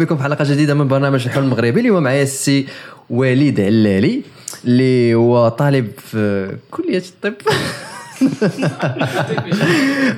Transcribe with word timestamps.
بكم 0.00 0.16
في 0.16 0.22
حلقة 0.22 0.44
جديدة 0.44 0.74
من 0.74 0.88
برنامج 0.88 1.24
الحلم 1.26 1.44
المغربي. 1.44 1.80
اليوم 1.80 2.02
معايا 2.02 2.22
السي 2.22 2.66
وليد 3.10 3.60
علالي 3.60 4.22
اللي 4.64 5.14
هو 5.14 5.48
طالب 5.48 5.90
في 5.98 6.52
كلية 6.70 7.02
الطب. 7.08 7.34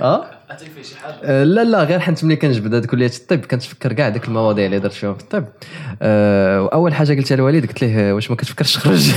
آه؟ 0.02 0.24
آه، 1.22 1.44
لا 1.44 1.64
لا 1.64 1.84
غير 1.84 2.00
حنت 2.00 2.24
ملي 2.24 2.36
كنجبد 2.36 2.74
هاد 2.74 2.86
كلية 2.86 3.10
الطب 3.20 3.38
كنتفكر 3.38 3.92
كاع 3.92 4.08
ديك 4.08 4.28
المواضيع 4.28 4.66
اللي 4.66 4.78
درت 4.78 4.92
فيهم 4.92 5.14
في 5.14 5.22
الطب. 5.22 5.44
آه، 6.02 6.62
وأول 6.62 6.94
حاجة 6.94 7.14
قلتها 7.14 7.36
للوالد 7.36 7.66
قلت 7.66 7.82
له 7.82 8.14
واش 8.14 8.30
ما 8.30 8.36
كتفكرش 8.36 8.74
تخرج؟ 8.74 9.10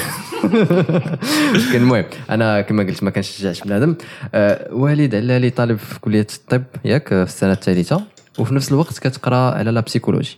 المهم 1.75 2.05
أنا 2.29 2.61
كما 2.61 2.83
قلت 2.83 3.03
ما 3.03 3.09
كنشجعش 3.11 3.61
بنادم. 3.61 3.95
آه، 4.33 4.73
والد 4.73 5.15
علالي 5.15 5.49
طالب 5.49 5.77
في 5.77 5.99
كلية 5.99 6.27
الطب 6.35 6.63
ياك 6.85 7.07
في 7.07 7.23
السنة 7.23 7.51
الثالثة. 7.51 8.01
وفي 8.39 8.55
نفس 8.55 8.71
الوقت 8.71 8.99
كتقرأ 8.99 9.51
على 9.51 9.71
la 9.71 9.79
psychologie 9.79 10.37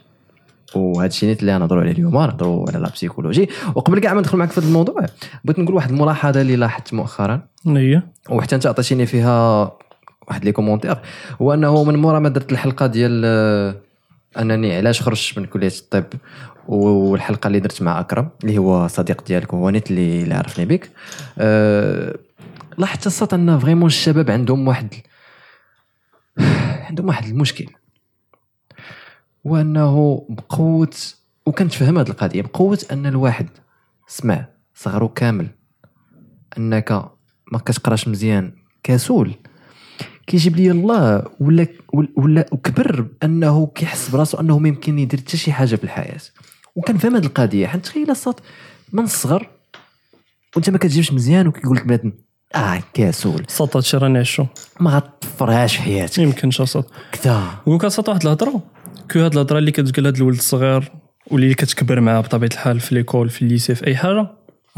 وهذا 0.76 1.08
الشيء 1.08 1.38
اللي 1.40 1.58
نهضروا 1.58 1.82
عليه 1.82 1.92
اليوم 1.92 2.14
نهضروا 2.14 2.70
على 2.70 2.80
la 2.80 2.90
psychologie 2.90 3.50
وقبل 3.76 4.00
كاع 4.00 4.14
ما 4.14 4.20
ندخل 4.20 4.38
معك 4.38 4.52
في 4.52 4.60
هذا 4.60 4.68
الموضوع 4.68 5.06
بغيت 5.46 5.60
نقول 5.60 5.76
واحد 5.76 5.90
الملاحظة 5.90 6.42
اللي 6.42 6.56
لاحظت 6.56 6.94
مؤخرا. 6.94 7.42
هي 7.68 8.02
وحتى 8.30 8.56
أنت 8.56 8.68
عطيتيني 8.68 9.06
فيها 9.06 9.72
واحد 10.28 10.46
le 10.46 10.52
commentaire 10.52 10.98
هو 11.42 11.54
أنه 11.54 11.84
من 11.84 11.96
مورا 11.96 12.20
ما 12.20 12.30
درت 12.30 12.52
الحلقة 12.52 12.88
ديال 12.88 13.22
آه، 13.26 13.76
أنني 14.42 14.76
علاش 14.76 15.02
خرجت 15.02 15.38
من 15.38 15.46
كلية 15.46 15.68
الطب. 15.68 16.06
والحلقة 16.68 17.48
اللي 17.48 17.60
درت 17.60 17.82
مع 17.82 18.00
أكرم 18.00 18.30
اللي 18.44 18.58
هو 18.58 18.88
صديق 18.88 19.24
ديالك 19.28 19.54
وهو 19.54 19.70
نيت 19.70 19.92
اللي, 19.92 20.24
اللي 20.24 20.36
عرفني 20.36 20.66
بك. 20.66 20.90
أه 21.38 22.16
لاحظت 22.78 23.34
أن 23.34 23.60
vraiment 23.60 23.88
الشباب 23.88 24.32
عندهم 24.32 24.68
واحد 24.68 24.94
عندهم 26.90 27.08
واحد 27.08 27.26
المشكل. 27.26 27.66
وأنه 29.46 30.26
بقوة 30.30 30.90
وكنتفهم 31.46 31.98
هذه 31.98 32.10
القضية 32.10 32.42
بقوة 32.42 32.80
أن 32.92 33.06
الواحد 33.06 33.50
سمع 34.08 34.46
صغرو 34.76 35.10
كامل 35.10 35.48
أنك 36.58 36.92
ما 37.52 37.58
كتقراش 37.60 38.08
مزيان 38.08 38.52
كسول. 38.84 39.34
كيجيب 40.28 40.56
لي 40.56 40.72
الله 40.72 41.24
ولا 41.40 41.68
ولا 42.18 42.46
وكبر 42.52 43.08
انه 43.24 43.68
كيحس 43.68 44.10
براسو 44.10 44.38
أنه 44.38 44.60
ما 44.60 44.68
يمكن 44.68 45.00
يدير 45.00 45.20
حتى 45.20 45.38
شي 45.38 45.52
حاجة 45.52 45.76
في 45.76 45.84
الحياة. 45.84 46.22
وكنفهم 46.76 47.16
هذه 47.16 47.26
القضية 47.26 47.68
حيت 47.68 47.84
تخيل 47.86 48.12
الصوت 48.12 48.40
من 48.94 49.04
الصغر 49.04 49.50
وأنت 50.56 50.70
ما 50.70 50.78
كتجيبش 50.78 51.14
مزيان 51.14 51.48
وكيقول 51.48 51.78
لك 51.78 51.86
بنادم 51.86 52.12
آه 52.56 52.84
كسول. 52.94 53.46
صوت 53.48 53.76
هادشي 53.76 53.98
راني 53.98 54.20
عشو 54.20 54.46
ما 54.80 54.92
غتطفرهاش 54.92 55.78
حياتك. 55.78 56.18
يمكنش 56.18 56.62
صوت. 56.62 56.90
كذا. 57.12 57.44
لك 57.68 57.88
صوت 57.88 58.10
واحد 58.10 58.22
الهضرة. 58.22 58.75
que 59.12 59.20
هاد 59.20 59.34
الهضرة 59.34 59.58
اللي 59.60 59.72
كتقول 59.72 60.06
هاد 60.06 60.16
الولد 60.16 60.36
الصغير 60.38 60.92
واللي 61.32 61.54
كتكبر 61.54 62.00
معاه 62.00 62.22
بطبيعة 62.22 62.50
الحال 62.54 62.80
في 62.80 62.96
l'école 62.96 63.30
في 63.30 63.42
ال 63.42 63.47
lycée 63.47 63.76
في 63.76 63.88
أي 63.88 63.96
حاجة 63.96 64.28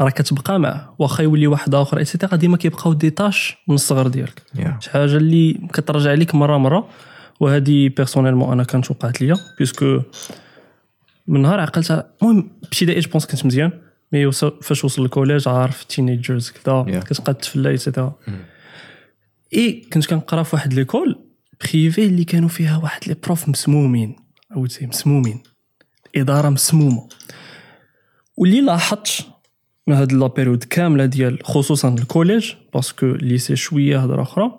راه 0.00 0.10
كتبقى 0.10 0.60
معاه 0.60 0.94
واخا 0.98 1.22
يولي 1.22 1.46
واحد 1.46 1.74
آخر 1.74 1.98
etcetera 1.98 2.36
ديما 2.36 2.56
كيبقاو 2.56 2.92
des 2.92 3.10
taches 3.10 3.56
من 3.68 3.74
الصغر 3.74 4.06
ديالك 4.08 4.42
Yeah. 4.58 4.78
شي 4.80 4.90
حاجة 4.90 5.16
اللي 5.16 5.52
كترجع 5.72 6.10
عليك 6.10 6.34
مرة 6.34 6.56
مرة 6.58 6.88
وهذه 7.40 7.88
personnellement 7.88 8.52
أنا 8.52 8.64
كانت 8.64 8.90
وقعت 8.90 9.20
ليا 9.20 9.36
parce 9.58 9.84
que 9.84 10.00
من 11.26 11.42
نهار 11.42 11.60
عقلتها 11.60 12.10
المهم 12.22 12.50
ابتدائي 12.64 13.00
je 13.00 13.10
pense 13.10 13.26
كنت 13.26 13.46
مزيان 13.46 13.70
mais 14.12 14.32
فاش 14.62 14.84
وصل 14.84 15.04
ال 15.04 15.09
collège 15.09 15.48
عارف 15.48 15.84
teenagers 15.84 16.50
كذا 16.50 16.84
Yeah. 16.88 17.04
كتبقى 17.04 17.34
تفلا 17.34 17.70
etcetera 17.70 18.12
et 19.54 19.72
كنت 19.92 20.06
كنقرا 20.06 20.42
في 20.42 20.56
واحد 20.56 20.74
l'école 20.74 21.18
privée 21.60 22.04
اللي 22.04 22.24
كانوا 22.24 22.48
فيها 22.48 22.76
واحد 22.76 23.00
les 23.06 23.16
profs 23.24 23.48
مسمومين 23.48 24.16
عاوتاني 24.50 24.86
مسمومين 24.86 25.42
الاداره 26.14 26.48
مسمومة. 26.48 27.08
واللي 28.36 28.60
لاحظت 28.60 29.26
من 29.86 29.94
هاد 29.94 30.12
la 30.12 30.26
période 30.26 30.64
كاملة 30.64 31.04
ديال 31.04 31.38
خصوصا 31.44 31.88
ال 31.88 31.96
collège 31.96 32.52
parce 32.74 32.94
que 32.94 33.06
lycée 33.06 33.56
شوية 33.56 33.98
هضره 33.98 34.22
أخرى 34.22 34.58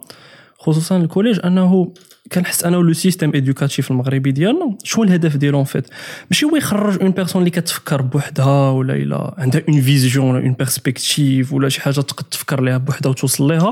خصوصا 0.57 0.97
ال 0.97 1.03
collège 1.03 1.39
أنه 1.45 1.93
كنحس 2.31 2.63
أنا 2.63 2.75
le 2.75 2.93
système 2.93 3.31
éducatif 3.35 3.91
المغربي 3.91 4.31
ديالنا 4.31 4.77
شنو 4.83 5.03
الهدف 5.03 5.37
ديالو 5.37 5.63
fait 5.63 5.87
ماشي 6.31 6.45
هو 6.45 6.55
يخرج 6.55 7.01
une 7.01 7.11
personne 7.11 7.41
اللي 7.41 7.51
كتفكر 7.51 8.01
بوحدها 8.01 8.69
ولا 8.69 8.93
إلا 8.93 9.35
عندها 9.37 9.61
une 9.69 9.81
vision 9.81 10.29
ولا 10.29 10.39
une 10.45 10.53
perspective 10.53 11.53
ولا 11.53 11.69
شي 11.69 11.81
حاجة 11.81 12.01
تقد 12.01 12.23
تفكر 12.23 12.63
ليها 12.63 12.77
بوحدها 12.77 13.09
وتوصل 13.09 13.47
ليها 13.47 13.71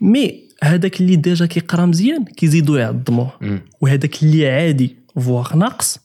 mais 0.00 0.47
هذاك 0.62 1.00
اللي 1.00 1.16
déjà 1.16 1.46
كيقرا 1.46 1.86
مزيان 1.86 2.24
كيزيدوا 2.24 2.78
يعظموه. 2.78 3.30
وهذاك 3.80 4.22
اللي 4.22 4.50
عادي 4.50 4.96
voire 5.20 5.56
ناقص. 5.56 5.98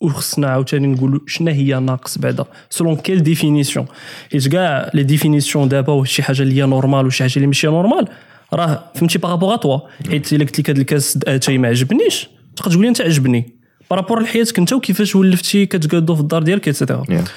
وخصنا 0.00 0.48
عاوتاني 0.48 0.86
نقولوا 0.86 1.20
شنو 1.26 1.50
هي 1.50 1.80
ناقص 1.80 2.18
بعدا. 2.18 2.44
selon 2.70 2.96
quelle 2.96 3.22
définition 3.22 3.86
حيت 4.32 4.48
كاع 4.48 4.90
les 4.94 5.02
définitions 5.02 5.68
دابا 5.68 5.92
وشي 5.92 6.22
حاجة 6.22 6.42
اللي 6.42 6.54
هي 6.62 6.66
normale 6.66 7.06
وشي 7.06 7.22
حاجة 7.22 7.36
اللي 7.36 7.46
ماشي 7.46 7.66
normale 7.66 8.08
راه 8.52 8.92
فهمتي 8.94 9.18
par 9.18 9.29
rapport 9.29 9.56
toi 9.56 9.78
حيت 10.08 10.32
الا 10.32 10.44
قلت 10.44 10.58
لك 10.60 10.70
هذا 10.70 10.80
الكاس 10.80 11.18
اتاي 11.26 11.58
ما 11.58 11.68
عجبنيش. 11.68 12.28
تقدر 12.56 12.70
تقول 12.70 12.82
لي 12.82 12.88
أنت 12.88 13.00
عجبني. 13.00 13.58
par 13.90 14.00
rapport 14.00 14.22
لحياتك 14.22 14.58
انت 14.58 14.72
وكيفاش 14.72 15.16
ولفتي 15.16 15.66
كتقادو 15.66 16.14
في 16.14 16.20
الدار 16.20 16.42
ديالك 16.42 16.68
etcetera 16.68 17.04
Yeah. 17.04 17.28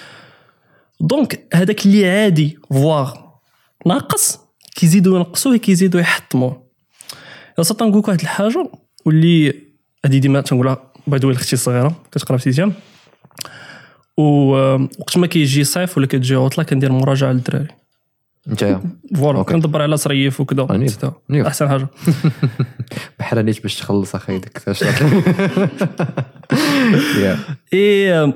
donc 1.01 1.47
هذاك 1.53 1.85
اللي 1.85 2.09
عادي 2.09 2.57
voire 2.69 3.13
ناقص. 3.85 4.39
كيزيدوا 4.75 5.17
ينقصوه 5.17 5.57
كيزيدوا 5.57 6.01
يحطموه 6.01 6.63
يا 7.57 7.63
نقول 7.85 7.99
لك 7.99 8.07
واحد 8.07 8.21
الحاجة 8.21 8.71
واللي 9.05 9.53
هذه 10.05 10.17
ديما 10.17 10.41
تنقولها 10.41 10.91
by 11.07 11.19
the 11.19 11.31
أختي 11.31 11.53
الصغيرة 11.53 11.95
كتقرأ 12.11 12.37
في 12.37 12.51
آه، 14.57 14.89
وقت 14.99 15.17
ما 15.17 15.27
كيجي 15.27 15.63
صيف 15.63 15.97
ولا 15.97 16.07
كتجي 16.07 16.35
عطلة 16.35 16.63
كندير 16.63 16.91
مراجعة 16.91 17.31
للدراري. 17.31 17.67
انت؟ 18.47 18.79
voilà. 19.15 19.43
كندبر 19.43 19.81
على 19.81 19.97
صريف 19.97 20.41
وكذا. 20.41 20.67
أحسن 21.47 21.69
حاجة. 21.69 21.87
بحال 23.19 23.45
نيت 23.45 23.61
باش 23.61 23.75
تخلص 23.75 24.15
أخي 24.15 24.37
ديك 24.37 24.57
et 27.73 28.33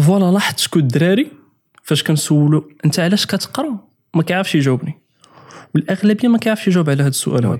voilà 0.00 0.32
لاحظت 0.32 0.58
شكون 0.58 0.82
الدراري؟ 0.82 1.30
فاش 1.82 2.02
كنسولو 2.02 2.68
أنت 2.84 3.00
علاش 3.00 3.26
كتقرأ؟ 3.26 3.78
ما 4.14 4.22
كيعرفش 4.22 4.54
يجاوبني. 4.54 5.07
والأغلبية 5.74 6.28
ما 6.28 6.38
كيعرفش 6.38 6.68
يجاوب 6.68 6.90
على 6.90 7.02
هذا 7.02 7.08
السؤال 7.08 7.46
هذا. 7.46 7.58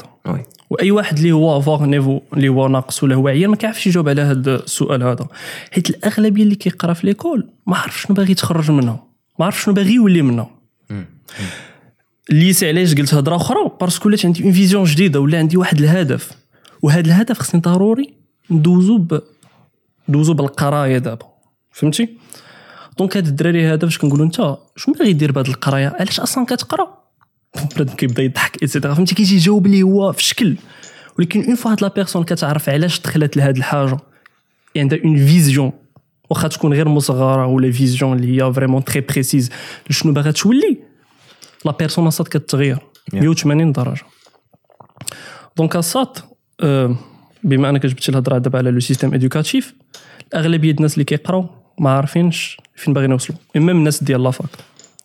وأي 0.70 0.90
واحد 0.90 1.16
اللي 1.16 1.32
هو 1.32 1.60
faible 1.60 1.84
niveau 1.84 2.20
اللي 2.32 2.48
هو 2.48 2.68
ناقص 2.68 3.02
ولا 3.02 3.14
هو 3.14 3.28
عيان 3.28 3.50
ما 3.50 3.56
كيعرفش 3.56 3.86
يجاوب 3.86 4.08
على 4.08 4.22
هذا 4.22 4.54
السؤال 4.54 5.02
هذا. 5.02 5.28
حيت 5.72 5.90
الأغلبية 5.90 6.42
اللي 6.42 6.54
كيقرا 6.54 6.92
في 6.92 7.06
l'école 7.06 7.48
ما 7.66 7.76
عرف 7.76 8.00
شنو 8.00 8.16
باغي 8.16 8.32
يتخرج 8.32 8.70
منها. 8.70 9.04
ما 9.38 9.46
عرف 9.46 9.62
شنو 9.62 9.74
باغي 9.74 9.94
يولي 9.94 10.22
منها. 10.22 10.50
ال 12.30 12.37
lycée 12.37 12.68
علاش 12.68 12.94
قلت 12.94 13.14
هضرة 13.14 13.36
أخرى؟ 13.36 13.70
parce 13.80 13.98
que 13.98 14.08
ولات 14.08 14.26
عندي 14.26 14.44
une 14.44 14.52
vision 14.52 14.84
جديدة 14.84 15.20
ولا 15.20 15.38
عندي 15.38 15.56
واحد 15.56 15.78
الهدف. 15.78 16.30
وهذا 16.82 17.00
الهدف 17.00 17.38
خصني 17.38 17.60
ضروري 17.60 18.14
ندوزو 18.50 18.98
ب 18.98 19.20
ندوزو 20.08 20.34
بالقراية 20.34 20.98
دابا. 20.98 21.26
فهمتي؟ 21.72 22.08
donc 22.98 23.16
هاد 23.16 23.26
الدراري 23.26 23.66
هذا 23.66 23.86
فاش 23.86 23.98
كنقولوا 23.98 24.26
أنت 24.26 24.56
شنو 24.76 24.94
باغي 24.98 25.12
دير 25.12 25.32
بهاد 25.32 25.46
القراية؟ 25.46 25.96
علاش 26.00 26.20
أصلا 26.20 26.44
كتقرأ؟ 26.44 26.97
بنادم 27.66 27.94
كيبدا 27.94 28.22
يضحك 28.22 28.62
etcetera 28.62 28.94
فهمتي؟ 28.94 29.14
كيجي 29.14 29.34
يجاوب 29.36 29.66
لي 29.66 29.82
هو 29.82 30.12
في 30.12 30.22
شكل. 30.22 30.56
ولكن 31.18 31.44
une 31.44 31.54
fois 31.54 31.72
هاد 31.72 31.82
la 31.82 31.88
personne 31.88 32.24
كتعرف 32.24 32.68
علاش 32.68 33.00
دخلت 33.00 33.36
لهاد 33.36 33.56
الحاجة 33.56 33.96
عندها 34.76 34.98
une 35.04 35.26
vision 35.26 35.72
واخا 36.30 36.48
تكون 36.48 36.72
غير 36.72 36.88
مصغرة 36.88 37.46
ولا 37.46 37.72
vision 37.72 38.18
اللي 38.18 38.42
هي 38.42 38.52
vraiment 38.52 38.84
très 38.84 39.00
précise 39.00 39.50
شنو 39.90 40.12
باغا 40.12 40.30
تولي؟ 40.30 40.78
la 41.64 41.72
personne 41.72 42.10
صات 42.10 42.28
كتغير 42.28 42.78
180 43.12 43.72
درجة. 43.72 44.02
donc 45.56 45.76
اصات 45.76 46.18
آه، 46.60 46.96
بما 47.44 47.70
أنك 47.70 47.86
جبتي 47.86 48.12
الهضرة 48.12 48.38
دابا 48.38 48.58
على 48.58 48.70
le 48.70 48.80
système 48.80 49.14
éducatif 49.14 49.74
الأغلبية 50.28 50.70
الناس 50.70 50.94
اللي 50.94 51.04
كيقراو 51.04 51.46
ما 51.80 51.90
عارفينش 51.90 52.56
فين 52.76 52.94
باغيين 52.94 53.10
يوصلوا. 53.10 53.38
اما 53.56 53.72
من 53.72 53.78
الناس 53.78 54.04
ديال 54.04 54.22
la 54.22 54.33
fac 54.33 54.48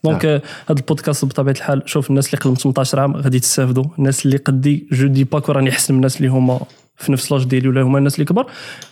donc 0.04 0.26
آه، 0.26 0.42
هذا 0.70 0.80
البودكاست 0.80 1.26
بطبيعة 1.26 1.56
الحال 1.56 1.84
شوف 1.86 2.10
الناس 2.10 2.28
اللي 2.28 2.38
قبل 2.38 2.58
18 2.58 3.00
عام 3.00 3.16
غادي 3.16 3.40
تستافدوا. 3.40 3.86
الناس 4.00 4.26
اللي 4.26 4.38
قدي 4.38 4.88
je 4.92 5.08
dis 5.08 5.24
pas 5.24 5.38
que 5.38 5.52
راني 5.52 5.70
أحسن 5.70 5.94
من 5.94 5.98
الناس 5.98 6.18
اللي 6.18 6.28
هما 6.28 6.60
في 6.98 7.12
نفس 7.12 7.32
l'âge 7.32 7.44
ديالي 7.44 7.68
ولا 7.68 7.82
هما 7.82 7.98
الناس 7.98 8.16
اللي 8.16 8.26
كبار. 8.26 8.46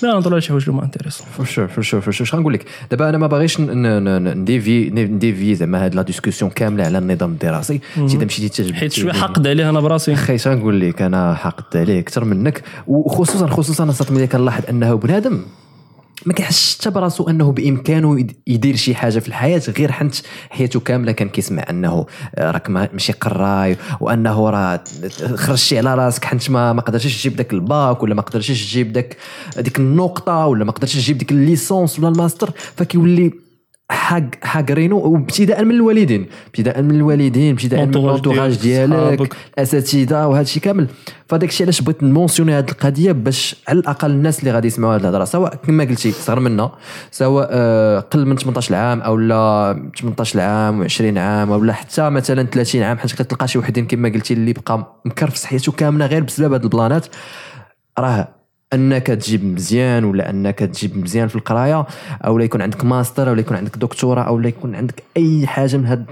mais 0.04 0.10
نهضروا 0.10 0.34
على 0.34 0.42
شي 0.42 0.50
حوايج 0.50 0.64
اللي 0.64 0.76
هما 0.78 0.86
intéressants 0.86 1.28
for 1.38 1.46
sure 1.46 1.68
for 1.68 1.84
sure 1.84 2.02
for 2.02 2.14
sure 2.14 2.28
شنو 2.28 2.38
غنقول 2.38 2.54
لك 2.54 2.66
دابا 2.92 3.10
أنا 3.10 3.18
ما 3.18 3.28
باغيش 3.28 3.60
ن 3.60 3.78
dévier 3.78 4.90
ن 4.90 4.99
dévier 4.99 5.56
زعما 5.56 5.86
هاد 5.86 5.96
la 5.96 6.02
discussion 6.02 6.52
كاملة 6.52 6.84
على 6.84 6.98
النظام 6.98 7.32
الدراسي. 7.32 7.80
اذا 7.98 8.26
مشيتي 8.26 8.64
تجبد 8.64 8.76
حيت 8.76 8.92
شوية 8.92 9.14
حقد 9.14 9.48
عليه 9.48 9.70
أنا 9.70 9.80
براسي. 9.80 10.16
خي 10.16 10.38
شنو 10.38 10.54
نقول 10.54 10.82
لك 10.82 11.02
أنا 11.02 11.36
حقدت 11.36 11.76
عليه 11.76 12.00
أكثر 12.00 12.26
منك. 12.26 12.64
وخصوصا 12.88 13.48
خصوصا 13.48 13.84
أنا 13.84 13.92
صات 13.92 14.12
ملي 14.12 14.28
كنلاحظ 14.28 14.64
أنه 14.70 14.96
بنادم. 14.96 15.42
ما 16.26 16.34
كيحسش 16.34 16.78
حتى 16.78 16.90
براسو 16.90 17.30
انه 17.30 17.52
بامكانه 17.52 18.28
يدير 18.48 18.76
شي 18.76 18.96
حاجة 18.96 19.20
في 19.20 19.28
الحياة 19.28 19.62
غير 19.78 19.92
حنت 19.92 20.16
حياته 20.50 20.80
كاملة 20.80 21.12
كان 21.12 21.30
كيسمع 21.30 21.66
انه 21.70 22.06
راك 22.38 22.70
ماشي 22.70 23.14
قراي 23.14 23.78
وانه 24.00 24.50
راه 24.50 24.84
خرجتي 25.36 25.78
على 25.78 25.96
راسك 25.96 26.26
حنت 26.26 26.50
ما 26.50 26.74
ما 26.74 26.82
قدرتيش 26.82 27.22
تجيب 27.22 27.36
داك 27.36 27.54
الباك 27.54 28.04
ولا 28.04 28.16
ما 28.16 28.22
قدرتيش 28.22 28.72
تجيب 28.72 28.94
داك 28.94 29.18
ديك 29.58 29.80
النقطة 29.80 30.46
ولا 30.46 30.66
ما 30.66 30.72
قدرتيش 30.72 30.96
تجيب 30.96 31.18
ديك 31.18 31.32
ال 31.32 31.40
licence 31.40 32.00
ولا 32.00 32.08
الماستر 32.08 32.52
فكيولي 32.76 33.32
حق 33.92 34.22
حاقرينو 34.44 34.98
وابتداء 34.98 35.64
من 35.64 35.72
الوالدين 35.72 36.26
ابتداء 36.48 36.82
من 36.82 36.96
الوالدين 36.96 37.52
ابتداء 37.52 37.86
من 37.86 37.96
ال 37.96 38.02
entourage 38.02 38.56
ديالك 38.62 39.36
الأساتذة 39.58 40.28
وهذا 40.28 40.42
الشيء 40.42 40.64
كامل. 40.64 40.88
فداك 41.28 41.50
الشيء 41.50 41.66
علاش 41.66 41.82
بغيت 41.82 42.04
ن 42.04 42.08
mentionner 42.08 42.54
هذه 42.54 42.70
القضية؟ 42.70 43.12
باش 43.12 43.56
على 43.68 43.80
الأقل 43.80 44.12
الناس 44.12 44.40
اللي 44.40 44.52
غادي 44.52 44.68
يسمعوا 44.68 44.96
هذه 44.96 45.02
الهضرة 45.02 45.26
سواء 45.26 45.56
كما 45.56 45.84
قلتي 45.84 46.12
صغر 46.12 46.40
منا 46.40 46.72
سواء 47.12 47.48
آه، 47.52 48.00
قل 48.00 48.26
من 48.26 48.36
18 48.36 48.76
عام 48.76 49.02
أو 49.02 49.18
لا 49.18 49.90
18 50.00 50.40
عام 50.40 50.88
و20 50.88 51.18
عام 51.18 51.50
ولا 51.50 51.74
حتى 51.74 52.10
مثلا 52.10 52.44
30 52.44 52.82
عام 52.84 52.98
حيت 52.98 53.12
كتلقى 53.12 53.48
شي 53.48 53.60
وحدين 53.60 53.88
كما 53.88 54.10
قلتي 54.10 54.34
اللي 54.34 54.54
بقى 54.54 55.02
مكرفس 55.06 55.46
حياته 55.46 55.72
كاملة 55.72 56.06
غير 56.06 56.24
بسبب 56.24 56.54
هذه 56.54 56.64
البلانات. 56.64 57.06
راه 58.00 58.41
أنك 58.74 59.08
تجيب 59.08 59.46
مزيان 59.46 60.04
ولا 60.04 60.30
أنك 60.30 60.60
تجيب 60.60 60.98
مزيان 60.98 61.28
في 61.28 61.36
القراية 61.36 61.86
أو 62.26 62.38
لا 62.38 62.44
يكون 62.44 62.62
عندك 62.62 62.86
ماستر 62.86 63.30
أو 63.30 63.34
لا 63.34 63.40
يكون 63.40 63.58
عندك 63.58 63.78
دكتوراه 63.78 64.24
أو 64.24 64.40
لا 64.40 64.48
يكون 64.48 64.76
عندك 64.76 65.04
أي 65.18 65.48
حاجة 65.48 65.78
من 65.78 65.86
هذا 65.86 66.06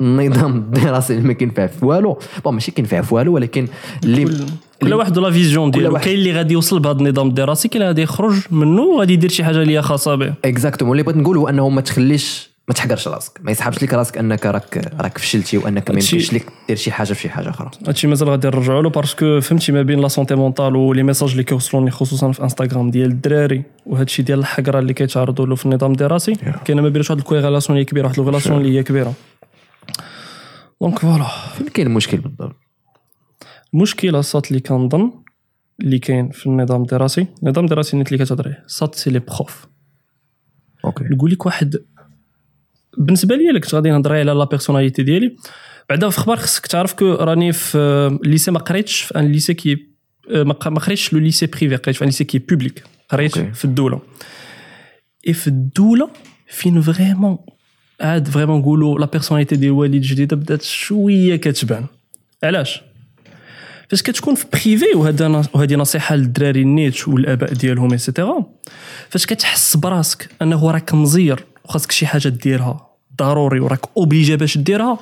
النظام 0.00 0.56
الدراسي 0.58 1.12
اللي 1.14 1.28
ما 1.28 1.32
كينفع 1.32 1.66
في 1.66 1.84
والو. 1.84 2.18
bon 2.44 2.54
ماشي 2.54 2.70
كينفع 2.70 3.00
في 3.00 3.14
والو 3.14 3.34
ولكن 3.34 3.68
اللي 4.04 4.46
كل 4.82 4.94
واحد 4.94 5.18
la 5.18 5.30
vision 5.30 5.70
ديالو. 5.70 5.98
كاين 5.98 6.18
اللي 6.18 6.32
غادي 6.32 6.54
يوصل 6.54 6.78
بهذا 6.80 6.98
النظام 6.98 7.28
الدراسي 7.28 7.68
كاين 7.68 7.82
اللي 7.82 7.88
غادي 7.88 8.02
يخرج 8.02 8.34
منه 8.50 8.82
وغادي 8.82 9.12
يدير 9.12 9.30
شي 9.30 9.44
حاجة 9.44 9.62
اللي 9.62 9.76
هي 9.76 9.82
خاصة 9.82 10.14
به. 10.14 10.34
exactement 10.44 10.92
اللي 10.92 11.02
بغيت 11.02 11.16
نقول 11.16 11.36
هو 11.36 11.48
أنه 11.48 11.68
ما 11.68 11.80
تخليش 11.80 12.53
ما 12.68 12.74
تحقرش 12.74 13.08
راسك 13.08 13.40
ما 13.42 13.50
يسحبش 13.50 13.82
لك 13.82 13.94
راسك 13.94 14.18
أنك 14.18 14.46
راك 14.46 14.92
راك 15.00 15.18
فشلتي 15.18 15.58
وأنك 15.58 15.90
ما 15.90 16.00
يمكنش 16.00 16.32
لك 16.34 16.46
دير 16.68 16.76
شي 16.76 16.92
حاجة 16.92 17.12
في 17.12 17.20
شي 17.20 17.28
حاجة 17.28 17.50
أخرى. 17.50 17.70
هادشي 17.86 18.06
مازال 18.06 18.28
غادي 18.28 18.48
نرجعوا 18.48 18.82
له 18.82 18.90
parce 18.90 19.21
que 19.21 19.40
فهمتي 19.40 19.72
ما 19.72 19.82
بين 19.82 20.00
la 20.00 20.08
santé 20.08 20.34
mentale 20.34 20.76
و 20.76 20.82
les 20.82 21.02
messages 21.02 21.30
اللي 21.30 21.44
كيوصلوني 21.44 21.90
خصوصا 21.90 22.32
في 22.32 22.42
انستغرام 22.42 22.90
ديال 22.90 23.10
الدراري 23.10 23.62
وهادشي 23.86 24.22
ديال 24.22 24.38
الحقرة 24.38 24.78
اللي 24.78 24.94
كيتعرضوا 24.94 25.46
له 25.46 25.54
في 25.54 25.66
النظام 25.66 25.92
الدراسي 25.92 26.34
كاينة 26.64 26.82
ما 26.82 26.88
بينش 26.88 27.10
واحد 27.10 27.20
ال 27.20 27.25
corrélation 27.25 27.78
اللي 27.78 27.84
كبيره 27.84 28.06
واحد 28.06 28.18
ال 28.18 28.23
relation 28.23 28.60
اللي 28.60 28.78
هي 28.78 28.82
كبيرة. 28.82 29.14
donc 30.80 30.98
voilà 30.98 31.26
فين 31.58 31.68
كاين 31.68 31.86
المشكل 31.86 32.16
بالضبط؟ 32.16 32.56
المشكلة 33.74 34.20
صات 34.20 34.48
اللي 34.48 34.60
كنظن 34.60 35.10
اللي 35.80 35.98
كاين 35.98 36.30
في 36.30 36.46
النظام 36.46 36.82
الدراسي 36.82 37.26
النظام 37.42 37.64
الدراسي 37.64 37.96
اللي 37.96 38.04
كتهضر 38.24 38.48
عليه. 38.48 38.64
صات 38.66 38.94
c'est 38.94 39.10
les 39.10 39.18
profs 39.18 39.66
okay 40.84 41.04
نقول 41.04 41.30
لك 41.30 41.46
واحد 41.46 41.76
بالنسبة 42.98 43.36
لي 43.36 43.60
كنت 43.60 43.74
غادي 43.74 43.90
نهضر 43.90 44.12
على 44.12 44.32
la 44.32 44.44
personnalité 44.44 45.02
ديالي. 45.02 45.36
بعدا 45.88 46.08
في 46.08 46.18
أخبار 46.18 46.36
خصك 46.36 46.66
تعرف 46.66 46.92
que 46.92 47.12
راني 47.12 47.52
في 47.52 47.78
ال 48.24 48.28
lycée 48.28 48.50
ما 48.50 48.58
قريتش 48.58 49.00
في 49.00 49.18
un 49.18 49.32
lycée 49.32 49.54
qui 49.54 49.86
ما 50.30 50.52
قريتش 50.52 51.12
le 51.12 51.18
lycée 51.18 51.46
privé 51.46 51.76
قريت 51.76 51.96
في 51.96 52.02
un 52.02 52.08
lycée 52.08 52.24
qui 52.24 52.38
public 52.38 52.82
قريت 53.08 53.38
في 53.38 53.64
الدولة. 53.64 54.00
اي 55.28 55.32
في 55.32 55.46
الدولة 55.46 56.10
فين 56.48 56.80
vraiment 56.80 57.38
عاد 58.00 58.28
vraiment 58.28 58.60
نقولوا 58.60 58.98
la 58.98 59.06
personnalité 59.06 59.56
ديال 59.56 59.70
الوالد 59.72 59.94
الجديده 59.94 60.36
بدات 60.36 60.62
شوية 60.62 61.36
كتبان. 61.36 61.86
علاش؟ 62.44 62.82
فاش 63.88 64.02
كتكون 64.02 64.34
في 64.34 64.46
privé 64.52 64.96
وهذا 64.96 65.42
وهذه 65.54 65.74
نصيحة 65.74 66.16
للدراري 66.16 66.62
النيت 66.62 67.08
والآباء 67.08 67.52
ديالهم 67.52 67.92
etcetera 67.92 68.46
فاش 69.08 69.26
كتحس 69.26 69.76
براسك 69.76 70.28
أنه 70.42 70.70
راك 70.70 70.94
مزير 70.94 71.44
وخاصك 71.64 71.92
شي 71.92 72.06
حاجة 72.06 72.28
ديرها 72.28 72.90
ضروري 73.18 73.60
وراك 73.60 73.80
اوبليجي 73.96 74.36
باش 74.36 74.58
ديرها 74.58 74.98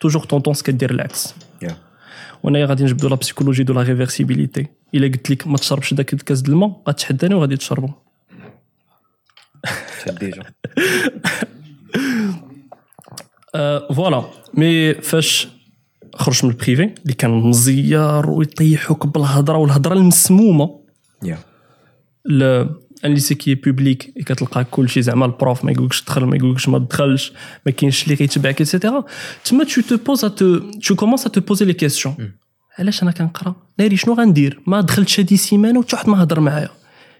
توجور 0.00 0.24
طونطونس 0.24 0.62
كدير 0.62 0.90
العكس 0.90 1.34
yeah. 1.64 1.72
وأنايا 2.42 2.66
غادي 2.66 2.84
نجبدو 2.84 3.08
لا 3.08 3.14
بسيكولوجي 3.14 3.62
دو 3.62 3.74
لا 3.74 3.82
ريفرسيبيليتي 3.82 4.66
إلا 4.94 5.06
قلت 5.06 5.30
لك 5.30 5.46
ما 5.46 5.56
تشربش 5.56 5.94
داك 5.94 6.12
الكاس 6.12 6.42
د 6.42 6.48
الماء 6.48 6.82
غتحداني 6.88 7.34
وغادي 7.34 7.56
تشربو. 7.56 7.88
ديجا؟ 10.20 10.42
فوالا 13.94 14.24
مي 14.54 14.94
فاش 14.94 15.48
خرجت 16.14 16.44
من 16.44 16.50
البريفي 16.50 16.94
اللي 17.02 17.14
كان 17.18 17.30
مزيار 17.30 18.30
ويطيحوك 18.30 19.06
بالهضرة 19.06 19.56
والهضرة 19.56 19.94
المسمومه 19.94 20.80
yeah. 21.24 21.38
ان 23.04 23.14
ليسي 23.14 23.34
كي 23.34 23.54
بوبليك 23.54 24.12
كتلقى 24.26 24.64
كلشي 24.64 25.02
زعما 25.02 25.26
البروف 25.26 25.64
ما 25.64 25.72
يقولكش 25.72 26.04
دخل 26.04 26.24
ما 26.24 26.36
يقولكش 26.36 26.68
ما 26.68 26.78
تدخلش 26.78 27.32
ما 27.66 27.72
كاينش 27.72 28.04
اللي 28.04 28.16
كيتبعك 28.16 28.60
ايتترا 28.60 29.04
تما 29.44 29.64
تو 29.64 29.80
تو 29.80 29.96
بوز 29.96 30.24
تو 30.24 30.94
كومونس 30.96 31.24
تو 31.24 31.40
بوزي 31.40 31.64
لي 31.64 31.72
كيسيون 31.72 32.32
علاش 32.78 33.02
أنا 33.02 33.10
كنقرا؟ 33.10 33.56
ناري 33.78 33.96
شنو 33.96 34.14
غندير؟ 34.14 34.60
ما 34.66 34.80
دخلتش 34.80 35.20
هادي 35.20 35.36
سيمانه 35.36 35.78
وحتى 35.78 35.96
واحد 35.96 36.08
ما 36.08 36.22
هضر 36.22 36.40
معايا. 36.40 36.68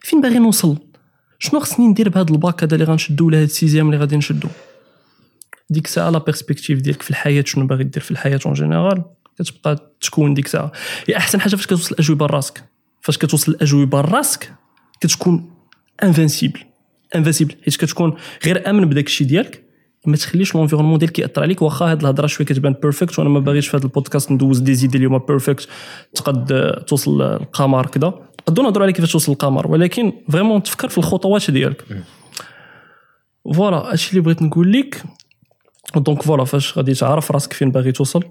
فين 0.00 0.20
باغي 0.20 0.38
نوصل؟ 0.38 0.76
شنو 1.38 1.60
خصني 1.60 1.86
ندير 1.86 2.08
بهذا 2.08 2.30
الباك 2.30 2.62
هذا 2.62 2.74
اللي 2.74 2.84
غنشدو 2.84 3.26
ولا 3.26 3.38
هاد 3.38 3.42
السيزيام 3.42 3.86
اللي 3.86 3.98
غادي 3.98 4.16
نشدو؟ 4.16 4.48
ديك 5.70 5.86
الساعة 5.86 6.10
لا 6.10 6.18
بيرسبكتيف 6.18 6.80
ديالك 6.80 7.02
في 7.02 7.10
الحياة 7.10 7.44
شنو 7.46 7.66
باغي 7.66 7.84
دير 7.84 8.02
في 8.02 8.10
الحياة 8.10 8.40
اون 8.46 8.54
جينيرال 8.54 9.04
كتبقى 9.38 9.92
تكون 10.00 10.34
ديك 10.34 10.46
الساعة 10.46 10.72
هي 11.08 11.16
أحسن 11.16 11.40
حاجة 11.40 11.56
فاش 11.56 11.66
كتوصل 11.66 11.94
الأجوبة 11.94 12.26
لراسك 12.26 12.64
فاش 13.00 13.18
كتوصل 13.18 13.52
الأجوبة 13.52 14.02
لراسك 14.02 14.54
كتكون 15.00 15.49
انفانسيبل 16.02 16.60
انفانسيبل 17.14 17.54
حيت 17.64 17.76
كتكون 17.76 18.16
غير 18.46 18.70
آمن 18.70 18.84
بداك 18.84 19.06
الشيء 19.06 19.26
ديالك 19.26 19.64
ما 20.06 20.16
تخليش 20.16 20.54
لونفيرونمون 20.54 20.98
ديالك 20.98 21.18
يأثر 21.18 21.42
عليك. 21.42 21.62
واخا 21.62 21.90
هاد 21.90 22.00
الهضرة 22.00 22.26
شوية 22.26 22.46
كتبان 22.46 22.72
بيرفكت 22.82 23.18
وأنا 23.18 23.30
ما 23.30 23.40
باغيش 23.40 23.68
في 23.68 23.76
هذا 23.76 23.84
البودكاست 23.84 24.30
ندوز 24.30 24.58
دي 24.58 24.74
زيدي 24.74 24.96
اللي 24.96 25.08
هما 25.08 25.18
بيرفكت 25.18 25.68
تقد 26.14 26.72
توصل 26.86 27.22
للقمر 27.22 27.86
كذا 27.86 28.14
نقدروا 28.40 28.66
نهضروا 28.66 28.84
على 28.84 28.92
كيفاش 28.92 29.12
توصل 29.12 29.32
للقمر 29.32 29.66
ولكن 29.66 30.12
فريمون 30.30 30.62
تفكر 30.62 30.88
في 30.88 30.98
الخطوات 30.98 31.50
ديالك. 31.50 31.84
فوالا 33.54 33.76
هادشي 33.76 34.10
اللي 34.10 34.20
بغيت 34.20 34.42
نقول 34.42 34.72
لك. 34.72 35.02
دونك 35.96 36.22
فوالا 36.22 36.44
فاش 36.44 36.78
غادي 36.78 36.94
تعرف 36.94 37.32
راسك 37.32 37.52
فين 37.52 37.70
باغي 37.70 37.92
توصل 37.92 38.24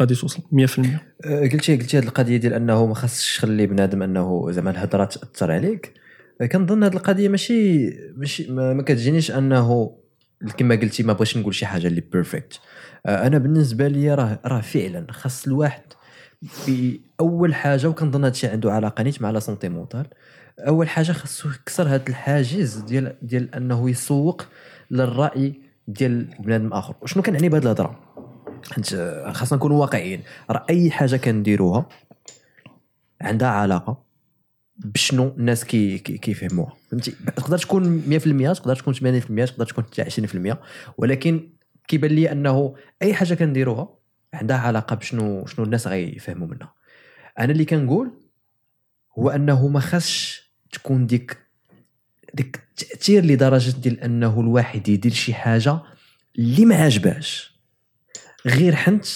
غادي 0.00 0.14
توصل 0.14 0.42
100% 0.52 1.00
أه، 1.24 1.48
قلتي 1.48 1.76
قلتي 1.76 1.98
هذه 1.98 2.04
القضية 2.04 2.36
ديال 2.36 2.54
أنه 2.54 2.86
ما 2.86 2.94
خاصش 2.94 3.36
تخلي 3.36 3.66
بنادم 3.66 4.02
أنه 4.02 4.46
زعما 4.50 4.70
الهضرة 4.70 5.04
تأثر 5.04 5.52
عليك؟ 5.52 6.01
كنظن 6.46 6.84
هذه 6.84 6.92
القضية 6.92 7.28
ماشي 7.28 7.90
ماشي 8.16 8.52
ما 8.52 8.82
كتجينيش 8.82 9.30
أنه 9.30 9.96
كما 10.56 10.74
قلتي 10.74 11.02
ما 11.02 11.12
بغيتش 11.12 11.36
نقول 11.36 11.54
شي 11.54 11.66
حاجة 11.66 11.86
اللي 11.86 12.00
بيرفكت 12.00 12.60
أه، 13.06 13.26
أنا 13.26 13.38
بالنسبة 13.38 13.88
لي 13.88 14.14
راه 14.14 14.38
راه 14.46 14.60
فعلا 14.60 15.06
خاص 15.10 15.46
الواحد 15.46 15.82
في 16.46 17.00
أول 17.20 17.54
حاجة 17.54 17.88
وكنظن 17.88 18.24
هذا 18.24 18.32
الشيء 18.32 18.50
عنده 18.50 18.72
علاقة 18.72 19.02
نيت 19.02 19.22
مع 19.22 19.30
لا 19.30 19.40
سونتي 19.40 19.68
مونتال 19.68 20.06
أول 20.58 20.88
حاجة 20.88 21.12
خاصو 21.12 21.48
يكسر 21.48 21.88
هذا 21.88 22.02
الحاجز 22.08 22.76
ديال 22.76 23.16
ديال 23.22 23.54
أنه 23.54 23.90
يسوق 23.90 24.46
للرأي 24.90 25.54
ديال 25.88 26.24
بنادم 26.40 26.72
آخر. 26.72 26.94
وشنو 27.00 27.22
كنعني 27.22 27.48
بهذه 27.48 27.62
الهضرة؟ 27.62 28.00
حيت 28.72 28.94
خاصنا 29.32 29.56
نكونوا 29.56 29.80
واقعيين. 29.80 30.22
راه 30.50 30.66
أي 30.70 30.90
حاجة 30.90 31.16
كنديروها 31.16 31.88
عندها 33.20 33.48
علاقة. 33.48 34.11
بشنو 34.76 35.28
الناس 35.38 35.64
كي 35.64 35.98
كيفهموها. 35.98 36.76
فهمتي؟ 36.90 37.10
تقدر 37.10 37.58
تكون 37.58 38.02
100% 38.52 38.52
تقدر 38.52 38.76
تكون 38.76 38.94
80% 38.94 39.00
تقدر 39.50 39.66
تكون 39.66 39.84
حتى 39.84 40.04
20% 40.04 40.56
ولكن 40.98 41.50
كيبان 41.88 42.10
لي 42.10 42.32
أنه 42.32 42.74
أي 43.02 43.14
حاجة 43.14 43.34
كنديروها 43.34 43.98
عندها 44.34 44.56
علاقة 44.56 44.96
بشنو 44.96 45.46
شنو 45.46 45.64
الناس 45.64 45.86
غيفهموا 45.86 46.48
منها. 46.48 46.74
أنا 47.38 47.52
اللي 47.52 47.64
كنقول 47.64 48.10
هو 49.18 49.30
أنه 49.30 49.68
ما 49.68 49.80
خاصش 49.80 50.42
تكون 50.72 51.06
ديك 51.06 51.38
ديك 52.34 52.60
التاثير 52.82 53.24
لدرجة 53.24 53.70
ديال 53.70 54.00
أنه 54.00 54.40
الواحد 54.40 54.88
يدير 54.88 55.12
شي 55.12 55.34
حاجة 55.34 55.78
اللي 56.38 56.64
ما 56.64 56.74
عجباش 56.74 57.52
غير 58.46 58.74
حنت 58.74 59.06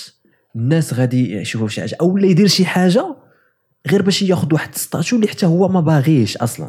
الناس 0.56 0.94
غادي 0.94 1.32
يشوفوا 1.32 1.68
شي 1.68 1.80
حاجة 1.80 1.96
أو 2.00 2.18
لا 2.18 2.26
يدير 2.26 2.46
شي 2.46 2.66
حاجة 2.66 3.16
غير 3.90 4.02
باش 4.02 4.22
ياخذ 4.22 4.54
واحد 4.54 4.74
ستاتيو 4.74 5.18
اللي 5.18 5.28
حتى 5.28 5.46
هو 5.46 5.68
ما 5.68 5.80
باغيش 5.80 6.36
أصلا. 6.36 6.68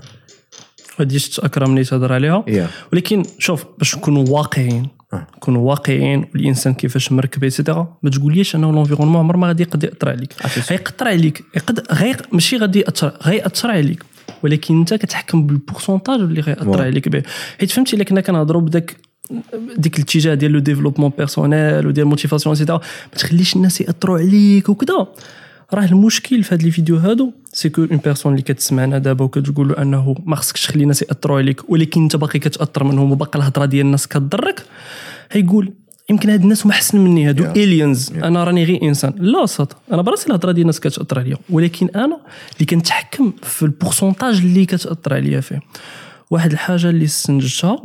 هادي 0.99 1.19
شفت 1.19 1.39
أكرم 1.39 1.71
اللي 1.71 1.83
تهضر 1.83 2.13
عليها. 2.13 2.45
yeah. 2.47 2.93
ولكن 2.93 3.23
شوف 3.39 3.65
باش 3.77 3.95
نكونوا 3.95 4.25
واقعيين 4.29 4.87
آه. 5.13 5.27
نكونوا 5.37 5.69
واقعيين 5.69 6.25
والانسان 6.33 6.73
كيفاش 6.73 7.11
مركب 7.11 7.43
ايتترا 7.43 7.97
ما 8.03 8.09
تقوليش 8.09 8.55
أنه 8.55 8.71
لونفيرونمون 8.71 9.17
عمر 9.17 9.37
ما 9.37 9.47
غادي 9.47 9.63
يقدر 9.63 9.87
يأثر 9.87 10.09
عليك. 10.09 10.33
غيقدر 10.69 11.07
عليك 11.07 11.43
يقدر 11.55 11.83
غير 11.91 12.21
ماشي 12.31 12.57
غادي 12.57 12.79
ياثر 12.79 13.17
غياثر 13.23 13.71
عليك. 13.71 14.03
ولكن 14.43 14.79
أنت 14.79 14.93
كتحكم 14.93 15.47
بالبورسونتاج 15.47 16.19
اللي 16.19 16.41
غياثر 16.41 16.81
عليك 16.81 17.09
به. 17.09 17.23
حيت 17.59 17.71
فهمتي 17.71 17.95
إلا 17.95 18.03
كنا 18.03 18.21
كنهضروا 18.21 18.61
بداك 18.61 18.97
ديك 19.77 19.95
الاتجاه 19.95 20.33
ديال 20.33 20.51
لو 20.51 20.59
ديفلوبمون 20.59 21.11
بيرسونيل 21.17 21.87
وديال 21.87 22.05
الموتيفاسيون 22.05 22.55
ايتترا 22.55 22.77
ما 22.77 23.17
تخليش 23.17 23.55
الناس 23.55 23.81
يأثروا 23.81 24.19
عليك 24.19 24.69
وكذا 24.69 25.07
راه 25.73 25.85
المشكل 25.85 26.43
في 26.43 26.55
هاد 26.55 26.63
لي 26.63 26.71
فيديو 26.71 26.97
هادو 26.97 27.31
سي 27.53 27.69
كو 27.69 27.81
اون 27.83 27.97
بيرسون 27.97 28.31
اللي 28.31 28.43
كتسمعنا 28.43 28.97
دابا 28.97 29.25
وكتقول 29.25 29.67
له 29.67 29.81
أنه 29.81 30.15
ما 30.25 30.35
خصكش 30.35 30.63
تخلي 30.65 30.83
الناس 30.83 31.01
يأثروا 31.01 31.37
عليك 31.37 31.69
ولكن 31.69 32.03
أنت 32.03 32.15
باقي 32.15 32.39
كتأثر 32.39 32.83
منهم 32.83 33.11
وباقي 33.11 33.39
الهضرة 33.39 33.65
ديال 33.65 33.85
الناس 33.85 34.07
كضرك 34.07 34.65
هيقول 35.31 35.73
يمكن 36.09 36.29
هاد 36.29 36.41
الناس 36.41 36.65
هما 36.65 36.73
أحسن 36.73 36.97
مني 36.97 37.29
هادو 37.29 37.43
Yeah. 37.43 37.47
الينز 37.57 38.09
Yeah. 38.09 38.23
أنا 38.23 38.43
راني 38.43 38.63
غير 38.63 38.81
إنسان. 38.83 39.13
لا 39.17 39.45
صاد 39.45 39.73
أنا 39.91 40.01
براسي 40.01 40.27
الهضرة 40.27 40.51
ديال 40.51 40.61
الناس 40.61 40.79
كتأثر 40.79 41.19
عليا 41.19 41.37
ولكن 41.49 41.89
أنا 41.95 42.19
اللي 42.55 42.65
كنتحكم 42.69 43.33
في 43.43 43.63
البورسونتاج 43.63 44.37
اللي 44.37 44.65
كتأثر 44.65 45.13
عليا 45.13 45.41
فيه. 45.41 45.59
واحد 46.31 46.51
الحاجة 46.51 46.89
اللي 46.89 47.05
استنتجتها 47.05 47.77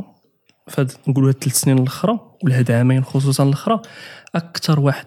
فهاد 0.68 0.92
نقولوا 1.08 1.28
هاد 1.28 1.34
ثلاث 1.44 1.54
سنين 1.60 1.78
الأخرى 1.78 2.20
ولا 2.44 2.58
هاد 2.58 2.70
عامين 2.70 3.04
خصوصا 3.04 3.44
الأخرى 3.44 3.80
أكثر 4.34 4.80
واحد 4.80 5.06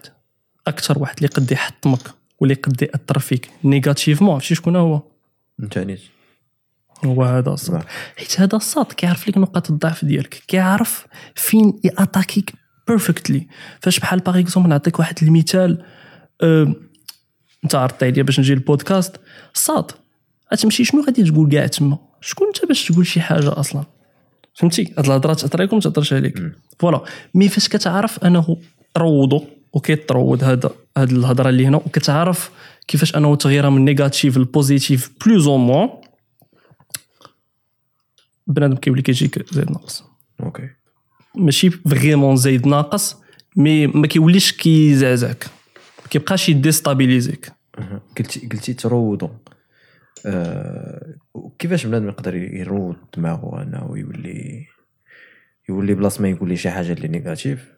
أكثر 0.66 0.98
واحد 0.98 1.16
اللي 1.16 1.28
قد 1.28 1.52
يحطمك. 1.52 2.00
واللي 2.40 2.54
قد 2.54 2.82
يأثر 2.82 3.18
فيك 3.18 3.50
نيجاتيفمون 3.64 4.34
عرفتي 4.34 4.54
شكون 4.54 4.76
هو؟ 4.76 5.02
انت 5.62 5.78
نيت 5.78 6.00
هو 7.04 7.24
هذا 7.24 7.50
الصاد. 7.50 7.82
حيت 8.16 8.40
هذا 8.40 8.56
الصاد 8.56 8.86
كيعرف 8.86 9.28
لك 9.28 9.38
نقاط 9.38 9.70
الضعف 9.70 10.04
ديالك 10.04 10.42
كيعرف 10.48 11.06
فين 11.34 11.80
يأتاكيك 11.84 12.52
بيرفكتلي 12.88 13.46
فاش 13.80 13.98
بحال 14.00 14.18
باغ 14.18 14.38
اكزومبل 14.38 14.68
نعطيك 14.68 14.98
واحد 14.98 15.18
المثال 15.22 15.84
أه 16.42 16.74
انت 17.64 17.74
عرضت 17.74 18.02
عليا 18.02 18.22
باش 18.22 18.40
نجي 18.40 18.52
البودكاست 18.52 19.16
صاد 19.54 19.90
غتمشي 20.52 20.84
شنو 20.84 21.02
غادي 21.02 21.30
تقول 21.30 21.50
كاع 21.50 21.66
تما؟ 21.66 21.98
شكون 22.20 22.46
انت 22.46 22.64
باش 22.64 22.88
تقول 22.88 23.06
شي 23.06 23.20
حاجة 23.20 23.60
أصلا؟ 23.60 23.84
فهمتي؟ 24.54 24.94
هاد 24.98 25.06
الهضرة 25.06 25.34
تأثر 25.34 25.58
عليك 25.58 25.72
وما 25.72 25.80
تأثرش 25.80 26.12
عليك. 26.12 26.42
فوالا. 26.78 27.04
مي 27.34 27.48
فاش 27.48 27.68
كتعرف 27.68 28.24
أنه 28.24 28.56
روضو 28.96 29.44
وكيتروض 29.76 30.44
هذا 30.44 30.70
هاد 30.96 31.10
الهضرة 31.10 31.48
اللي 31.48 31.66
هنا. 31.66 31.76
وكتعرف 31.76 32.50
كيفاش 32.88 33.16
أنه 33.16 33.36
تغيرها 33.36 33.70
من 33.70 33.84
نيجاتيف 33.84 34.36
للبوزيتيف 34.36 35.10
بلوز 35.26 35.46
أو 35.46 35.56
موان 35.56 35.88
بنادم 38.46 38.76
كيولي 38.76 39.02
كيجيك 39.02 39.54
زايد 39.54 39.70
ناقص. 39.70 40.04
أوكي 40.40 40.68
ماشي 41.34 41.70
فريمون 41.70 42.36
زايد 42.36 42.66
ناقص 42.66 43.16
مي 43.56 43.86
ما 43.86 44.06
كيوليش 44.06 44.52
كيزعزعك. 44.52 45.46
ما 46.02 46.08
كيبقاش 46.10 46.48
يديستابيليزيك. 46.48 47.52
قلتي 48.18 48.48
قلتي 48.52 48.74
تروضوا 48.74 49.28
آه 50.26 51.14
كيفاش 51.58 51.86
بنادم 51.86 52.08
يقدر 52.08 52.34
يروض 52.34 52.96
دماغه 53.16 53.62
أنه 53.62 53.92
يولي 53.96 54.66
يولي 55.68 55.94
بلاص 55.94 56.20
ما 56.20 56.28
يقول 56.28 56.48
لي 56.48 56.56
شي 56.56 56.70
حاجة 56.70 56.92
اللي 56.92 57.08
نيجاتيف 57.08 57.75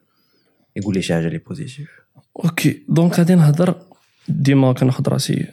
يقول 0.79 0.95
لي 0.95 1.03
شي 1.03 1.15
حاجة 1.15 1.27
اللي 1.27 1.39
بوزيتيف 1.39 1.89
أوكي 2.45 2.83
دونك 2.89 3.19
غادي 3.19 3.35
نهضر 3.35 3.75
ديما 4.29 4.73
كناخد 4.73 5.09
راسي 5.09 5.47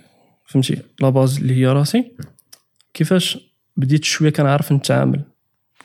فهمتي؟ 0.46 0.78
لا 1.02 1.10
باز 1.10 1.38
اللي 1.38 1.56
هي 1.56 1.68
راسي. 1.68 2.12
كيفاش 2.94 3.38
بديت 3.78 4.04
شوية 4.04 4.30
كنعرف 4.30 4.72
نتعامل 4.72 5.22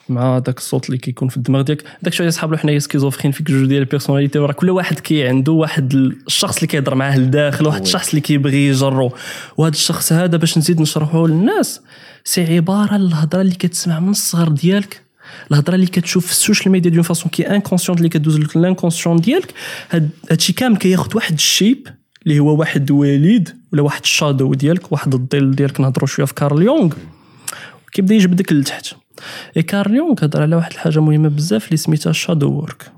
مع 0.09 0.39
داك 0.39 0.59
الصوت 0.59 0.87
اللي 0.87 0.99
كيكون 0.99 1.29
في 1.29 1.37
الدماغ 1.37 1.63
ديالك؟ 1.63 1.85
داك 2.03 2.13
شوية 2.13 2.31
صحاب 2.31 2.57
حنايا 2.57 2.79
سكيزوفرين 2.79 3.33
فيك 3.33 3.51
جوج 3.51 3.69
ديال 3.69 3.83
البيرسوناليتي 3.83 4.39
وراه 4.39 4.53
كل 4.53 4.71
واحد 4.71 4.99
كي 5.01 5.29
عنده 5.29 5.53
واحد 5.53 5.95
الشخص 6.27 6.57
اللي 6.57 6.67
كيهضر 6.67 6.95
معاه 6.95 7.19
لداخل 7.19 7.67
واحد. 7.67 7.81
الشخص 7.81 8.09
اللي 8.09 8.21
كيبغي 8.21 8.69
يجرو. 8.69 9.13
وهذا 9.57 9.75
الشخص 9.75 10.13
هذا 10.13 10.37
باش 10.37 10.59
نزيد 10.59 10.81
نشرحه 10.81 11.27
للناس 11.27 11.81
سي 12.25 12.57
عبارة 12.57 12.97
الهضره 12.97 13.41
اللي 13.41 13.55
كتسمع 13.55 14.01
من 14.01 14.11
الصغر 14.11 14.49
ديالك. 14.49 15.03
الهضرة 15.51 15.75
اللي 15.75 15.87
كتشوف 15.87 16.27
في 16.27 16.33
السوشيال 16.33 16.73
ميديا 16.73 16.91
دون 16.91 17.03
فاسون 17.03 17.31
كي 17.31 17.51
انكونسيون 17.51 17.99
اللي 17.99 18.09
كدوز 18.09 18.39
لك 18.39 18.57
لانكونسيون 18.57 19.17
ديالك 19.17 19.55
هاد 19.91 20.11
هادشي 20.31 20.53
كامل 20.53 20.77
كياخد 20.77 21.17
واحد 21.17 21.35
الشيب 21.35 21.89
اللي 22.27 22.39
هو 22.39 22.57
واحد 22.57 22.91
وليد 22.91 23.57
ولا 23.73 23.83
واحد 23.83 24.01
الشادو 24.03 24.55
ديالك 24.55 24.93
واحد 24.93 25.15
الظل 25.15 25.51
ديالك 25.51 25.81
نهضروا 25.81 26.07
شوية 26.07 26.27
في 26.27 26.35
كارل 26.35 26.63
يونغ. 26.63 26.95
كيبدا 27.93 28.15
يجبدك 28.15 28.53
لتحت. 28.53 28.95
إي 29.57 29.63
كارل 29.63 29.95
يونغ 29.95 30.15
هضر 30.23 30.43
على 30.43 30.57
واحد 30.57 30.73
الحاجة 30.73 31.01
مهمة 31.01 31.29
بزاف 31.29 31.67
اللي 31.67 31.77
سميتها 31.77 32.13
شادو 32.13 32.51
وورك 32.51 32.93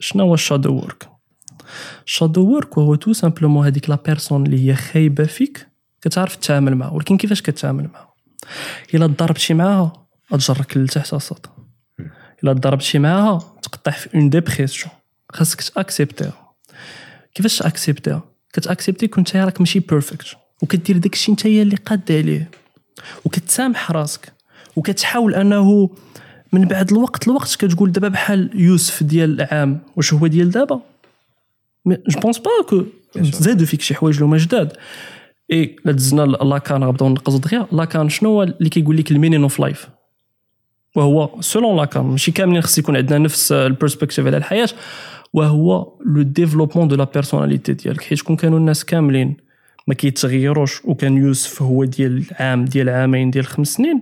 شنو 0.00 0.24
هو 0.24 0.34
الشادو 0.34 0.72
وورك 0.72 1.08
الشادو 2.06 2.46
وورك 2.46 2.78
وهو 2.78 2.94
تو 2.94 3.12
سامبلومون 3.12 3.66
هذيك 3.66 3.90
لا 3.90 3.98
بيرسون 4.06 4.46
اللي 4.46 4.68
هي 4.68 4.74
خايبة 4.74 5.24
فيك 5.24 5.66
كتعرف 6.02 6.36
تتعامل 6.36 6.74
معها 6.74 6.90
ولكن 6.90 7.16
كيفاش 7.16 7.42
كتعامل 7.42 7.88
معها؟ 7.92 8.14
إلا 8.94 9.06
ضربتي 9.06 9.54
معاها 9.54 9.92
تجرك 10.30 10.76
لتحت 10.76 11.14
أصاط. 11.14 11.59
الا 12.44 12.52
ضربتي 12.52 12.98
معاها 12.98 13.38
تقطع 13.62 13.90
في 13.90 14.14
اون 14.14 14.30
ديبريسيون 14.30 14.92
خاصك 15.32 15.60
تأكسبتيها. 15.60 16.52
كيفاش 17.34 17.58
تأكسبتيها؟ 17.58 18.22
كتأكسبتي 18.52 19.08
كنت 19.08 19.36
راك 19.36 19.60
ماشي 19.60 19.80
بيرفكت 19.80 20.36
وكدير 20.62 20.98
داكشي 20.98 21.32
انت 21.32 21.46
اللي 21.46 21.76
قاد 21.76 22.12
عليه. 22.12 22.50
وكتسامح 23.24 23.90
راسك. 23.90 24.32
وكتحاول 24.76 25.34
أنه 25.34 25.90
من 26.52 26.64
بعد 26.64 26.90
الوقت 26.90 27.28
الوقت 27.28 27.56
كتقول 27.56 27.92
دابا 27.92 28.08
بحال 28.08 28.50
يوسف 28.54 29.02
ديال 29.02 29.40
العام 29.40 29.80
واش 29.96 30.14
هو 30.14 30.26
ديال 30.26 30.50
دابا؟ 30.50 30.80
جو 31.86 32.20
بونس 32.20 32.38
با 32.38 32.50
كو 32.68 32.84
زادوا 33.18 33.66
فيك 33.66 33.80
شي 33.80 33.94
حوايج 33.94 34.14
اللي 34.14 34.26
هما 34.26 34.36
جداد 34.36 34.72
اي 35.52 35.76
لا 35.84 35.92
دزنا 35.92 36.22
لاكان 36.22 36.84
غنبداو 36.84 37.08
نقصوا 37.08 37.38
دغيا 37.38 37.66
لاكان 37.72 38.08
شنو 38.08 38.30
هو 38.30 38.42
اللي 38.42 38.68
كيقول 38.68 38.96
لك 38.96 39.10
المينين 39.10 39.42
اوف 39.42 39.60
لايف 39.60 39.88
وهو 40.96 41.40
selon 41.40 41.76
Lacan 41.76 42.04
ماشي 42.04 42.30
كاملين 42.32 42.62
خص 42.62 42.78
يكون 42.78 42.96
عندنا 42.96 43.18
نفس 43.18 43.52
ال 43.52 43.58
perspective 43.58 44.26
على 44.26 44.36
الحياة 44.36 44.68
وهو 45.32 45.92
le 46.06 46.22
développement 46.22 46.88
de 46.88 46.96
la 46.96 47.04
personnalité 47.04 47.72
ديالك. 47.72 48.00
حيت 48.00 48.20
كون 48.20 48.36
كانوا 48.36 48.58
الناس 48.58 48.84
كاملين 48.84 49.36
ما 49.86 49.94
كيتغيروش 49.94 50.84
وكان 50.84 51.16
يوسف 51.16 51.62
هو 51.62 51.84
ديال 51.84 52.24
عام 52.40 52.64
ديال 52.64 52.88
عامين 52.88 53.30
ديال 53.30 53.46
خمس 53.46 53.68
سنين 53.68 53.98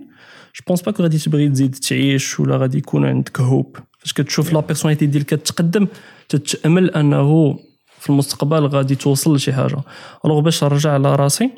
je 0.55 0.63
pense 0.67 0.81
pas 0.81 0.91
que 0.91 1.03
غادي 1.03 1.17
تبغي 1.17 1.49
تزيد 1.49 1.75
تعيش 1.75 2.39
ولا 2.39 2.57
غادي 2.57 2.77
يكون 2.77 3.05
عندك 3.05 3.41
hope 3.41 3.77
فاش 3.99 4.13
كتشوف 4.13 4.53
la 4.53 4.59
personnalité 4.59 5.05
ديالك 5.05 5.25
كتقدم 5.25 5.87
تتأمل 6.29 6.89
أنه 6.89 7.59
في 7.99 8.09
المستقبل 8.09 8.65
غادي 8.65 8.95
توصل 8.95 9.35
لشي 9.35 9.53
حاجة. 9.53 9.77
alors 10.25 10.39
باش 10.39 10.63
نرجع 10.63 10.93
على 10.93 11.15
راسي 11.15 11.49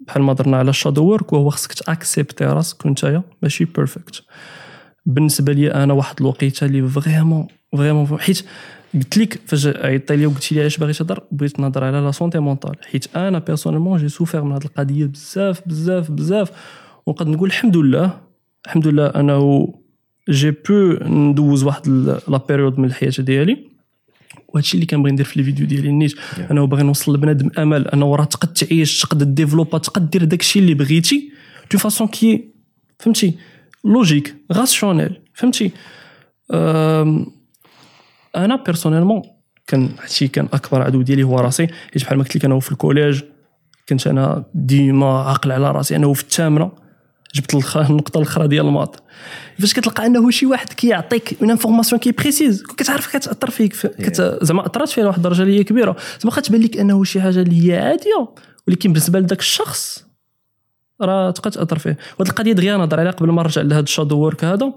بحال 0.00 0.22
ما 0.22 0.32
درنا 0.32 0.56
على 0.56 0.70
ال 0.70 0.75
shadow 0.75 1.04
work 1.04 1.32
وهو 1.32 1.50
خصك 1.50 1.72
ت 1.72 1.80
accepter 1.80 2.44
راسك 2.44 2.86
نتايا 2.86 3.22
ماشي 3.42 3.64
perfect 3.64 4.22
بالنسبة 5.06 5.52
لي 5.52 5.74
أنا 5.74 5.92
واحد 5.92 6.16
الوقيتة 6.20 6.64
اللي 6.64 6.88
vraiment 6.88 7.46
vraiment 7.76 8.18
حيت 8.20 8.44
قلت 8.94 9.18
لك 9.18 9.40
فاش 9.46 9.66
عيطتي 9.66 10.16
لي 10.16 10.26
وقلتي 10.26 10.54
لي 10.54 10.60
علاش 10.60 10.78
باغي 10.78 10.92
تهضر 10.92 11.22
بغيت 11.32 11.60
نهضر 11.60 11.84
على 11.84 12.00
la 12.00 12.10
santé 12.10 12.38
mentale 12.38 12.76
حيت 12.92 13.16
أنا 13.16 13.38
personnellement 13.38 13.98
j'ai 13.98 14.08
souffert 14.08 14.44
من 14.44 14.52
هذه 14.52 14.64
القضية 14.64 15.06
بزاف 15.06 15.68
بزاف 15.68 16.10
بزاف. 16.10 16.50
ونقدر 17.06 17.30
نقول 17.30 17.48
الحمد 17.48 17.76
لله 17.76 18.20
الحمد 18.66 18.86
لله 18.86 19.06
انه 19.06 19.68
j'ai 20.30 20.50
pu 20.50 20.98
ندوز 21.02 21.64
واحد 21.64 21.88
la 22.28 22.36
période 22.48 22.78
من 22.78 22.84
الحياة 22.84 23.12
ديالي. 23.18 23.75
وهادشي 24.48 24.74
اللي 24.74 24.86
كنبغي 24.86 25.12
ندير 25.12 25.26
في 25.26 25.36
الفيديو 25.36 25.66
ديالي 25.66 25.92
نيت. 25.92 26.14
انه 26.50 26.66
باغي 26.66 26.82
نوصل 26.82 27.14
لبنادم 27.14 27.50
أمل. 27.58 27.88
انه 27.88 28.16
راه 28.16 28.24
تقد 28.24 28.52
تعيش 28.52 29.00
تقد 29.00 29.34
développer 29.34 29.78
تقد 29.78 30.10
دير 30.10 30.24
داكشي 30.24 30.58
اللي 30.58 30.74
بغيتي. 30.74 31.32
de 31.72 31.78
façon 31.78 32.06
que 32.06 32.54
فهمتي 32.98 33.34
logique 33.84 34.34
rationnelle 34.52 35.20
فهمتي. 35.34 35.70
أنا 38.36 38.56
personnellement 38.66 39.22
كان 39.66 39.90
هادشي 40.02 40.28
كان 40.28 40.48
أكبر 40.52 40.82
عدو 40.82 41.02
ديالي 41.02 41.22
هو 41.22 41.38
راسي. 41.40 41.66
حيت 41.66 42.04
بحال 42.04 42.18
ما 42.18 42.24
قلت 42.24 42.36
لك 42.36 42.44
أنا 42.44 42.60
في 42.60 42.72
ال 42.72 42.78
collège 42.78 43.22
كنت 43.88 44.06
أنا 44.06 44.44
ديما 44.54 45.20
عاقل 45.20 45.52
على 45.52 45.70
راسي. 45.70 45.96
انه 45.96 46.12
في 46.12 46.22
الثامنه 46.22 46.72
جبت 47.36 47.54
النقطة 47.76 48.18
الأخرى 48.18 48.48
ديال 48.48 48.66
ال 48.66 48.71
maths. 48.71 49.02
فاش 49.60 49.74
كتلقى 49.74 50.06
أنه 50.06 50.30
شي 50.30 50.46
واحد 50.46 50.72
كيعطيك 50.72 51.36
une 51.42 51.50
information 51.50 52.00
qui 52.00 52.12
précise 52.12 52.62
كتعرف 52.62 53.16
كتأثر 53.16 53.50
فيك 53.50 53.72
ف- 53.74 53.86
كت... 53.86 54.38
زعما 54.42 54.66
أثرت 54.66 54.88
فيها 54.88 55.04
لواحد 55.04 55.16
الدرجة 55.18 55.42
اللي 55.42 55.58
هي 55.58 55.64
كبيرة. 55.64 55.90
زعما 55.92 56.24
واخا 56.24 56.40
تبان 56.40 56.60
لك 56.60 56.76
أنه 56.76 57.04
شي 57.04 57.20
حاجة 57.20 57.40
اللي 57.42 57.72
هي 57.72 57.78
عادية 57.78 58.28
ولكن 58.68 58.92
بالنسبة 58.92 59.18
لذاك 59.20 59.40
الشخص 59.40 60.06
راه 61.00 61.30
تبقى 61.30 61.50
تأثر 61.50 61.78
فيه. 61.78 61.96
وهاد 62.18 62.28
القضية 62.28 62.52
دغيا 62.52 62.76
نهضر 62.76 63.00
عليها 63.00 63.12
قبل 63.12 63.30
ما 63.30 63.42
نرجع 63.42 63.62
لهذا 63.62 63.80
ال 63.80 63.85
shadow 63.85 64.16
work 64.18 64.44
هذا. 64.44 64.72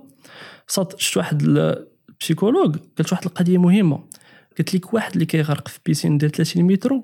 صات 0.67 0.93
شفت 0.99 1.17
واحد 1.17 1.41
ال 1.41 1.52
psychologue 1.52 2.75
قالت 2.97 3.11
واحد 3.11 3.25
القضية 3.25 3.57
مهمة. 3.57 3.99
قالت 4.57 4.75
لك 4.75 4.93
واحد 4.93 5.13
اللي 5.13 5.25
كيغرق 5.25 5.67
في 5.67 5.79
piscine 5.85 6.17
ديال 6.17 6.31
30 6.31 6.63
متر 6.63 7.01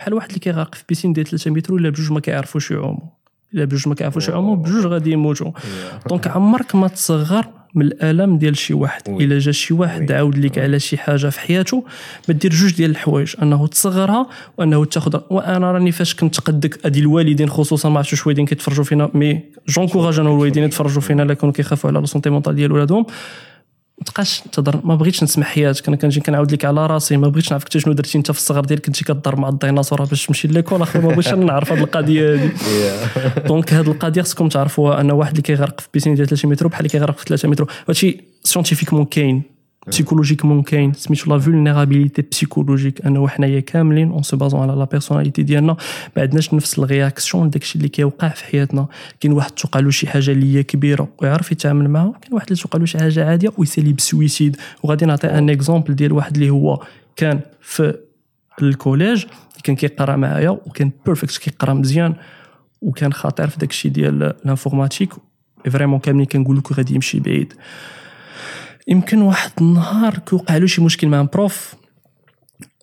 بحال 0.00 0.14
واحد 0.14 0.28
اللي 0.28 0.40
كيغرق 0.40 0.74
في 0.74 0.84
piscine 0.88 1.12
ديال 1.12 1.26
3 1.26 1.50
متر 1.50 1.74
الا 1.74 1.88
بجوج 1.90 2.12
ما 2.12 2.20
كيعرفوش 2.20 2.70
يعوموا. 2.70 3.08
إلا 3.54 3.64
بجوج 3.64 3.88
ما 3.88 3.94
كيعرفوش 3.94 4.28
يعوموا 4.28 4.56
بجوج 4.56 4.86
غادي 4.86 5.12
يموتوا. 5.12 5.50
donc 6.08 6.26
عمرك 6.26 6.74
ما 6.74 6.88
تصغر 6.88 7.46
من 7.74 7.86
الألم 7.86 8.38
ديال 8.38 8.56
شي 8.56 8.74
واحد. 8.74 9.02
إلا 9.08 9.38
جا 9.38 9.52
شي 9.52 9.74
واحد. 9.74 10.12
عاود 10.12 10.38
لك 10.38 10.58
على 10.58 10.78
شي 10.80 10.96
حاجة 10.96 11.28
في 11.28 11.40
حياته 11.40 11.84
ما 12.28 12.34
دير 12.34 12.50
جوج 12.50 12.74
ديال 12.74 12.90
الحوايج 12.90 13.34
أنه 13.42 13.66
تصغرها 13.66 14.26
وأنه 14.58 14.84
تاخذ 14.84 15.20
وأنا 15.30 15.72
راني 15.72 15.92
فاش 15.92 16.14
كنت 16.14 16.40
قدك 16.40 16.86
ادي 16.86 17.00
الوالدين 17.00 17.48
خصوصا 17.48 17.88
ما 17.88 17.96
عرفتش 17.96 18.12
واش 18.12 18.26
والدين 18.26 18.46
كيتفرجوا 18.46 18.84
فينا 18.84 19.10
mais 19.14 19.40
j'encourage 19.68 20.18
أنا 20.18 20.28
الوالدين 20.28 20.64
يتفرجوا 20.64 21.00
فينا 21.00 21.22
الا 21.22 21.34
كانوا 21.34 21.52
كيخافوا 21.52 21.90
على 21.90 21.98
la 22.00 22.06
santé 22.06 22.30
mentale 22.30 22.54
ديال 22.54 22.72
ولادهم. 22.72 23.06
تبقاش 24.06 24.42
تهضر 24.52 24.80
ما 24.84 24.94
بغيتش 24.94 25.22
نسمع 25.22 25.44
حياتك. 25.44 25.88
أنا 25.88 25.96
كنجي 25.96 26.20
كنعاود 26.20 26.52
لك 26.52 26.64
على 26.64 26.86
راسي 26.86 27.16
ما 27.16 27.28
بغيتش 27.28 27.50
نعرف 27.50 27.64
حتى 27.64 27.80
شنو 27.80 27.92
درتي 27.92 28.18
أنت 28.18 28.30
في 28.30 28.38
الصغر 28.38 28.64
ديالك. 28.64 28.86
كنتي 28.86 29.04
كضر 29.04 29.36
مع 29.36 29.48
الديناصور 29.48 30.04
باش 30.04 30.26
تمشي 30.26 30.48
l'école 30.48 30.82
أخي 30.82 30.98
ما 30.98 31.08
بغيتش 31.08 31.28
نعرف 31.28 31.72
هذه 31.72 31.80
القضية 31.80 32.34
هذه 32.34 32.50
donc 33.46 33.72
هذه 33.72 33.90
القضية 33.90 34.22
خصكم 34.22 34.48
تعرفوها. 34.48 35.00
ان 35.00 35.10
واحد 35.10 35.30
اللي 35.30 35.42
كيغرق 35.42 35.80
في 35.80 35.88
piscine 35.94 36.14
ديال 36.14 36.28
3 36.28 36.48
متر 36.48 36.66
بحال 36.66 36.80
اللي 36.80 36.88
كيغرق 36.88 37.18
في 37.18 37.24
3 37.24 37.48
متر. 37.48 37.66
هادشي 37.88 38.20
scientifiquement 38.44 39.04
كاين. 39.04 39.53
psychologiquement 39.86 40.62
كاين 40.62 40.92
سميتو 40.92 41.30
la 41.30 41.38
vulnérabilité 41.38 42.22
psychologique 42.22 43.06
انه 43.06 43.28
حنايا 43.28 43.60
كاملين 43.60 44.10
en 44.10 44.22
se 44.22 44.36
basant 44.36 44.60
على 44.60 44.72
la 44.72 44.84
personnalité 44.84 45.42
ديالنا 45.42 45.76
ما 46.16 46.22
عندناش 46.22 46.54
نفس 46.54 46.78
ال 46.78 46.86
réaction 46.86 47.50
داكشي 47.50 47.78
اللي 47.78 47.88
كيوقع 47.88 48.28
في 48.28 48.44
حياتنا 48.44 48.86
كاين 49.20 49.32
واحد 49.32 49.50
توقع 49.50 49.80
له 49.80 49.90
شي 49.90 50.06
حاجة 50.06 50.30
اللي 50.30 50.56
هي 50.58 50.62
كبيره 50.62 51.08
ويعرف 51.18 51.52
يتعامل 51.52 51.90
معها 51.90 52.12
كاين 52.22 52.34
واحد 52.34 52.46
اللي 52.46 52.62
توقع 52.62 52.78
له 52.78 52.84
شي 52.84 52.98
حاجة 52.98 53.30
عاديه 53.30 53.52
ويسالي 53.58 53.92
ب 53.92 54.00
suicide 54.00 54.56
وغادي 54.82 55.06
نعطي 55.06 55.26
un 55.26 55.50
exemple 55.50 55.94
ديال 55.94 56.12
واحد 56.12 56.34
اللي 56.34 56.50
هو 56.50 56.80
كان 57.16 57.40
في 57.60 57.94
ال 58.62 58.70
collège 58.70 59.24
كان 59.64 59.76
كيقرا 59.76 60.16
معايا 60.16 60.50
وكان 60.50 60.90
perfect 61.06 61.38
كيقرا 61.38 61.74
مزيان 61.74 62.14
وكان 62.82 63.12
خطير 63.12 63.48
في 63.48 63.58
داكشي 63.58 63.88
ديال 63.88 64.22
ال 64.22 64.29
informatique 64.29 65.12
vraiment 65.70 65.98
كاملين 65.98 66.26
كنقول 66.26 66.56
لكم 66.56 66.74
غادي 66.74 66.94
يمشي 66.94 67.20
بعيد 67.20 67.52
يمكن 68.88 69.22
واحد 69.22 69.50
النهار 69.60 70.18
كيوقع 70.18 70.56
له 70.56 70.66
شي 70.66 70.82
مشكل 70.82 71.08
مع 71.08 71.22
prof 71.22 71.74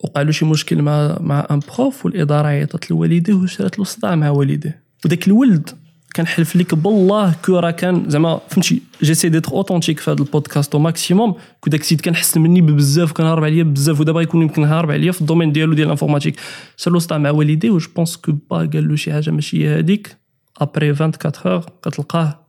وقع 0.03 0.21
له 0.21 0.31
شي 0.31 0.45
مشكل 0.45 0.81
مع 0.81 1.17
مع 1.19 1.47
un 1.51 1.59
prof 1.59 2.05
والإدارة 2.05 2.47
عيطت 2.47 2.91
لوالديه 2.91 3.33
وشرات 3.33 3.79
له 3.79 3.85
صداع 3.85 4.15
مع 4.15 4.29
والديه. 4.29 4.83
وداك 5.05 5.27
الولد 5.27 5.69
كنحلف 6.15 6.55
لك 6.55 6.75
بالله 6.75 7.35
كو 7.45 7.59
راه 7.59 7.71
كان 7.71 8.09
زعما 8.09 8.41
فهمتي 8.49 8.81
j'essaie 9.03 9.29
d'être 9.29 9.51
authentique 9.51 9.99
في 9.99 10.11
هذا 10.11 10.19
ال 10.19 10.26
podcast 10.26 10.75
au 10.75 10.79
maximum 10.79 11.35
que 11.59 11.69
داك 11.69 11.81
السيد 11.81 12.01
كنحس 12.01 12.37
مني 12.37 12.61
بزاف 12.61 13.11
وكنهرب 13.11 13.43
عليا 13.43 13.63
بزاف 13.63 13.99
ودابا 13.99 14.21
يكون 14.21 14.41
يمكن 14.41 14.63
هارب 14.63 14.91
عليا 14.91 15.11
في 15.11 15.21
ال 15.21 15.25
domaine 15.25 15.51
ديالو 15.51 15.73
ديال 15.73 15.85
ال 15.85 15.89
informatique. 15.89 16.39
صار 16.77 16.93
له 16.93 16.99
صداع 16.99 17.17
مع 17.17 17.29
والديه 17.31 17.71
و 17.71 17.77
je 17.77 17.89
pense 17.95 18.17
que 18.17 18.31
pas 18.31 18.57
قال 18.57 18.87
له 18.87 18.95
شي 18.95 19.13
حاجة 19.13 19.31
ماشي 19.31 19.67
هي 19.67 19.79
هذيك 19.79 20.17
après 20.57 20.89
24 20.89 21.53
heures 21.53 21.65
كتلقاه 21.83 22.45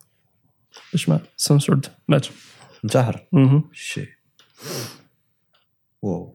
باش 0.92 1.09
ما 1.09 1.21
سنسورد 1.37 1.87
مات. 2.09 2.26
انتحر. 2.84 3.22
شي. 3.72 4.08
واو. 6.02 6.34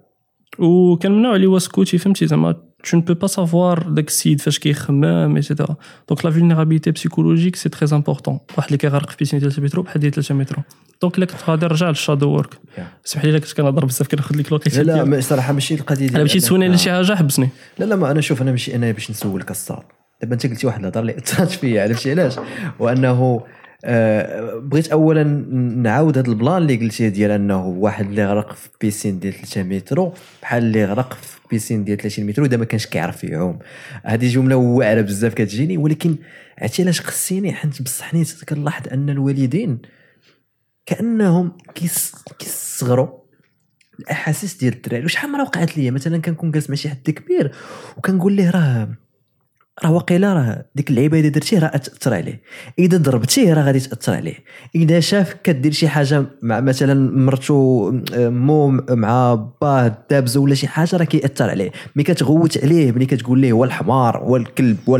وكان 0.60 1.12
من 1.12 1.18
النوع 1.18 1.36
اللي 1.36 1.48
هو 1.48 1.60
سكوتي 1.60 1.98
فهمتي؟ 1.98 2.28
زعما 2.28 2.56
tu 2.88 2.90
ne 2.96 3.02
peux 3.02 3.18
pas 3.26 3.32
savoir 3.34 3.84
داك 3.90 4.08
السيد 4.08 4.42
فاش 4.42 4.60
كيخمم 4.60 5.36
et 5.36 5.46
cetera 5.46 5.76
donc 6.10 6.26
la 6.26 6.32
vulnérabilité 6.32 6.92
psychologique 6.92 7.56
c'est 7.56 7.70
très 7.70 7.90
important 7.96 8.40
واحد 8.58 8.68
اللي 8.68 8.78
كيغرق 8.78 9.10
في 9.10 9.16
piscine 9.20 9.40
ديال 9.40 9.52
3 9.52 9.64
مترو 9.64 9.84
بحال 9.84 10.00
ديال 10.02 10.12
3 10.14 10.36
مترو 10.36 10.64
donc 11.02 11.18
الا 11.18 11.26
كنت 11.26 11.50
غادي 11.50 11.66
نرجع 11.66 11.90
لل 11.90 12.00
shadow 12.00 12.30
work. 12.30 12.58
اسمح 13.08 13.26
لي 13.26 13.40
كنت 13.40 13.54
كنهضر 13.54 13.86
بزاف 13.86 14.08
كناخذ 14.08 14.38
لك 14.38 14.48
الوقيته 14.48 14.82
لا 14.82 14.92
لا 14.98 15.04
ما- 15.04 15.22
صراحة 15.22 15.54
ماشي 15.54 15.76
القضية 15.76 16.10
أنا 16.10 16.24
مشيت 16.24 16.42
تسولني 16.42 16.66
على 16.66 16.78
شي 16.78 16.92
حاجة 16.92 17.16
حبسني. 17.16 17.50
لا 17.80 17.86
لا 17.86 17.96
ما 17.96 18.12
أنا 18.12 18.22
شوف 18.22 18.42
أنا 18.42 18.52
ماشي 18.52 18.76
أنا 18.76 18.92
باش 18.92 19.12
نسولك 19.12 19.52
الصاد 19.52 19.84
دابا 20.22 20.34
أنت 20.34 20.48
قلتي 20.48 20.68
واحد 20.68 20.80
الهضرة 20.80 21.02
اللي 21.02 21.18
اثرت 21.18 21.50
فيا 21.52 21.84
عرفتي 21.84 22.12
علاش؟ 22.12 22.36
وأنه 22.80 23.42
آه 23.86 24.60
بغيت 24.60 24.88
اولا 24.88 25.24
نعاود 25.84 26.18
هذا 26.18 26.28
البلان 26.28 26.58
اللي 26.58 26.76
قلتيه 26.76 27.08
ديال 27.08 27.32
أنه 27.32 27.68
واحد 27.68 28.06
اللي 28.06 28.26
غرق 28.26 28.54
في 28.54 28.70
بيسين 28.82 29.20
ديال 29.20 29.34
3 29.34 29.64
مترو 29.64 30.14
بحال 30.42 30.64
اللي 30.64 30.86
غرق 30.86 31.14
في 31.14 31.40
بيسين 31.52 31.84
ديال 31.84 31.98
30 31.98 32.26
مترو 32.26 32.46
دا 32.46 32.58
ما 32.58 32.66
كانش 32.66 32.86
كيعرف 32.86 33.24
يعوم. 33.24 33.60
هذه 34.04 34.28
جملة 34.28 34.56
واعرة 34.56 35.02
بزاف 35.02 35.34
كتجيني 35.34 35.78
ولكن 35.78 36.16
عرفتي 36.58 36.84
علاش 36.84 37.02
خصيني 37.02 37.54
حيت 37.54 37.82
بصح 37.82 38.06
حنيت 38.06 38.44
كنلاحظ 38.50 38.88
أن 38.92 39.10
الوالدين 39.10 39.80
كأنهم 40.86 41.58
كيصغروا 42.40 43.10
الأحاسيس 44.00 44.58
ديال 44.58 44.74
الدراري. 44.74 45.06
وشحال 45.06 45.32
مره 45.32 45.42
وقعت 45.42 45.78
لي 45.78 45.92
مثلا 45.92 46.18
كنكون 46.18 46.52
جالس 46.52 46.70
مع 46.70 46.76
شي 46.76 46.90
حد 46.90 47.10
كبير 47.10 47.52
وكنقول 47.98 48.34
ليه 48.34 48.50
راه 48.50 48.90
راه 49.84 49.92
واقيلا 49.92 50.34
راه 50.34 50.66
ديك 50.76 50.90
اللعيبة 50.90 51.18
اللي 51.18 51.30
درتيه 51.30 51.60
راه 51.60 51.78
تاثر 51.78 52.14
عليه. 52.14 52.42
إذا 52.80 52.98
ضربتيه 52.98 53.54
راه 53.54 53.64
غادي 53.64 53.80
تاثر 53.80 54.14
عليه. 54.14 54.36
إذا 54.76 55.00
شاف 55.00 55.34
كدير 55.44 55.72
شي 55.72 55.88
حاجة 55.88 56.26
مع 56.42 56.60
مثلا 56.60 57.18
مرتو 57.18 57.92
مو 58.18 58.68
مع 58.90 59.34
باه 59.62 59.98
دابز 60.10 60.38
ولا 60.38 60.56
شي 60.56 60.68
حاجة 60.68 60.98
راه 60.98 61.04
كيأثر 61.04 61.50
عليه. 61.50 61.72
ملي 61.96 62.04
كتغوت 62.04 62.64
عليه 62.64 62.92
ملي 62.92 63.06
كتقول 63.06 63.40
ليه 63.40 63.52
هو 63.52 63.64
الحمار 63.64 64.18
هو 64.18 64.36
الكلب 64.36 64.78
هو 64.90 64.96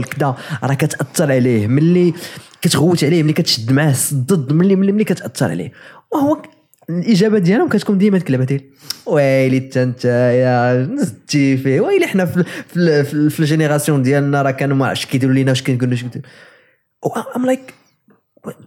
راه 0.64 0.74
كتأثر 0.74 1.32
عليه. 1.32 1.68
ملي 1.68 2.14
كتغوت 2.62 3.04
عليه 3.04 3.24
ملي 3.24 3.34
كتشد 3.34 3.72
معاه 3.72 3.96
ضد 4.14 4.54
ملي 4.54 4.76
ملي, 4.76 4.92
ملي 4.92 5.04
كتأثر 5.04 5.50
عليه. 5.50 5.72
وهو 6.14 6.42
الإجابة 6.90 7.40
ديالهم 7.40 7.70
كتكون 7.70 7.98
ديما 7.98 8.18
ديك 8.18 8.28
اللعبه 8.28 8.60
ويلي 9.06 9.70
انت 9.76 10.06
يا 10.06 10.86
نزتي 10.86 11.58
فيه. 11.58 11.82
ويلي 11.82 12.08
حنا 12.08 12.26
في 12.26 12.44
في, 12.44 13.04
في, 13.04 13.30
في 13.30 13.40
ال 13.40 13.45
génération 13.45 14.02
ديالنا 14.02 14.42
راه 14.42 14.52
كانوا 14.52 14.78
ما 14.78 14.88
عرفتش 14.88 15.06
كيديروا 15.06 15.34
لينا 15.36 15.52
واش 15.52 15.62
كيقولوا 15.62 15.94
اش 15.94 16.06
I'm 17.36 17.46
like 17.46 17.74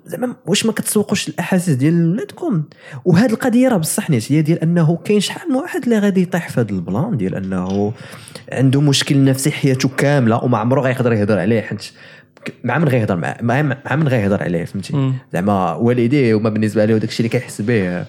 زعما 0.06 0.37
واش 0.46 0.66
ما 0.66 0.72
كتسوقوش 0.72 1.28
الأحاسيس 1.28 1.74
ديال 1.74 2.12
ولادكم؟ 2.12 2.62
وهذه 3.04 3.30
القضية 3.30 3.68
راه 3.68 3.76
بصح 3.76 4.11
نيت 4.11 4.33
هي 4.33 4.42
ديال 4.42 4.59
أنه 4.59 4.96
كاين 4.96 5.20
شحال 5.20 5.48
من 5.48 5.56
واحد 5.56 5.83
اللي 5.83 5.98
غادي 5.98 6.22
يطيح 6.22 6.48
في 6.48 6.61
هذا 6.61 6.70
ال 6.70 6.80
plan 6.80 7.16
ديال 7.16 7.35
أنه 7.35 7.92
عنده 8.52 8.80
مشكل 8.80 9.24
نفسي 9.24 9.50
حياته 9.50 9.88
كاملة 9.88 10.44
وما 10.44 10.59
عمره 10.59 10.80
غيقدر 10.80 11.12
يهضر 11.12 11.38
عليه 11.38 11.61
حيت 11.61 11.92
مع 12.64 12.79
من 12.79 12.88
غيهضر 12.88 13.16
مع 13.16 13.37
مع 13.42 13.96
من 13.96 14.09
غيهضر 14.09 14.42
عليه 14.42 14.64
فهمتي. 14.64 15.12
زعما 15.33 15.74
والديه 15.74 16.35
وما 16.35 16.50
بالنسبة 16.50 16.85
له 16.85 16.98
داكشي 16.98 17.18
اللي 17.20 17.29
كيحس 17.29 17.61
به 17.61 18.05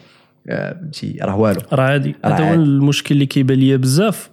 آه، 0.50 0.74
فهمتي؟ 0.74 1.17
راه 1.22 1.36
والو. 1.36 1.62
راه 1.74 1.84
عادي. 1.84 2.15
هذا 2.26 2.50
هو. 2.50 2.54
المشكل 2.54 3.15
اللي 3.15 3.26
كيبان 3.26 3.58
ليا 3.58 3.78
بزاف 3.78 4.30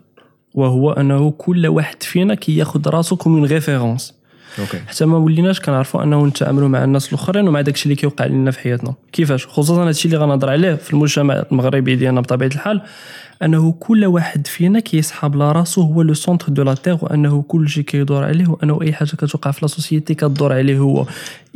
وهو 0.55 0.93
أنه 0.93 1.31
كل 1.31 1.67
واحد 1.67 2.03
فينا 2.03 2.35
كياخذ 2.35 2.89
راسو 2.89 3.17
comme 3.17 3.35
une 3.35 3.45
référence 3.45 4.15
OK 4.59 4.79
حتى 4.87 5.05
ما 5.07 5.17
وليناش 5.17 5.61
كنعرفوا 5.61 6.03
أنه 6.03 6.27
نتعاملوا 6.27 6.69
مع 6.69 6.85
الناس 6.85 7.09
الأخرين 7.09 7.49
ومع 7.49 7.61
داكشي 7.61 7.85
اللي 7.85 7.95
كيوقع 7.95 8.27
لنا 8.27 8.51
في 8.51 8.59
حياتنا. 8.61 8.95
كيفاش؟ 9.13 9.47
خصوصا 9.47 9.89
هادشي 9.89 10.09
اللي 10.09 10.19
غنهضر 10.19 10.51
عليه 10.51 10.75
في 10.75 10.93
المجتمع 10.93 11.45
المغربي 11.53 11.97
ديالنا 11.97 12.21
بطبيعة 12.21 12.49
الحال 12.49 12.83
أنه 13.43 13.73
كل 13.73 14.05
واحد 14.05 14.47
فينا 14.47 14.81
كيسحب 14.81 15.37
لا 15.37 15.53
راسو 15.53 15.83
هو 15.83 16.03
le 16.03 16.15
centre 16.15 16.49
de 16.49 16.63
la 16.63 16.75
terre 16.75 17.05
وأنه 17.05 17.43
كل 17.43 17.69
شيء 17.69 17.85
كيدور 17.85 18.25
عليه 18.25 18.49
وأنه 18.49 18.83
أي 18.83 18.93
حاجة 18.93 19.09
كتوقع 19.09 19.51
في 19.51 19.59
la 19.63 19.69
société 19.69 20.15
كدور 20.15 20.53
عليه 20.53 20.79
هو. 20.79 21.07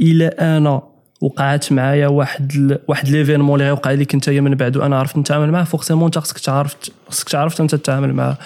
إلى 0.00 0.26
أنا 0.26 0.82
وقعت 1.20 1.72
معايا 1.72 2.06
واحد 2.06 2.52
ال... 2.56 2.78
واحد 2.88 3.08
l'événement 3.08 3.54
اللي 3.54 3.64
غيوقع 3.64 3.90
لك 3.92 4.14
انت 4.14 4.30
من 4.30 4.54
بعد 4.54 4.76
وأنا 4.76 4.98
عرفت 4.98 5.16
نتعامل 5.16 5.50
معاه 5.50 5.64
forcément 5.64 6.04
أنت 6.04 6.18
خصك 6.18 6.38
تعرف 6.38 6.76
خصك 7.08 7.28
تعرف 7.28 7.60
أنت 7.60 7.74
تتعامل 7.74 8.12
معاه. 8.12 8.38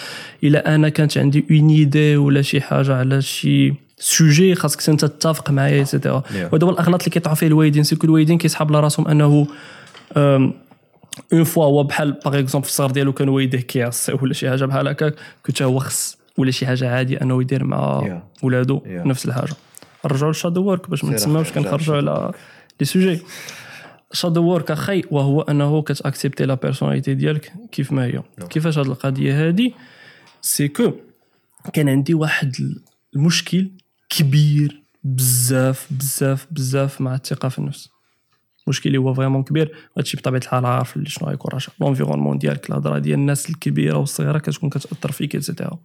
إلى 0.45 0.59
أنا 0.59 0.89
كانت 0.89 1.19
عندي 1.19 1.45
une 1.51 1.69
idée 1.69 2.17
ولا 2.17 2.43
شي 2.43 2.61
حاجة 2.61 2.95
على 2.97 3.23
شي 3.23 3.75
sujet 3.99 4.55
خاصك 4.55 4.89
أنت 4.89 5.05
تتفق 5.05 5.51
معايا 5.51 5.79
et 5.79 5.88
cetera. 5.88 6.23
وهذا 6.53 6.67
هو 6.67 6.71
الأغلاط 6.71 7.01
اللي 7.01 7.11
كيطيحوا 7.11 7.37
فيه 7.37 7.47
الوالدين 7.47 7.83
c'est 7.83 7.98
que 7.98 8.07
الوالدين 8.07 8.39
كيسحب 8.39 8.71
لراسهم 8.71 9.09
أنه 9.09 9.47
une 11.33 11.45
fois 11.45 11.65
هو 11.65 11.83
بحال 11.83 12.13
par 12.13 12.39
exemple 12.39 12.65
في 12.67 12.71
الصغر 12.73 12.91
ديالو 12.91 13.13
كان 13.13 13.29
والديه 13.29 13.59
كيعصي 13.61 14.13
ولا 14.13 14.33
شي 14.35 14.51
حاجة 14.51 14.65
بحال 14.65 14.89
هكاك 14.89 15.15
كنت 15.47 15.63
هو 15.63 15.79
خص 15.79 16.17
ولا 16.39 16.51
شي 16.51 16.67
حاجة 16.67 16.91
عاديه 16.91 17.21
انه 17.23 17.41
يدير 17.43 17.65
مع 17.65 18.01
Yeah. 18.01 18.45
ولادو 18.45 18.81
Yeah. 18.81 18.87
نفس 19.07 19.27
الحاجة 19.27 19.55
نرجعوا 20.05 20.31
لل 20.31 20.39
shadow 20.39 20.63
work 20.63 20.91
باش 20.91 21.05
ما 21.05 21.11
نتسماوش 21.13 21.53
كنخرجوا 21.53 21.97
على 21.97 22.33
les 22.81 22.87
sujets 22.87 23.21
shadow 24.13 24.43
work 24.43 24.71
أخي 24.71 25.03
وهو 25.11 25.41
انه 25.41 25.83
كت 25.83 25.95
accepter 25.95 26.45
la 26.47 26.55
personnalité 26.55 27.15
ديالك 27.15 27.53
كيف 27.73 27.93
ما 27.93 28.05
هي 28.05 28.23
كيفاش 28.51 28.79
هاد 28.79 28.87
القضية 28.87 29.47
هادي 29.47 29.75
c'est 30.41 30.69
que 30.69 30.93
كان 31.73 31.89
عندي 31.89 32.15
واحد 32.15 32.53
المشكل 33.17 33.71
كبير 34.09 34.83
بزاف 35.05 35.87
بزاف 35.91 36.47
بزاف 36.51 37.01
مع 37.01 37.15
الثقه 37.15 37.49
في 37.49 37.59
النفس 37.59 37.89
المشكل 38.67 38.89
اللي 38.89 38.99
هو 38.99 39.15
vraiment 39.15 39.43
كبير 39.43 39.73
هادشي 39.99 40.17
بطبيعة 40.17 40.41
الحال 40.41 40.67
عارف 40.67 40.99
شنو 41.05 41.29
غيكون 41.29 41.51
راه 41.53 41.61
l'environnement 41.81 42.39
ديالك 42.39 42.71
الهضرة 42.71 42.99
ديال 42.99 43.19
الناس 43.19 43.51
الكبيرة 43.51 43.99
والصغيرة 43.99 44.39
كتكون 44.39 44.71
كتأثر 44.71 45.13
فيك 45.13 45.35
et 45.35 45.46
cetera 45.46 45.79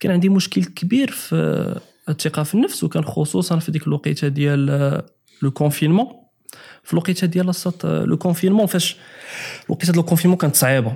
كان 0.00 0.12
عندي 0.12 0.28
مشكل 0.28 0.64
كبير 0.64 1.10
في 1.10 1.80
الثقة 2.08 2.42
في 2.42 2.54
النفس 2.54 2.84
وكان 2.84 3.04
خصوصا 3.04 3.58
في 3.58 3.72
ديك 3.72 3.86
الوقيتة 3.86 4.28
ديال 4.28 4.66
le 5.42 5.50
confinement 5.50 6.06
في 6.84 6.92
الوقيتة 6.92 7.26
ديال 7.26 7.48
الصاط 7.48 7.86
le 7.86 8.16
confinement 8.16 8.66
فاش 8.66 8.96
الوقيتة 9.66 9.92
ديال 9.92 10.04
ال 10.04 10.07
confinement 10.07 10.38
كانت 10.38 10.56
صعيبة. 10.56 10.92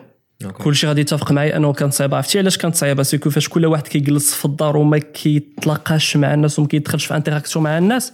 كلشي 0.53 0.87
غادي 0.87 1.01
يتفق 1.01 1.33
معايا 1.33 1.57
أنه 1.57 1.73
كانت 1.73 1.93
صعيبة. 1.93 2.17
عرفتي 2.17 2.39
علاش 2.39 2.59
كانت 2.59 2.75
صعيبة؟ 2.75 3.03
c'est 3.03 3.20
que 3.20 3.31
فاش 3.31 3.49
كل 3.49 3.67
واحد 3.67 3.89
كيجلس 3.89 4.35
في 4.35 4.45
الدار 4.45 4.77
وما 4.77 4.99
كيتلاقاش 4.99 6.17
مع 6.17 6.35
الناس 6.35 6.59
وما 6.59 6.69
كيدخلش 6.69 7.05
في 7.05 7.17
interaction 7.17 7.65
مع 7.65 7.79
الناس 7.79 8.13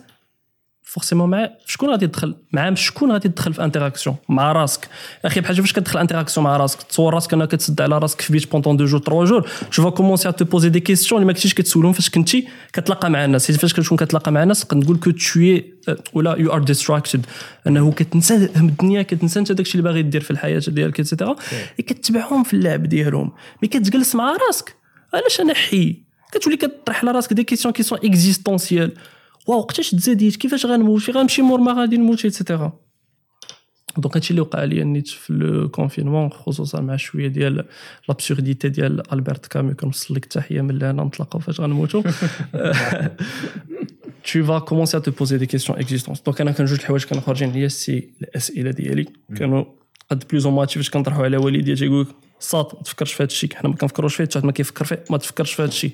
forcément 0.93 1.31
مع 1.31 1.51
شكون 1.67 1.91
غادي 1.91 2.07
تدخل 2.07 2.35
مع 2.53 2.75
شكون 2.75 3.13
غادي 3.13 3.29
تدخل 3.29 3.55
في 3.55 3.65
interaction 3.65 4.17
مع 4.29 4.53
راسك؟ 4.53 4.89
أخي 5.25 5.41
بحال 5.41 5.57
فاش 5.57 5.73
كتدخل 5.73 5.99
interaction 5.99 6.45
مع 6.45 6.57
راسك 6.57 6.83
تصور 6.83 7.15
راسك 7.15 7.35
أنك 7.35 7.49
كتسد 7.49 7.81
على 7.81 7.99
راسك 7.99 8.21
في 8.21 8.33
بيت 8.33 8.53
pendant 8.53 8.77
deux 8.77 8.85
jours 8.85 9.01
trois 9.01 9.25
jours 9.25 9.49
tu 9.73 9.83
vas 9.83 9.91
commencer 9.91 10.29
à 10.29 10.31
te 10.31 10.45
poser 10.45 10.69
des 10.69 10.81
questions 10.81 11.21
اللي 11.21 11.27
ما 11.27 11.33
كنتيش 11.33 11.55
كتسولهم 11.55 11.93
فاش 11.93 12.11
كنتي 12.11 12.49
كتلاقى 12.73 13.11
مع 13.11 13.25
الناس. 13.25 13.47
حيت 13.47 13.57
فاش 13.57 13.73
كتكون 13.73 13.99
كتلاقى 13.99 14.33
مع 14.33 14.43
الناس 14.43 14.73
نقول 14.73 14.97
que 14.97 15.11
tu 15.11 15.43
es 15.43 15.75
ولا 16.13 16.37
you 16.38 16.53
are 16.53 16.62
distracted 16.62 17.27
أنه 17.67 17.93
كتنسى 17.93 18.49
هم 18.57 18.69
الدنيا 18.69 19.03
كتنسى 19.03 19.39
أنت 19.39 19.53
داكشي 19.53 19.79
اللي 19.79 19.83
باغي 19.83 20.03
دير 20.03 20.21
في 20.21 20.31
الحياة 20.31 20.63
ديالك 20.69 20.99
etc. 20.99 21.37
كتبعهم 21.79 22.43
في 22.43 22.55
اللعب 22.55 22.83
ديالهم. 22.83 23.33
mais 23.62 23.69
كتجلس 23.69 24.15
مع 24.15 24.37
راسك. 24.47 24.77
علاش 25.15 25.41
أنا 25.41 25.55
حي؟ 25.55 26.03
كتولي 26.33 26.57
كطرح 26.57 27.05
على 27.05 27.11
راسك 27.11 27.33
des 27.33 27.45
questions 27.45 27.75
qui 27.75 27.83
sont 27.83 27.99
existentielles 28.05 28.95
وقتاش 29.47 29.91
تزاديت؟ 29.91 30.37
كيفاش 30.37 30.67
غنموت؟ 30.67 31.01
فين 31.01 31.15
غنمشي 31.15 31.43
مور 31.43 31.61
ما 31.61 31.73
غادي 31.73 31.97
نموت؟ 31.97 32.25
etc. 32.25 32.73
donc 33.97 34.17
هادشي 34.17 34.31
اللي 34.31 34.41
وقع 34.41 34.65
لي 34.65 34.85
نيت 34.85 35.09
في 35.09 35.33
le 35.33 35.69
confinement 35.69 36.31
خصوصا 36.31 36.81
مع 36.81 36.97
شوية 36.97 37.29
ديال 37.29 37.65
l'absurdité 38.09 38.69
ديال 38.69 39.13
البرت 39.13 39.47
كامي 39.47 39.75
كنوصل 39.75 40.15
لك 40.15 40.25
التحيه 40.25 40.61
من 40.61 40.79
لهنا 40.79 41.05
نتلاقاو 41.05 41.41
فاش 41.41 41.61
غنموتو. 41.61 42.03
Tu 44.25 44.41
vas 44.41 44.61
commencer 44.61 44.97
à 44.97 45.01
te 45.01 45.11
poser 45.11 45.37
des 45.39 45.49
questions 45.49 45.77
existence 45.77 46.23
دونك 46.27 46.41
أنا 46.41 46.53
كان 46.53 46.67
جوج 46.67 46.79
الحوايج 46.81 47.05
كانوا 47.05 47.23
خارجين 47.23 47.53
ليا 47.53 47.69
سي 47.69 48.09
الأسئلة 48.23 48.71
ديالي. 48.71 49.07
كانوا 49.37 49.65
قد 50.11 50.25
بلوز 50.31 50.47
اون 50.47 50.67
فاش 50.67 50.91
كنطرحوا 50.91 51.25
على 51.25 51.37
والدي 51.37 51.75
تيقول 51.75 52.01
لك 52.01 52.09
صاد 52.41 52.67
ما 52.75 52.83
تفكرش 52.83 53.13
في 53.13 53.23
هذا 53.23 53.31
الشيء 53.31 53.55
حنا 53.55 53.69
ما 53.69 53.77
كنفكروش 53.77 54.15
فيه 54.15 54.25
حتى 54.25 54.41
ما 54.41 54.53
كيفكر 54.53 54.85
فيه 54.85 55.05
ما 55.11 55.19
تفكرش 55.19 55.53
في 55.53 55.63
هذا 55.63 55.69
الشيء. 55.69 55.91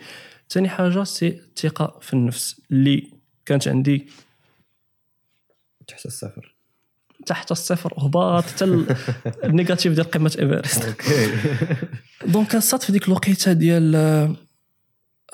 ثاني 0.51 0.69
حاجة 0.69 1.05
سي 1.05 1.29
الثقة 1.29 1.99
في 2.01 2.15
النفس 2.15 2.61
اللي 2.71 3.18
كانت 3.49 3.69
عندي 3.69 4.09
تحت 5.87 6.07
الصفر. 6.07 6.55
تحت 7.27 7.51
الصفر 7.53 7.95
هباط 7.99 8.45
حتى 8.45 8.65
النيجاتيف 9.45 9.93
ديال 9.93 10.11
قمة 10.11 10.37
ايفرست 10.39 10.85
أوكي. 10.85 11.33
دونك 12.33 12.57
صات 12.57 12.83
في 12.83 12.93
ديك 12.93 13.09
الوقيتة 13.09 13.53
ديال 13.53 13.97
آه 13.97 14.37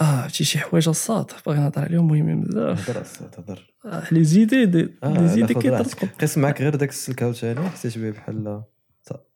عرفتي 0.00 0.44
شي 0.44 0.58
حوايج 0.58 0.88
الصاد 0.88 1.30
باغي 1.46 1.58
نهضر 1.58 1.82
عليهم 1.82 2.08
مهمين 2.08 2.40
بزاف. 2.40 2.90
هضر 2.90 3.00
الصوت 3.00 3.38
هضر. 3.38 3.74
آه، 3.86 4.04
لي 4.12 4.24
زيدي 4.24 4.66
دي 4.66 4.94
آه، 5.04 5.12
لي 5.20 5.28
زيدي 5.28 5.54
كيطرقوا. 5.54 6.08
قيس 6.20 6.38
معك 6.38 6.60
غير 6.60 6.74
داك 6.74 6.88
السلك 6.88 7.22
عاوتاني 7.22 7.68
حسيت 7.68 7.98
به 7.98 8.10
بحال 8.10 8.62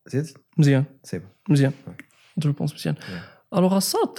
زيد؟ 0.07 0.27
مزيان. 0.59 0.85
سي 1.05 1.21
مزيان. 1.49 1.73
جو 2.39 2.53
بونس 2.53 2.75
مزيان. 2.75 2.95
الوغ 3.55 3.77
الصاد 3.77 4.19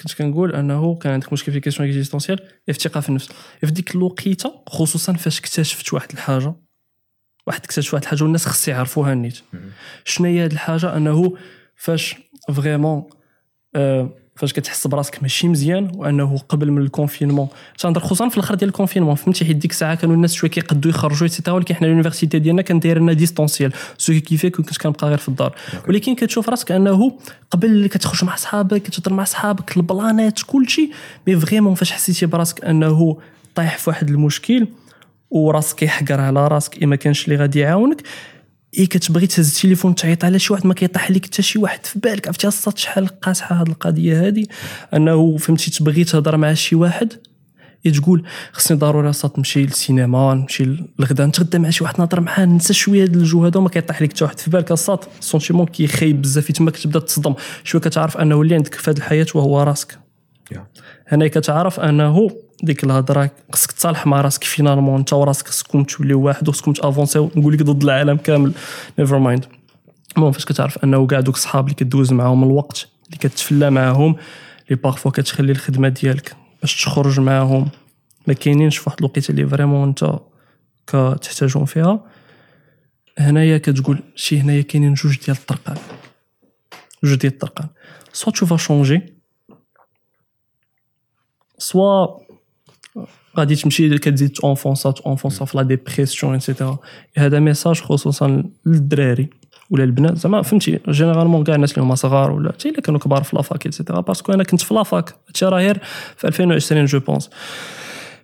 كنت 0.00 0.14
كنقول 0.14 0.54
أنه 0.54 0.94
كان 0.94 1.12
عندك 1.12 1.32
مشكل 1.32 1.52
في 1.52 1.60
كيسيون 1.60 1.88
اكزيستونسيال 1.88 2.40
الثقه 2.68 3.00
في 3.00 3.08
النفس. 3.08 3.28
في 3.60 3.70
ديك 3.70 3.94
الوقيتة 3.94 4.62
خصوصا 4.66 5.12
فاش 5.12 5.38
اكتشفت 5.38 5.92
واحد 5.92 6.12
الحاجة 6.12 6.54
واحد 7.46 7.60
اكتشف 7.64 7.94
واحد 7.94 8.04
الحاجة 8.04 8.22
والناس 8.22 8.46
خص 8.46 8.68
يعرفوها 8.68 9.14
نيت 9.14 9.38
شنو 10.04 10.26
هي 10.26 10.44
هاد 10.44 10.52
الحاجة؟ 10.52 10.96
أنه 10.96 11.36
فاش 11.76 12.14
vraiment 12.54 13.04
فاش 14.36 14.52
كتحس 14.52 14.86
براسك 14.86 15.22
ماشي 15.22 15.48
مزيان 15.48 15.90
وانه 15.94 16.38
قبل 16.48 16.70
من 16.70 16.82
ال 16.82 16.87
confinement. 16.87 17.48
تنهضر 17.78 18.00
خصوصا 18.00 18.28
في 18.28 18.36
الأخر 18.36 18.54
ديال 18.54 18.68
ال 18.68 18.72
confinement 18.72 19.14
فهمتي؟ 19.14 19.44
حيت 19.44 19.56
ديك 19.56 19.70
الساعة 19.70 19.94
كانوا 19.94 20.14
الناس 20.14 20.34
شوية 20.34 20.50
كيقدوا 20.50 20.90
يخرجوا 20.90 21.22
etc. 21.22 21.54
ولكن 21.54 21.74
حنا 21.74 21.86
ال 21.86 21.91
université 21.91 22.38
ديالنا 22.38 22.62
كان 22.62 22.80
داير 22.80 22.98
لنا 22.98 23.12
distanciel 23.12 23.72
ce 23.98 24.12
qui 24.20 24.36
fait 24.36 24.50
كنت 24.50 24.78
كنبقى 24.78 25.08
غير 25.08 25.18
في 25.18 25.28
الدار. 25.28 25.54
ولكن 25.88 26.14
كتشوف 26.14 26.48
راسك 26.48 26.72
انه 26.72 27.18
قبل 27.50 27.68
اللي 27.68 27.88
كتخرج 27.88 28.24
مع 28.24 28.36
صحابك 28.36 28.82
كتهضر 28.82 29.12
مع 29.12 29.24
صحابك 29.24 29.76
ال 29.76 29.87
plan 29.87 30.29
ات 30.29 30.40
كلشي 30.46 30.90
mais 31.26 31.36
vraiment 31.40 31.74
فاش 31.74 31.92
حسيتي 31.92 32.26
براسك 32.26 32.64
انه 32.64 33.16
طايح 33.54 33.78
في 33.78 33.90
واحد 33.90 34.08
المشكل 34.08 34.66
وراسك 35.30 35.76
كيحقر 35.76 36.20
على 36.20 36.48
راسك 36.48 36.82
وما 36.82 36.96
كاينش 36.96 37.24
اللي 37.24 37.36
غادي 37.36 37.58
يعاونك 37.60 38.02
اي 38.78 38.86
كتبغي 38.86 39.26
تهز 39.26 39.56
التليفون 39.56 39.94
تعيط 39.94 40.24
على 40.24 40.38
شي 40.38 40.52
واحد 40.52 40.66
ما 40.66 40.74
كيطيح 40.74 41.10
لك 41.10 41.24
حتى 41.26 41.42
شي 41.42 41.58
واحد 41.58 41.86
في 41.86 41.98
بالك 41.98 42.26
عرفتي؟ 42.26 42.46
الصاط 42.46 42.78
شحال 42.78 43.20
قاصحه 43.20 43.60
هاد 43.60 43.68
القضية 43.68 44.26
هادي؟ 44.26 44.48
أنه 44.94 45.36
فهمتي 45.36 45.70
تبغي 45.70 46.04
تهضر 46.04 46.36
مع 46.36 46.54
شي 46.54 46.76
واحد 46.76 47.12
إي 47.86 47.90
تقول 47.90 48.24
خصني 48.52 48.78
ضروري 48.78 49.10
أصاط 49.10 49.38
نمشي 49.38 49.62
للسينما 49.62 50.34
نمشي 50.34 50.64
للغدا 50.98 51.26
نتغدى 51.26 51.58
مع 51.58 51.70
شي 51.70 51.84
واحد 51.84 52.00
نهضر 52.00 52.20
معاه 52.20 52.44
ننسى 52.44 52.74
شوية 52.74 53.02
هاد 53.02 53.16
الجو 53.16 53.44
هذا 53.44 53.58
وما 53.58 53.68
كيطيح 53.68 54.02
لك 54.02 54.12
حتى 54.12 54.24
واحد. 54.24 54.38
في 54.38 54.50
بالك 54.50 54.72
أصاط 54.72 55.08
sentiment 55.20 55.66
كيخيب 55.66 56.22
بزاف 56.22 56.52
تما 56.52 56.70
كتبدا 56.70 56.98
تصدم. 56.98 57.34
شوية 57.64 57.82
كتعرف 57.82 58.16
أنه 58.16 58.42
اللي 58.42 58.54
عندك 58.54 58.74
في 58.74 58.90
هاد 58.90 58.96
الحياة 58.96 59.26
وهو 59.34 59.62
راسك. 59.62 59.98
Yeah. 60.52 60.66
هنا 61.08 61.28
كتعرف 61.28 61.80
أنه 61.80 62.30
ديك 62.62 62.84
الهضرة 62.84 63.30
خصك 63.52 63.72
تصالح 63.72 64.06
مع 64.06 64.20
راسك 64.20 64.44
finalement 64.44 64.98
انت 64.98 65.12
وراسك 65.12 65.48
خصكم 65.48 65.84
توليو 65.84 66.20
واحد 66.20 66.48
وخصكم 66.48 66.72
t'avanc 66.72 67.17
يو 67.17 67.30
نقول 67.36 67.54
لك 67.54 67.62
ضد 67.62 67.82
العالم 67.82 68.16
كامل. 68.16 68.52
never 68.98 69.18
mind 69.18 69.46
المهم 70.16 70.32
فاش 70.32 70.44
كتعرف 70.44 70.84
انه 70.84 71.06
كاع 71.06 71.20
دوك 71.20 71.34
الصحاب 71.34 71.64
اللي 71.64 71.74
كدوز 71.74 72.12
معاهم 72.12 72.44
الوقت 72.44 72.88
اللي 73.06 73.18
كتفلى 73.18 73.70
معاهم 73.70 74.16
اللي 74.68 74.82
parfois 74.82 75.10
كتخلي 75.10 75.52
الخدمة 75.52 75.88
ديالك 75.88 76.36
باش 76.60 76.84
تخرج 76.84 77.20
معاهم. 77.20 77.68
ما 78.26 78.34
كاينينش 78.34 78.78
في 78.78 78.84
واحد 78.86 78.98
الوقيتة 78.98 79.30
اللي 79.30 79.46
vraiment 79.46 79.88
انت 79.88 80.18
كتحتاجهم 80.86 81.64
فيها. 81.64 82.04
هنايا 83.18 83.58
كتقول 83.58 84.02
شي 84.14 84.40
هنايا 84.40 84.62
كاينين 84.62 84.94
جوج 84.94 85.18
ديال 85.24 85.36
الطرقان 85.36 85.76
جوج 87.04 87.14
ديال 87.14 87.32
الطرقان 87.32 87.68
soit 88.12 88.32
tu 88.32 88.56
changes 88.56 89.16
soit 91.58 92.25
غادي 93.38 93.54
تمشي 93.54 93.98
كتزيد 93.98 94.30
t'enfonc 94.30 94.90
ا 94.90 94.95
t'enfonc 94.95 95.39
ا 95.39 95.44
في 95.44 95.56
la 95.56 95.62
dépression 95.62 96.32
etc. 96.32 96.78
هذا 97.16 97.40
message 97.40 97.80
خصوصا 97.80 98.44
للدراري 98.66 99.30
ولا 99.70 99.84
البنات. 99.84 100.18
زعما 100.18 100.42
فهمتي 100.42 100.80
généralement 100.88 101.44
كاع 101.44 101.54
الناس 101.54 101.72
اللي 101.72 101.82
هما 101.82 101.94
صغار 101.94 102.30
ولا 102.30 102.52
حتى 102.52 102.68
إلا 102.68 102.80
كانوا 102.80 103.00
كبار 103.00 103.22
في 103.22 103.36
la 103.36 103.48
fac 103.48 103.66
etc. 103.66 104.00
parce 104.00 104.20
que 104.20 104.32
أنا 104.32 104.44
كنت 104.44 104.60
في 104.62 104.74
la 104.74 104.90
fac 104.90 105.14
هادشي 105.28 105.44
راه 105.44 105.58
غير 105.58 105.80
في 106.16 106.26
2020 106.26 106.84
je 106.84 107.00
pense 107.00 107.30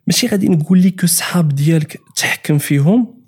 ماشي 0.06 0.26
غادي 0.26 0.48
نقول 0.48 0.82
لك 0.82 1.04
الصحاب 1.04 1.48
ديالك 1.48 2.00
تحكم 2.16 2.58
فيهم 2.58 3.22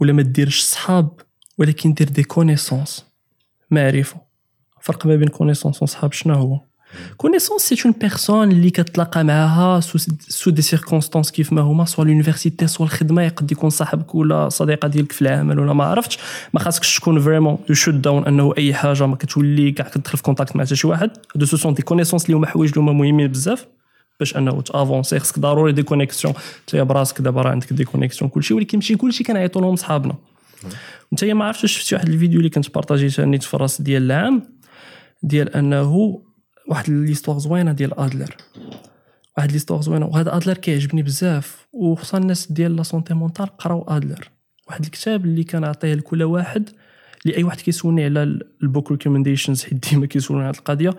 ولا 0.00 0.12
ما 0.12 0.22
ديرش 0.22 0.62
صحاب 0.62 1.20
ولكن 1.58 1.94
دير 1.94 2.08
des 2.08 2.22
connaissances 2.22 3.04
معرفة. 3.70 4.20
فرق 4.80 5.06
ما 5.06 5.16
بين 5.16 5.28
connaissance 5.28 5.82
وصحاب 5.82 6.12
شنو 6.12 6.34
هو؟ 6.34 6.60
connaissance 7.16 7.62
c'est 7.62 7.76
une 7.84 7.94
personne 8.00 8.52
اللي 8.52 8.70
كتلاقى 8.70 9.24
معاها 9.24 9.80
sous 10.28 10.50
des 10.50 10.62
circonstances 10.62 11.30
كيف 11.30 11.52
ما 11.52 11.60
هما 11.60 11.84
soit 11.84 12.04
l'université 12.04 12.66
soit 12.66 12.86
الخدمه 12.86 13.22
يقد 13.22 13.52
يكون 13.52 13.70
صاحبك 13.70 14.14
ولا 14.14 14.48
صديقه 14.48 14.88
ديالك 14.88 15.12
في 15.12 15.22
العمل 15.22 15.58
ولا 15.58 15.72
ما 15.72 15.84
عرفتش 15.84 16.18
ما 16.54 16.60
خاصكش 16.60 16.98
تكون 16.98 17.20
vraiment 17.20 17.58
you 17.68 17.74
shut 17.74 17.94
down 17.94 18.26
انه 18.26 18.54
اي 18.58 18.74
حاجة 18.74 19.06
ما 19.06 19.16
كتولي 19.16 19.72
كاع 19.72 19.88
كتدخل 19.88 20.16
في 20.16 20.22
contact 20.22 20.56
مع 20.56 20.64
حتى 20.64 20.76
شي 20.76 20.86
واحد 20.86 21.10
هادو 21.34 21.46
ce 21.46 21.56
sont 21.56 21.74
des 21.74 21.82
connaissances 21.82 22.26
اللي 22.26 22.36
هما 22.36 22.46
حوايج 22.46 22.70
اللي 22.70 22.80
هما 22.80 22.92
مهمين 22.92 23.28
بزاف 23.28 23.66
باش 24.20 24.36
انه 24.36 24.60
t'avancer 24.60 25.18
خصك 25.18 25.38
ضروري 25.38 25.72
des 25.72 25.82
connexions 25.82 26.34
انت 26.60 26.76
براسك 26.76 27.20
دابا 27.20 27.42
راه 27.42 27.50
عندك 27.50 27.72
des 27.72 27.84
connexions 27.84 28.30
كلشي 28.30 28.54
ولكن 28.54 28.78
ماشي 28.78 28.96
كلشي 28.96 29.24
كنعيطوا 29.24 29.62
لهم 29.62 29.76
صحابنا 29.76 30.14
انت 31.12 31.24
ما 31.24 31.44
عرفتش 31.44 31.72
شفتي 31.72 31.94
واحد 31.94 32.08
الفيديو 32.08 32.38
اللي 32.38 32.50
كنت 32.50 32.74
partag 32.74 33.07
يته 33.07 33.24
نيت 33.24 33.42
في 33.42 33.54
الراس 33.54 33.82
ديال 33.82 34.02
العام 34.02 34.42
ديال 35.22 35.56
انه 35.56 36.20
واحد 36.68 36.90
l'histoire 36.90 37.38
زوينة 37.38 37.72
ديال 37.72 37.98
ادلر 38.00 38.36
واحد 39.38 39.52
l'histoire 39.52 39.80
زوينة. 39.80 40.06
وهذا 40.06 40.36
ادلر 40.36 40.54
كيعجبني 40.58 41.02
بزاف. 41.02 41.66
وخصوصا 41.72 42.18
الناس 42.18 42.52
ديال 42.52 42.76
la 42.76 42.82
santé 42.82 43.14
mentale 43.14 43.46
قراو 43.46 43.82
ادلر 43.88 44.30
واحد 44.68 44.84
الكتاب 44.84 45.24
اللي 45.24 45.44
كان 45.44 45.64
عطيه 45.64 45.94
لكل 45.94 46.22
واحد 46.22 46.68
لأي 47.24 47.44
واحد 47.44 47.60
كيسولني 47.60 48.04
على 48.04 48.22
ال 48.62 48.68
book 48.68 48.90
recommendations 48.92 49.64
حيت 49.64 49.90
ديما 49.90 50.06
كيسولوني 50.06 50.46
على 50.46 50.56
القضية. 50.56 50.90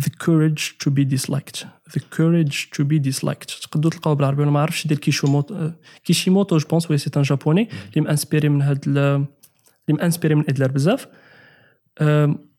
The 0.00 0.10
courage 0.24 0.62
to 0.84 0.90
be 0.90 1.04
disliked. 1.14 1.64
The 1.90 2.00
courage 2.00 2.56
to 2.76 2.84
be 2.84 2.98
disliked. 3.10 3.60
تقدروا 3.62 3.90
تلقاو 3.90 4.14
بالعربي 4.14 4.42
ولا 4.42 4.50
ما 4.50 4.60
عرفتش؟ 4.60 4.86
ديال 4.86 5.00
كيشيموتو 5.00 5.70
كيشيموتو 6.04 6.56
جو 6.58 6.68
بونس 6.68 6.90
وي 6.90 6.98
سي 6.98 7.10
ان 7.16 7.22
جابوني 7.22 7.68
اللي 7.88 8.00
مأنسبيري 8.00 8.48
من 8.48 8.62
هاد 8.62 8.84
ال- 8.88 8.98
اللي 8.98 9.26
مأنسبيري 10.00 10.34
من 10.34 10.44
ادلر 10.48 10.70
بزاف. 10.70 11.06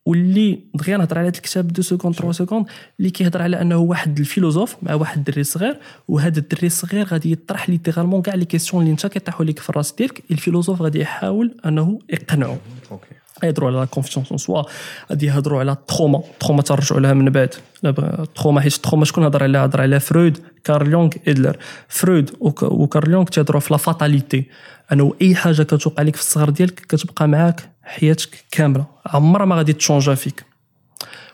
واللي 0.06 0.58
دغيا 0.74 0.96
نهضر 0.96 1.18
على 1.18 1.28
هذا 1.28 1.36
الكتاب 1.36 1.68
دو 1.68 1.82
سكوند 1.82 2.14
3 2.14 2.32
سكوند 2.32 2.66
اللي 2.98 3.10
كيهضر 3.10 3.42
على 3.42 3.60
انه 3.60 3.76
واحد 3.76 4.18
الفيلوزوف 4.18 4.76
مع 4.82 4.94
واحد 4.94 5.18
الدري 5.18 5.44
صغير 5.44 5.76
وهذا 6.08 6.38
الدري 6.38 6.66
الصغير 6.66 7.06
غادي 7.06 7.32
يطرح 7.32 7.70
ليترالمون 7.70 8.22
كاع 8.22 8.34
لي 8.34 8.44
كيسيون 8.44 8.82
اللي 8.82 8.92
انت 8.92 9.06
كيطيحوا 9.06 9.44
لك 9.44 9.58
في 9.58 9.70
الراس 9.70 9.92
ديالك. 9.92 10.22
الفيلوزوف 10.30 10.82
غادي 10.82 11.00
يحاول 11.00 11.54
انه 11.66 11.98
يقنعه 12.10 12.58
أوكي 12.90 13.06
يهضروا 13.44 13.68
على 13.70 13.78
لا 13.78 13.84
كونفيونس 13.84 14.28
اون 14.28 14.38
سوا 14.38 14.62
غادي 15.10 15.26
يهضروا 15.26 15.60
على 15.60 15.72
ال 15.72 15.78
trauma. 15.78 16.18
ال 16.18 16.24
trauma 16.24 16.62
ترجعوا 16.62 17.00
لها 17.00 17.12
من 17.12 17.30
بعد. 17.30 17.54
ال 17.84 17.95
trauma 17.95 18.60
حيت 18.60 18.74
ال 18.76 18.80
trauma 18.80 19.04
شكون 19.04 19.24
هضر 19.24 19.42
عليها؟ 19.42 19.64
هضر 19.64 19.80
على 19.80 20.00
فرويد 20.00 20.38
كارل 20.64 20.92
يونغ 20.92 21.10
إدلر. 21.28 21.56
فرويد 21.88 22.30
وك- 22.40 22.62
وكارل 22.62 23.12
يونغ 23.12 23.24
تيهضروا 23.24 23.60
في 23.60 23.72
la 23.74 23.76
fatalité 23.78 24.44
انه 24.92 25.14
أي 25.22 25.34
حاجة 25.34 25.62
كتوقع 25.62 26.02
لك 26.02 26.16
في 26.16 26.22
الصغر 26.22 26.50
ديالك 26.50 26.74
كتبقى 26.74 27.28
معاك 27.28 27.68
حياتك 27.86 28.44
كاملة. 28.50 28.86
عمرها 29.06 29.44
ما 29.44 29.56
غادي 29.56 29.72
تchangea 29.72 30.14
فيك. 30.14 30.44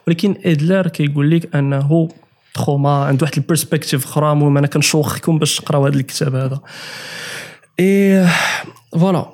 ولكن 0.07 0.37
ادلر 0.45 0.89
كيقول 0.89 1.31
لك 1.31 1.57
أنه 1.57 2.09
trauma 2.55 3.05
عنده 3.05 3.25
واحد 3.25 3.37
ال 3.37 3.43
perspective 3.43 4.05
أخرى 4.05 4.33
المهم 4.33 4.59
أنا 4.59 4.67
كنشجعكم 4.67 5.39
باش 5.39 5.57
تقراو 5.57 5.87
هذا 5.87 5.97
الكتاب 5.97 6.35
هذا. 6.35 6.61
إي 7.81 8.27
voilà. 8.93 9.33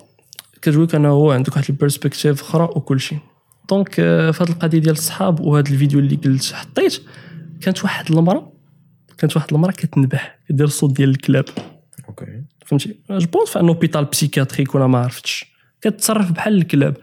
كتقول 0.63 0.85
لك 0.85 0.95
أنه 0.95 1.33
عندك 1.33 1.57
واحد 1.57 1.65
ال 1.69 1.75
perspective 1.75 2.43
أخرى 2.43 2.65
وكل 2.65 3.01
شيء 3.01 3.19
donc 3.71 3.95
في 3.95 4.35
هذه 4.41 4.49
القضية 4.49 4.79
ديال 4.79 4.93
الصحاب 4.93 5.41
وهذا 5.41 5.71
الفيديو 5.71 5.99
اللي 5.99 6.17
قلت 6.17 6.53
حطيت 6.53 7.03
كانت 7.61 7.85
واحد 7.85 8.11
المراه 8.11 8.53
كانت 9.19 9.37
واحد 9.37 9.53
المراه 9.53 9.73
كتنبح 9.73 10.39
كدير 10.49 10.67
الصوت 10.67 10.93
ديال 10.97 11.11
الكلاب. 11.11 11.45
okay. 12.09 12.43
فهمتي؟ 12.67 12.97
je 13.11 13.27
pense 13.27 13.49
في 13.51 13.61
un 13.61 13.69
hôpital 13.69 14.05
psychiatrique 14.05 14.75
ولا 14.75 14.87
ما 14.87 14.99
عرفتش. 14.99 15.58
كتصرف 15.81 16.33
بحال 16.33 16.59
الكلاب. 16.59 16.97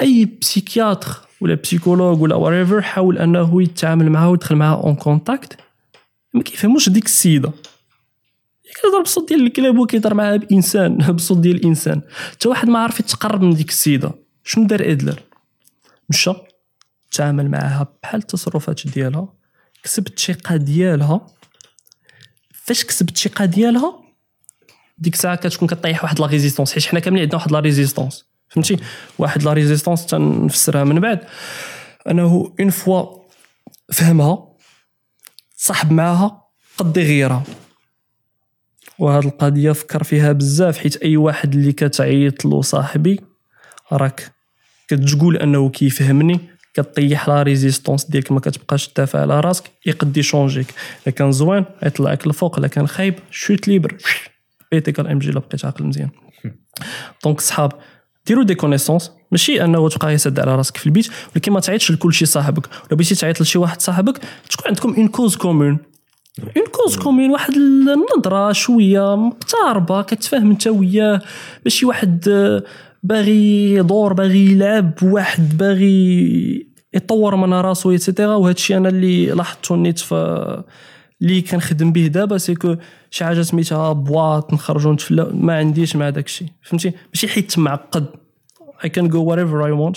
أي 0.00 0.24
psychiatre 0.40 1.28
ولا 1.40 1.54
psychologue 1.54 2.22
ولا 2.22 2.34
ourifer 2.34 2.82
حاول 2.82 3.18
أنه 3.18 3.62
يتعامل 3.62 4.10
معها 4.10 4.28
ويدخل 4.28 4.56
معها 4.56 4.82
en 4.82 4.94
contact 4.94 5.56
ما 6.34 6.42
كيفهموش 6.42 6.88
ديك 6.88 7.04
السيدة. 7.04 7.52
كيهضر 8.82 9.02
بصوت 9.02 9.28
ديال 9.28 9.46
الكلاب 9.46 9.78
وكيهضر 9.78 10.14
معاها 10.14 10.36
بإنسان 10.36 10.96
بصوت 11.16 11.38
ديال 11.38 11.56
الإنسان. 11.56 12.02
حتى 12.30 12.48
واحد 12.48 12.68
ما 12.68 12.78
عرف 12.78 13.00
يتقرب 13.00 13.42
من 13.42 13.54
ديك 13.54 13.68
السيدة. 13.68 14.12
شنو 14.44 14.66
دار 14.66 14.90
ادلر 14.90 15.20
مشى 16.08 16.32
تعامل 17.12 17.50
معها 17.50 17.86
بحال 18.02 18.20
التصرفات 18.20 18.88
ديالها 18.88 19.34
كسب 19.82 20.06
الثقة 20.06 20.56
ديالها. 20.56 21.26
فاش 22.52 22.84
كسب 22.84 23.08
الثقة 23.08 23.44
ديالها 23.44 24.07
ديك 24.98 25.14
الساعة 25.14 25.36
كتكون 25.36 25.68
كطيح 25.68 26.04
واحد 26.04 26.20
la 26.20 26.26
résistance 26.26 26.72
حيت 26.72 26.84
حنا 26.84 27.00
كاملين 27.00 27.22
عندنا 27.22 27.36
واحد 27.36 27.52
la 27.52 27.60
résistance 27.60 28.24
فهمتي؟ 28.48 28.76
واحد 29.18 29.42
la 29.42 29.52
résistance 29.52 30.06
تنفسرها 30.06 30.84
من 30.84 31.00
بعد. 31.00 31.20
أنه 32.10 32.54
une 32.60 32.70
fois 32.70 33.06
فهمها 33.92 34.48
صاحب 35.56 35.92
معاها 35.92 36.42
قد 36.78 36.96
يغيرها. 36.96 37.44
وهاد 38.98 39.24
القضية 39.24 39.72
فكر 39.72 40.02
فيها 40.02 40.32
بزاف 40.32 40.78
حيت 40.78 40.96
أي 40.96 41.16
واحد 41.16 41.54
اللي 41.54 41.72
كتعيط 41.72 42.44
له 42.44 42.62
صاحبي 42.62 43.20
راك 43.92 44.32
كتقول 44.88 45.36
أنه 45.36 45.68
كيفهمني 45.68 46.40
كطيح 46.74 47.28
لا 47.28 47.42
ريزيستونس 47.42 48.04
ديالك 48.04 48.32
ما 48.32 48.40
كتبقاش 48.40 48.88
تدافع 48.88 49.20
على 49.20 49.40
راسك 49.40 49.64
يقد 49.86 50.16
يشونجيك. 50.16 50.74
الا 51.06 51.14
كان 51.14 51.32
زوين 51.32 51.64
يطلعك 51.82 52.26
الفوق 52.26 52.58
الا 52.58 52.68
كان 52.68 52.88
خايب 52.88 53.14
شوت 53.30 53.68
ليبر. 53.68 53.96
بيتيك 54.72 55.00
ام 55.00 55.18
جي 55.18 55.30
لا 55.30 55.40
بقيت 55.40 55.64
عاقل 55.64 55.84
مزيان. 55.84 56.10
دونك 57.24 57.40
صحاب 57.40 57.72
ديروا 58.26 58.44
دي 58.44 58.54
كونيسونس 58.54 59.12
ماشي 59.32 59.64
أنه 59.64 59.88
تبقى 59.88 60.14
يسد 60.14 60.40
على 60.40 60.56
راسك 60.56 60.76
في 60.76 60.86
البيت 60.86 61.08
ولكن 61.34 61.52
ما 61.52 61.60
تعيطش 61.60 61.92
لكل 61.92 62.14
شي 62.14 62.26
صاحبك. 62.26 62.66
ولا 62.66 62.96
بغيتي 62.96 63.14
تعيط 63.14 63.40
لشي 63.40 63.58
واحد 63.58 63.80
صاحبك 63.80 64.18
تكون 64.50 64.66
عندكم 64.66 64.94
une 64.94 65.08
cause 65.08 65.36
commune 65.36 65.78
une 66.56 66.66
cause 66.72 66.96
commune 66.96 67.30
واحد 67.30 67.54
النظرة 67.54 68.52
شوية 68.52 69.16
مقتربه 69.16 70.02
كتفاهم 70.02 70.50
أنت 70.50 70.66
وياه. 70.66 71.20
ماشي 71.64 71.86
واحد 71.86 72.28
آه، 72.28 72.62
باغي 73.02 73.74
يدور 73.74 74.12
باغي 74.12 74.52
يلعب 74.52 74.92
واحد 75.02 75.58
باغي 75.58 76.68
يطور 76.94 77.36
من 77.36 77.52
راسو 77.52 77.90
et 77.90 78.01
cetera 78.01 78.34
وهذا 78.34 78.54
الشيء 78.54 78.76
أنا 78.76 78.88
اللي 78.88 79.26
لاحظته 79.26 79.76
نيت 79.76 79.98
في 79.98 80.62
اللي 81.22 81.42
كنخدم 81.42 81.92
به 81.92 82.06
دابا 82.06 82.38
سيكو 82.38 82.76
شي 83.10 83.24
حاجة 83.24 83.42
سميتها 83.42 83.92
boîte 83.92 84.52
نخرجوا 84.52 84.92
نتفلا 84.92 85.32
ما 85.34 85.56
عنديش 85.56 85.96
مع 85.96 86.10
داك 86.10 86.26
الشيء 86.26 86.48
فهمتي؟ 86.62 86.92
ماشي 87.14 87.28
حيت 87.28 87.58
معقد. 87.58 88.06
I 88.84 88.88
can 88.88 89.08
do 89.08 89.24
whatever 89.24 89.66
I 89.66 89.70
want 89.70 89.96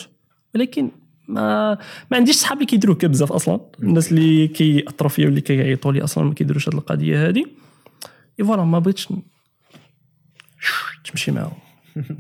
ولكن 0.55 0.91
ما 1.27 1.73
ما 2.12 2.17
عنديش 2.17 2.36
صحاب 2.36 2.57
اللي 2.57 2.65
كيديروا 2.65 2.95
هكا 2.95 3.07
بزاف 3.07 3.31
أصلا. 3.31 3.60
الناس 3.84 4.12
اللي 4.12 4.47
كيأثروا 4.47 5.10
فيا 5.10 5.25
واللي 5.25 5.41
كيعيطوا 5.41 5.91
لي 5.91 6.03
أصلا 6.03 6.23
ما 6.23 6.34
كيديروش 6.34 6.69
هذه 6.69 6.75
القضية 6.75 7.29
هذه 7.29 7.45
et 8.39 8.45
voilà 8.45 8.63
ما 8.63 8.79
بغيتش 8.79 9.07
تمشي 11.03 11.31
معاهم. 11.31 11.57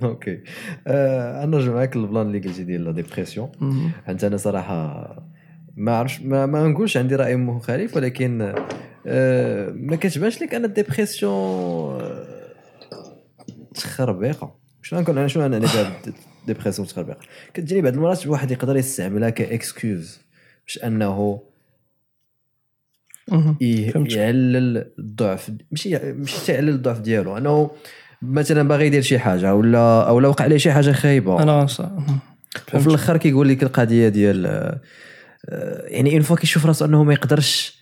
okay 0.03 0.39
أنا 0.87 1.45
نرجع 1.45 1.71
معاك 1.71 1.95
ال 1.95 2.02
plan 2.02 2.27
اللي 2.27 2.39
قلتي 2.39 2.63
ديال 2.63 2.83
la 2.83 2.91
dépression 2.91 3.49
انت 4.09 4.23
أنا 4.23 4.37
صراحة 4.37 5.15
ما 5.75 5.97
عرفش 5.97 6.21
ما, 6.21 6.45
ما 6.45 6.67
نقولش 6.67 6.97
عندي 6.97 7.15
رأي 7.15 7.35
مخالف 7.35 7.95
ولكن 7.95 8.53
آه 9.07 9.69
ما 9.69 9.95
كتبانش 9.95 10.41
لك 10.41 10.55
أن 10.55 10.65
ال 10.65 10.71
dépression 10.71 11.31
آه، 12.01 12.41
تخربيقه 13.75 14.55
شنو 14.81 14.99
نقول 14.99 15.17
أنا؟ 15.17 15.27
شنو 15.27 15.45
أنا 15.45 15.59
بها 15.59 16.01
dépression 16.47 16.87
تخربيقه 16.87 17.19
كتجيني 17.53 17.81
بعض 17.81 17.93
المرات 17.93 18.27
واحد 18.27 18.51
يقدر 18.51 18.77
يستعملها 18.77 19.29
ك 19.29 19.42
excuse 19.42 20.19
باش 20.67 20.79
أنه. 20.83 21.41
يعلل 24.15 24.91
الضعف 24.99 25.51
ماشي 25.71 26.13
ماشي 26.13 26.45
تعلل 26.47 26.69
الضعف 26.69 26.99
ديالو. 26.99 27.37
أنه 27.37 27.71
مثلا 28.21 28.67
باغي 28.67 28.85
يدير 28.85 29.01
شي 29.01 29.19
حاجة 29.19 29.55
ولا 29.55 30.07
أو 30.07 30.19
لا 30.19 30.27
وقع 30.27 30.45
عليه 30.45 30.57
شي 30.57 30.71
حاجة 30.71 30.91
خايبة. 30.91 31.43
أنا. 31.43 31.67
وفي 32.73 32.87
الآخر 32.87 33.17
كيقول 33.17 33.49
لك 33.49 33.63
القضية 33.63 34.07
ديال 34.09 34.45
آه، 34.45 34.81
يعني 35.87 36.13
une 36.13 36.21
fois 36.21 36.35
كيشوف 36.35 36.65
راسو 36.65 36.85
إنه 36.85 37.03
ما 37.03 37.13
يقدرش 37.13 37.81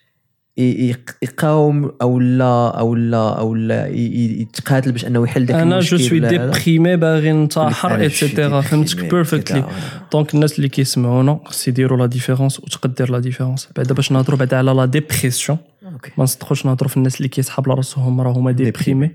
يقاوم 1.21 1.91
أو 2.01 2.19
لا 2.19 2.79
أو 2.79 2.95
لا 2.95 3.39
أو 3.39 3.55
لا 3.55 3.87
يتقاتل 3.87 4.91
باش 4.91 5.05
إنه 5.05 5.23
يحل 5.23 5.45
داك 5.45 5.55
أنا 5.55 5.75
المشكل 5.75 5.97
je 5.97 6.09
suis. 6.09 6.19
déprimé 6.19 6.95
باغي 6.95 7.31
ننتحر 7.31 7.95
et 7.95 8.12
cetera 8.12 8.61
فهمتك 8.61 8.99
perfectly 8.99 9.63
donc 10.11 10.33
الناس 10.33 10.57
اللي 10.57 10.69
كيسمعونا 10.69 11.39
خص 11.45 11.67
يديروا 11.67 11.97
la 11.97 12.05
différence 12.05 12.59
وتقد 12.59 12.93
دير 12.93 13.11
la 13.11 13.19
différence 13.19 13.69
بعدا 13.75 13.93
باش 13.93 14.11
نهضروا 14.11 14.39
بعدا 14.39 14.57
على 14.57 14.71
la 14.71 14.85
dépression 14.85 15.57
okay 15.85 16.11
ما 16.17 16.23
نصدقوش 16.23 16.65
نهضروا 16.65 16.89
في 16.89 16.97
الناس 16.97 17.17
اللي 17.17 17.27
كيسحب 17.27 17.69
على 17.69 17.77
راسهم 17.77 18.21
راه 18.21 18.31
هما 18.31 18.51
déprimés 18.51 19.11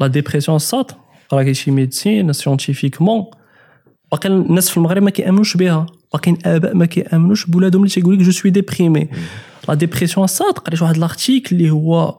la 0.00 0.06
dépression 0.06 0.56
الساط 0.56 0.96
راه 1.32 1.42
كاين 1.42 1.54
شي 1.54 1.70
médecine 1.70 2.32
scientifiquement 2.32 3.24
باقي 4.12 4.28
الناس 4.28 4.70
في 4.70 4.76
المغرب 4.76 5.02
ما 5.02 5.10
كيأمنوش 5.10 5.56
بها. 5.56 5.86
باقيين 6.12 6.38
آباء 6.44 6.74
ما 6.74 6.86
كيآمنوش 6.86 7.46
بولادهم 7.46 7.82
اللي 7.82 7.94
تيقول 7.94 8.14
لك 8.14 8.24
je 8.24 8.30
suis 8.30 8.50
déprimé 8.50 9.08
la 9.68 9.74
dépression 9.74 10.24
الساط 10.24 10.58
قريت 10.58 10.82
واحد 10.82 10.96
l'article 10.96 11.56
اللي 11.56 11.70
هو 11.70 12.18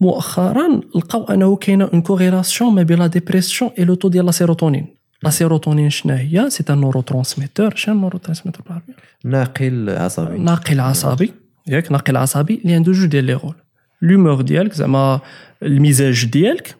مؤخرا 0.00 0.80
لقاو 0.96 1.24
أنه 1.24 1.56
كاينة 1.56 1.84
une 1.84 2.02
corrélation 2.02 2.74
ما 2.74 2.82
بين 2.82 2.98
la 2.98 3.06
dépression 3.06 3.70
et 3.78 3.84
le 3.84 3.94
taux 3.94 4.08
ديال 4.08 4.26
la 4.26 4.30
sérotonine 4.30 5.02
la 5.22 5.30
sérotonine 5.30 5.90
شنو 5.90 6.14
هي؟ 6.14 6.50
c'est 6.50 6.64
un 6.70 6.78
neurotransmetteur 6.78 7.76
شنو 7.76 7.94
neurotransmetteur 7.94 8.62
بالعربية؟ 8.62 8.94
ناقل 9.24 9.90
عصبي. 9.90 10.38
ناقل 10.38 10.80
عصبي. 10.80 11.32
ياك 11.66 11.92
ناقل 11.92 12.16
عصبي. 12.16 12.60
اللي 12.64 12.74
عنده 12.74 12.92
جوج 12.92 13.06
ديال 13.06 13.24
les 13.24 13.32
rôles. 13.32 13.54
l'humeur 14.02 14.40
ديالك 14.40 14.72
زعما 14.72 15.20
المزاج 15.62 16.24
ديالك. 16.24 16.76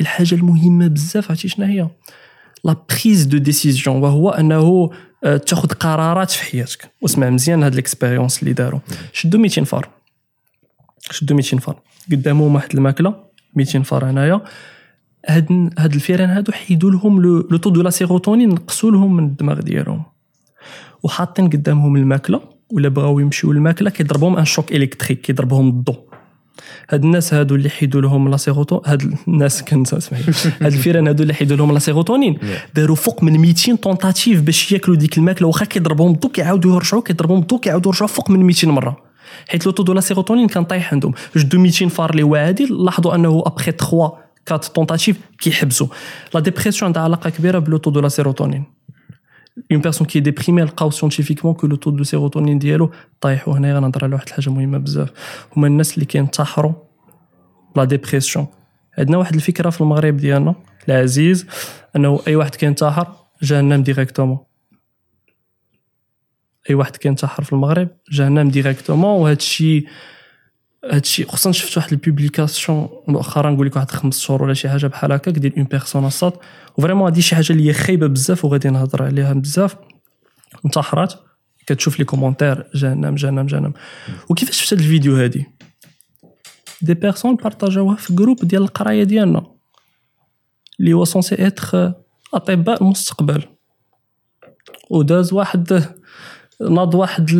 الحاجة 0.00 0.34
المهمة 0.34 0.86
بزاف 0.86 1.30
عرفتي 1.30 1.48
شنو 1.48 1.66
هي؟ 1.66 1.88
la 2.64 2.76
prise 2.90 3.24
de 3.24 3.38
décision 3.38 3.96
وهو 3.96 4.30
أنه 4.30 4.90
تاخذ 5.22 5.68
قرارات 5.68 6.30
في 6.30 6.44
حياتك. 6.44 6.90
واسمع 7.02 7.30
مزيان 7.30 7.62
هاد 7.62 7.72
ال 7.72 7.78
expérience 7.78 8.42
اللي 8.42 8.52
داروا 8.52 8.80
شدوا 9.12 9.40
200 9.40 9.64
فار 9.64 9.88
شدوا 11.10 11.36
200 11.36 11.58
فار 11.58 11.80
قدامهم 12.10 12.54
واحد 12.54 12.74
الماكلة 12.74 13.14
200 13.54 13.82
فار 13.82 14.10
هنايا. 14.10 14.40
هاد 15.28 15.70
هاد 15.78 15.94
الفيران 15.94 16.30
هادو 16.30 16.52
حيدوا 16.52 16.90
لهم 16.90 17.22
le 17.22 17.56
taux 17.56 17.70
de 17.70 17.82
la 17.82 17.90
sérotonine 17.90 18.48
نقصوا 18.48 18.90
لهم 18.90 19.16
من 19.16 19.24
الدماغ 19.24 19.60
ديالهم. 19.60 20.04
وحاطين 21.02 21.50
قدامهم 21.50 21.96
الماكلة 21.96 22.40
ولا 22.70 22.88
بغاو 22.88 23.18
يمشيو 23.18 23.52
للماكلة 23.52 23.90
كيضربهم 23.90 24.36
un 24.36 24.44
choc 24.44 24.72
électrique 24.72 25.20
كيضربهم 25.20 25.68
الضو. 25.68 26.05
هاد 26.90 27.04
الناس 27.04 27.34
هادو 27.34 27.54
اللي 27.54 27.70
حيدوا 27.70 28.00
لهم 28.00 28.28
la 28.28 28.36
sérotonine 28.36 28.80
هاد 28.86 29.14
الناس 29.28 29.62
كنت 29.62 29.94
سمعي 29.94 30.22
هاد 30.62 30.72
الفيران 30.72 31.06
هادو 31.06 31.22
اللي 31.22 31.34
حيدوا 31.34 31.56
لهم 31.56 31.72
la 31.72 31.78
sérotonine 31.78 32.38
داروا 32.74 32.96
فوق 32.96 33.24
من 33.24 33.38
200 33.38 33.76
tentatives 33.76 34.40
باش 34.40 34.72
ياكلوا 34.72 34.96
ديك 34.96 35.18
الماكلة 35.18 35.48
واخا 35.48 35.64
كيضربهم 35.64 36.12
الضو 36.12 36.28
كيعاودوا 36.28 36.74
يرجعوا 36.74 37.02
كيضربهم 37.02 37.38
الضو 37.38 37.58
كيعاودوا 37.58 37.92
يرجعوا 37.92 38.08
فوق 38.08 38.30
من 38.30 38.40
200 38.40 38.68
مرة. 38.68 38.96
حيت 39.48 39.66
le 39.66 39.72
taux 39.72 39.82
de 39.82 39.92
la 39.92 40.00
sérotonine 40.00 40.48
كان 40.48 40.64
طايح 40.64 40.92
عندهم. 40.92 41.12
شدوا 41.36 41.60
200 41.60 41.88
فار 41.88 42.10
اللي 42.10 42.22
واعدين 42.22 42.68
لاحظوا 42.70 43.14
أنه 43.14 43.42
ابخي 43.46 43.72
3 43.72 44.12
4 44.48 44.68
tentatives 44.74 45.16
كيحبسوا 45.38 45.86
la 46.34 46.40
dépression 46.40 46.86
عندها 46.88 47.02
علاقة 47.02 47.30
كبيرة 47.30 47.58
ب 47.58 47.64
le 47.64 47.76
taux 47.76 47.90
de 47.90 48.00
la 48.00 48.08
sérotonine 48.08 48.64
une 49.72 49.80
personne 49.80 50.06
qui 50.06 50.20
est 50.20 50.32
déprimée 50.32 50.62
لقاو 50.62 50.90
scientifiquement 50.90 51.54
que 51.54 51.66
le 51.66 51.76
taux 51.76 51.90
de 51.90 52.04
sérotonine 52.04 52.58
ديالو 52.58 52.90
طايح. 53.20 53.48
وهنا 53.48 53.76
غنهضر 53.76 54.04
على 54.04 54.14
واحد 54.14 54.26
الحاجة 54.26 54.50
مهمة 54.50 54.78
بزاف. 54.78 55.12
هما 55.56 55.66
الناس 55.66 55.94
اللي 55.94 56.04
كينتحروا 56.04 56.72
la 57.76 57.84
dépression 57.84 58.46
عندنا 58.98 59.18
واحد 59.18 59.34
الفكرة 59.34 59.70
في 59.70 59.80
المغرب 59.80 60.16
ديالنا 60.16 60.54
العزيز 60.88 61.46
أنه 61.96 62.20
أي 62.28 62.36
واحد 62.36 62.54
كينتحر 62.54 63.12
جهنم 63.42 63.82
directement 63.82 64.38
أي 66.70 66.74
واحد 66.74 66.96
كينتحر 66.96 67.44
في 67.44 67.52
المغرب 67.52 67.88
جهنم 68.10 68.48
directement 68.48 69.20
وهذا 69.20 69.36
الشيء 69.36 69.86
هذا 70.90 70.98
الشيء 70.98 71.26
خصوصا 71.26 71.52
شفت 71.52 71.76
واحد 71.76 71.92
ال 71.92 72.00
publication 72.00 72.88
مؤخرا 73.08 73.50
نقول 73.50 73.66
لك 73.66 73.76
واحد 73.76 73.90
خمس 73.90 74.20
شهور 74.20 74.42
ولا 74.42 74.54
شي 74.54 74.68
حاجة 74.68 74.86
بحال 74.86 75.12
هكاك 75.12 75.38
ديال 75.38 75.56
une 75.56 75.64
personne 75.64 76.04
أصاط 76.04 76.40
و 76.76 76.79
vraiment 76.79 77.04
هادي 77.04 77.22
شي 77.22 77.36
حاجة 77.36 77.52
اللي 77.52 77.68
هي 77.68 77.72
خايبة 77.72 78.06
بزاف 78.06 78.44
وغادي 78.44 78.68
نهضر 78.68 79.02
عليها 79.02 79.32
بزاف. 79.32 79.76
انتحرات 80.64 81.14
كتشوف 81.66 81.98
les 81.98 82.04
commentaires 82.04 82.66
جهنم 82.74 83.14
جهنم 83.14 83.46
جهنم. 83.46 83.72
وكيفاش 84.30 84.62
شفت 84.62 84.72
هاد 84.72 84.80
الفيديو 84.80 85.16
هادي؟ 85.16 85.46
دي 86.82 86.94
بيرسون 86.94 87.36
بارطاجوها 87.36 87.96
في 87.96 88.14
جروب 88.14 88.44
ديال 88.44 88.62
القراية 88.62 89.04
ديالنا. 89.04 89.46
اللي 90.80 90.92
هو 90.92 91.04
سونسي 91.04 91.46
اتر 91.46 91.92
أطباء 92.34 92.82
المستقبل 92.82 93.42
وداز 94.90 95.32
واحد 95.32 95.94
ناض 96.60 96.94
واحد 96.94 97.34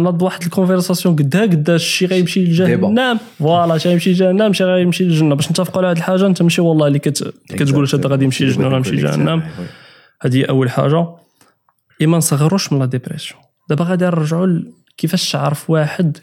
ناض 0.00 0.22
واحد 0.22 0.42
الكونفرساسيون 0.42 1.16
قدها 1.16 1.42
قدا 1.42 1.78
شي 1.78 2.06
غيمشي 2.06 2.44
لجهنم. 2.44 3.18
فوالا 3.38 3.78
شي 3.78 3.88
غيمشي 3.88 4.10
لجهنم 4.10 4.52
شي 4.52 4.64
غيمشي 4.64 5.04
للجنة. 5.04 5.34
باش 5.34 5.50
نتفقوا 5.50 5.78
على 5.78 5.90
هاد 5.90 5.96
الحاجة 5.96 6.26
انت 6.26 6.42
ماشي 6.42 6.60
والله 6.60 6.86
اللي 6.86 6.98
كت... 6.98 7.34
كتقول 7.48 7.88
هذا 7.94 8.08
غادي 8.08 8.24
يمشي 8.24 8.44
للجنة 8.44 8.66
ولا 8.66 8.76
يمشي 8.76 8.90
لجهنم. 8.90 9.42
هذه 10.22 10.44
أول 10.44 10.70
حاجة. 10.70 11.06
اي 12.00 12.06
ما 12.06 12.18
نصغروش 12.18 12.72
من 12.72 12.78
la 12.78 12.86
dépression 12.86 13.40
دابا 13.68 13.84
غادي 13.84 14.04
نرجعوا 14.04 14.58
كيفاش 14.96 15.32
تعرف 15.32 15.70
واحد 15.70 16.18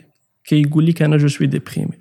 كيقول 0.46 0.86
لك 0.86 1.02
أنا 1.02 1.18
je 1.18 1.28
suis 1.28 1.48
déprimé 1.48 1.98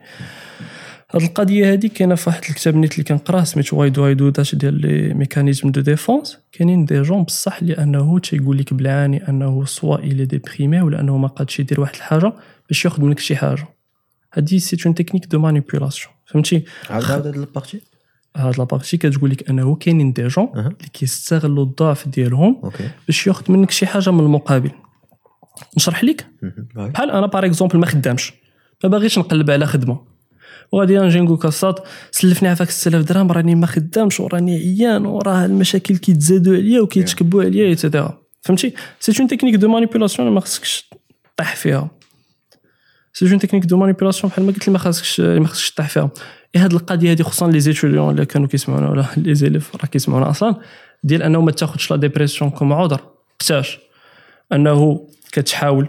هاد 1.14 1.22
القضية 1.22 1.72
هادي 1.72 1.88
كاينة 1.88 2.14
في 2.14 2.30
واحد 2.30 2.42
الكتاب 2.48 2.76
نيت 2.76 2.92
اللي 2.92 3.04
كنقراه 3.04 3.44
سميتو 3.44 3.76
y 3.76 3.90
de 3.90 4.06
et 4.06 4.14
de 4.14 4.28
داش 4.28 4.54
ديال 4.54 4.80
les 4.80 5.14
mécanismes 5.14 5.70
de 5.70 5.80
défense. 5.80 6.38
كاينين 6.52 6.84
des 6.84 7.02
gens 7.02 7.22
بصح 7.22 7.62
لأنه 7.62 8.18
تيقول 8.18 8.58
لك 8.58 8.74
بالعاني 8.74 9.28
أنه 9.28 9.64
soit 9.64 9.96
il 9.96 10.24
est 10.24 10.41
déprimé 10.41 10.80
ولا 10.80 11.00
أنه 11.00 11.16
ما 11.16 11.28
قادش 11.28 11.60
يدير 11.60 11.80
واحد 11.80 11.94
الحاجة 11.94 12.32
باش 12.68 12.84
ياخذ 12.84 13.02
منك 13.02 13.18
شي 13.18 13.36
حاجة. 13.36 13.68
هادي 14.34 14.58
c'est 14.58 14.76
une 14.86 14.94
technique 14.94 15.26
de 15.26 15.38
manipulation. 15.38 16.14
فهمتي؟ 16.26 16.64
عاود 16.90 17.04
عاود 17.04 17.26
هاد 17.26 17.36
ال 17.36 17.42
partie 17.42 17.80
هاد 18.36 18.58
la 18.58 18.68
partie 18.68 18.96
كتقول 18.96 19.30
لك 19.30 19.50
أنه 19.50 19.74
كاينين 19.74 20.12
des 20.12 20.26
gens. 20.26 20.48
اللي 20.56 20.88
كيستغلوا 20.92 21.64
الضعف 21.64 22.08
ديالهم 22.08 22.70
باش 23.06 23.26
ياخذ 23.26 23.52
منك 23.52 23.70
شي 23.70 23.86
حاجة 23.86 24.10
من 24.10 24.20
المقابل. 24.20 24.70
نشرح 25.76 26.04
لك. 26.04 26.26
بحال 26.74 27.10
أنا 27.10 27.26
par 27.26 27.46
exemple 27.46 27.78
ما 27.78 27.86
خدامش. 27.86 28.32
ما 28.84 28.90
باغيش 28.90 29.18
نقلب 29.18 29.50
على 29.50 29.66
خدمة. 29.66 30.17
وغادي 30.72 30.98
نجي 30.98 31.20
نقول 31.20 31.38
كاسات 31.38 31.80
سلفني 32.10 32.48
عافاك 32.48 32.70
6000 32.70 33.04
درهم 33.04 33.32
راني 33.32 33.54
ما 33.54 33.66
خدامش 33.66 34.20
وراني 34.20 34.56
عيان 34.56 35.06
وراه 35.06 35.44
المشاكل 35.44 35.96
كيتزادوا 35.96 36.56
عليا 36.56 36.80
وكيتكبوا 36.80 37.42
عليا 37.42 37.66
et 37.66 37.79
cetera 37.79 38.18
فهمتي؟ 38.42 38.74
c'est 39.00 39.12
une 39.20 39.28
technique 39.28 39.54
de 39.54 39.68
manipulation 39.68 40.30
ما 40.30 40.40
خصكش 40.40 40.90
طيح 41.36 41.56
فيها. 41.56 41.90
c'est 43.12 43.30
une 43.30 43.38
technique 43.38 43.64
de 43.64 43.76
manipulation 43.76 44.30
بحال 44.30 44.44
ما 44.44 44.52
قلت 44.52 44.66
لي 44.68 44.72
ما 44.72 44.78
خاصكش 44.78 45.20
ما 45.20 45.46
خصكش 45.46 45.70
طيح 45.70 45.88
فيها. 45.88 46.10
اي 46.56 46.60
هاد 46.60 46.72
القضية 46.72 47.10
هادي 47.10 47.22
خصوصا 47.22 47.50
les 47.50 47.60
étudiants 47.60 48.10
اللي 48.10 48.26
كانوا 48.26 48.48
كيسمعونا 48.48 48.90
ولا 48.90 49.06
les 49.16 49.34
élèves 49.34 49.76
راه 49.76 49.86
كيسمعونا 49.86 50.30
أصلا 50.30 50.54
ديال 51.04 51.22
أنه 51.22 51.40
ما 51.40 51.50
تاخذش 51.50 51.90
la 51.90 51.96
dépression 51.96 52.50
comme 52.50 52.72
عذر. 52.72 53.00
وقتاش 53.40 53.78
أنه 54.52 55.06
كتحاول 55.32 55.88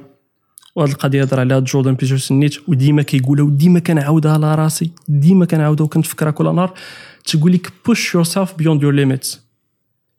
وهاد 0.80 0.89
القضية 0.89 1.22
هضر 1.22 1.39
عليها 1.39 1.60
جوردن 1.60 1.94
بيترسون 1.94 2.39
نيت 2.39 2.70
وديما 2.70 3.02
كيقولها 3.02 3.46
وديما 3.46 3.80
كنعاودها 3.80 4.32
على 4.32 4.56
راسي 4.56 4.92
ديما 5.08 5.46
كنعاودها 5.46 5.86
وكنتفكرها 5.86 6.32
كل 6.32 6.56
نهار. 6.56 6.74
تقول 7.26 7.54
لك 7.54 7.74
push 7.86 8.15
yourself 8.15 8.54
beyond 8.54 8.84
your 8.84 8.93
limits 8.93 9.41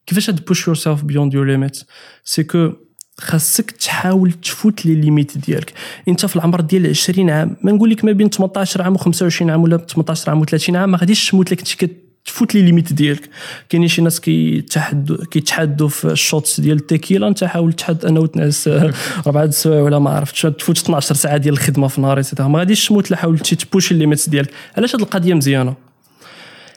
كيفاش 0.07 0.31
هاد 0.31 0.45
push 0.45 0.67
yourself 0.67 1.03
beyond 1.03 1.35
your 1.35 1.47
limits 1.47 1.85
c'est 2.25 2.43
que 2.43 2.73
خاصك 3.19 3.71
تحاول 3.71 4.33
تفوت 4.33 4.87
les 4.87 4.95
limites 4.95 5.39
ديالك. 5.39 5.73
انت 6.09 6.27
في 6.27 6.37
العمر 6.37 6.61
ديال 6.61 6.87
20 6.87 7.31
عام 7.31 7.57
ما 7.63 7.73
نقول 7.73 7.91
لك 7.91 8.05
ما 8.05 8.13
بين 8.13 8.31
18 8.31 8.83
عام 8.83 8.99
و25 8.99 9.43
عام 9.43 9.63
ولا 9.63 9.77
18 9.77 10.31
عام 10.31 10.45
و30 10.45 10.75
عام 10.75 10.91
ما 10.91 10.99
غاديش 10.99 11.31
تموت 11.31 11.53
لك 11.53 11.59
انت 11.61 11.91
تفوت 12.25 12.55
les 12.55 12.63
limites 12.63 12.93
ديالك. 12.93 13.31
كاينين 13.69 13.89
شي 13.89 14.03
ناس 14.03 14.21
كيتحدوا 14.21 15.25
كيتحدوا 15.25 15.89
في 15.89 16.05
ال 16.05 16.14
shots 16.14 16.61
ديال 16.61 16.77
التيكيلا 16.77 17.29
انت 17.29 17.45
حاول 17.45 17.73
تحد 17.73 18.05
أنه 18.05 18.27
تنعس 18.27 18.69
اربعه 19.27 19.45
السوايع 19.45 19.83
ولا 19.83 19.99
ما 19.99 20.11
عرفتش. 20.11 20.43
تفوت 20.43 20.79
12 20.79 21.15
ساعة 21.15 21.37
ديال 21.37 21.55
الخدمة 21.55 21.89
في 21.89 22.15
et 22.17 22.25
cetera 22.25 22.49
ما 22.49 22.59
غاديش 22.59 22.89
تموت 22.89 23.11
لا 23.11 23.17
حاولتي 23.17 23.57
ت 23.57 23.64
push 23.64 23.93
ال 23.93 23.97
limites 23.97 24.31
ديالك. 24.31 24.51
علاش 24.77 24.95
هاد 24.95 25.01
القضية 25.01 25.35
مزيانة؟ 25.35 25.75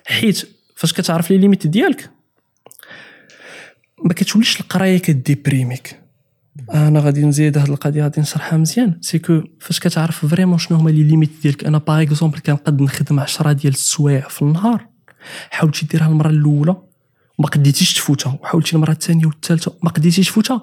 حيت 0.06 0.50
فاش 0.76 0.94
كتعرف 0.94 1.32
les 1.32 1.38
limites 1.38 1.68
ديالك 1.68 2.10
ما 4.04 4.14
كتوليش 4.14 4.62
القراية 4.62 4.98
كت 4.98 5.15
déprimer 5.15 5.83
ك. 5.83 6.00
أنا 6.74 7.00
غادي 7.00 7.26
نزيد 7.26 7.58
هاد 7.58 7.70
القضية 7.70 8.04
غادي 8.04 8.22
نشرحها 8.22 8.58
مزيان. 8.58 8.98
c'est 9.02 9.20
que 9.20 9.42
فاش 9.60 9.80
كتعرف 9.80 10.26
vraiment 10.26 10.58
شنو 10.58 10.78
هما 10.78 10.90
les 10.90 11.04
limites 11.04 11.32
ديالك. 11.42 11.64
أنا 11.64 11.78
par 11.78 12.02
exemple 12.02 12.40
كنقد 12.40 12.82
نخدم 12.82 13.20
10 13.20 13.52
ديال 13.52 13.74
السوايع 13.74 14.28
في 14.28 14.42
النهار. 14.42 14.93
حاولتي 15.50 15.86
ديرها 15.86 16.08
المرة 16.08 16.30
الأولى 16.30 16.76
وما 17.38 17.48
قديتيش 17.48 17.94
تفوتها. 17.94 18.40
وحاولتي 18.42 18.76
المرة 18.76 18.92
الثانية 18.92 19.26
والثالثة 19.26 19.74
ما 19.84 19.90
قديتيش 19.90 20.30
تفوتها 20.30 20.62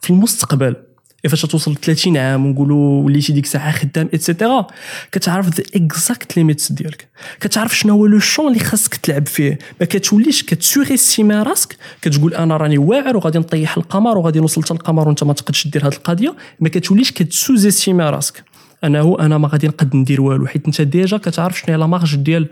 في 0.00 0.10
المستقبل. 0.10 0.76
فاش 1.28 1.42
توصل 1.42 1.72
ل 1.72 1.74
30 1.74 2.16
عام 2.16 2.46
ونقولوا 2.46 3.04
وليتي 3.04 3.32
ديك 3.32 3.44
الساعة 3.44 3.72
خدام 3.72 4.08
et 4.12 4.26
cetera 4.26 4.66
كتعرف 5.12 5.48
the 5.48 5.64
exact 5.74 6.36
limits 6.36 6.72
ديالك. 6.72 7.08
كتعرف 7.40 7.78
شنو 7.78 7.94
هو 7.94 8.06
le 8.06 8.18
champ 8.18 8.48
اللي 8.48 8.58
خاصك 8.58 8.94
تلعب 8.94 9.26
فيه. 9.26 9.58
ما 9.80 9.86
كتوليش 9.86 10.42
كت 10.42 10.57
surestimer 10.57 11.34
راسك 11.34 11.76
كتقول 12.02 12.34
أنا 12.34 12.56
راني 12.56 12.78
واعر 12.78 13.16
وغادي 13.16 13.38
نطيح 13.38 13.76
القمر 13.76 14.18
وغادي 14.18 14.40
نوصل 14.40 14.62
حتى 14.62 14.74
القمر 14.74 15.08
وأنت 15.08 15.24
ما 15.24 15.32
تقدش 15.32 15.68
دير 15.68 15.86
هذه 15.86 15.94
القضية. 15.94 16.34
ما 16.60 16.68
كتوليش 16.68 17.12
كت 17.12 17.25
sous-estimer 17.25 18.04
راسك. 18.04 18.44
انه 18.84 19.16
أنا 19.20 19.38
ما 19.38 19.48
غادي 19.48 19.68
نقد 19.68 19.96
ندير 19.96 20.20
والو 20.20 20.46
حيت 20.46 20.66
أنت 20.66 20.80
déjà 20.80 21.16
كتعرف 21.16 21.58
شنو 21.58 21.74
هي 21.74 21.80
la 21.80 21.86
marge 21.86 22.16
ديال 22.16 22.48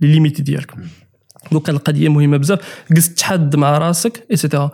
limites 0.00 0.40
ديالك 0.40 0.74
donc 1.52 1.68
القضية 1.68 2.08
مهمة 2.08 2.36
بزاف. 2.36 2.84
جلس 2.90 3.14
تحد 3.14 3.56
مع 3.56 3.78
راسك 3.78 4.26
et 4.30 4.40
cetera 4.40 4.70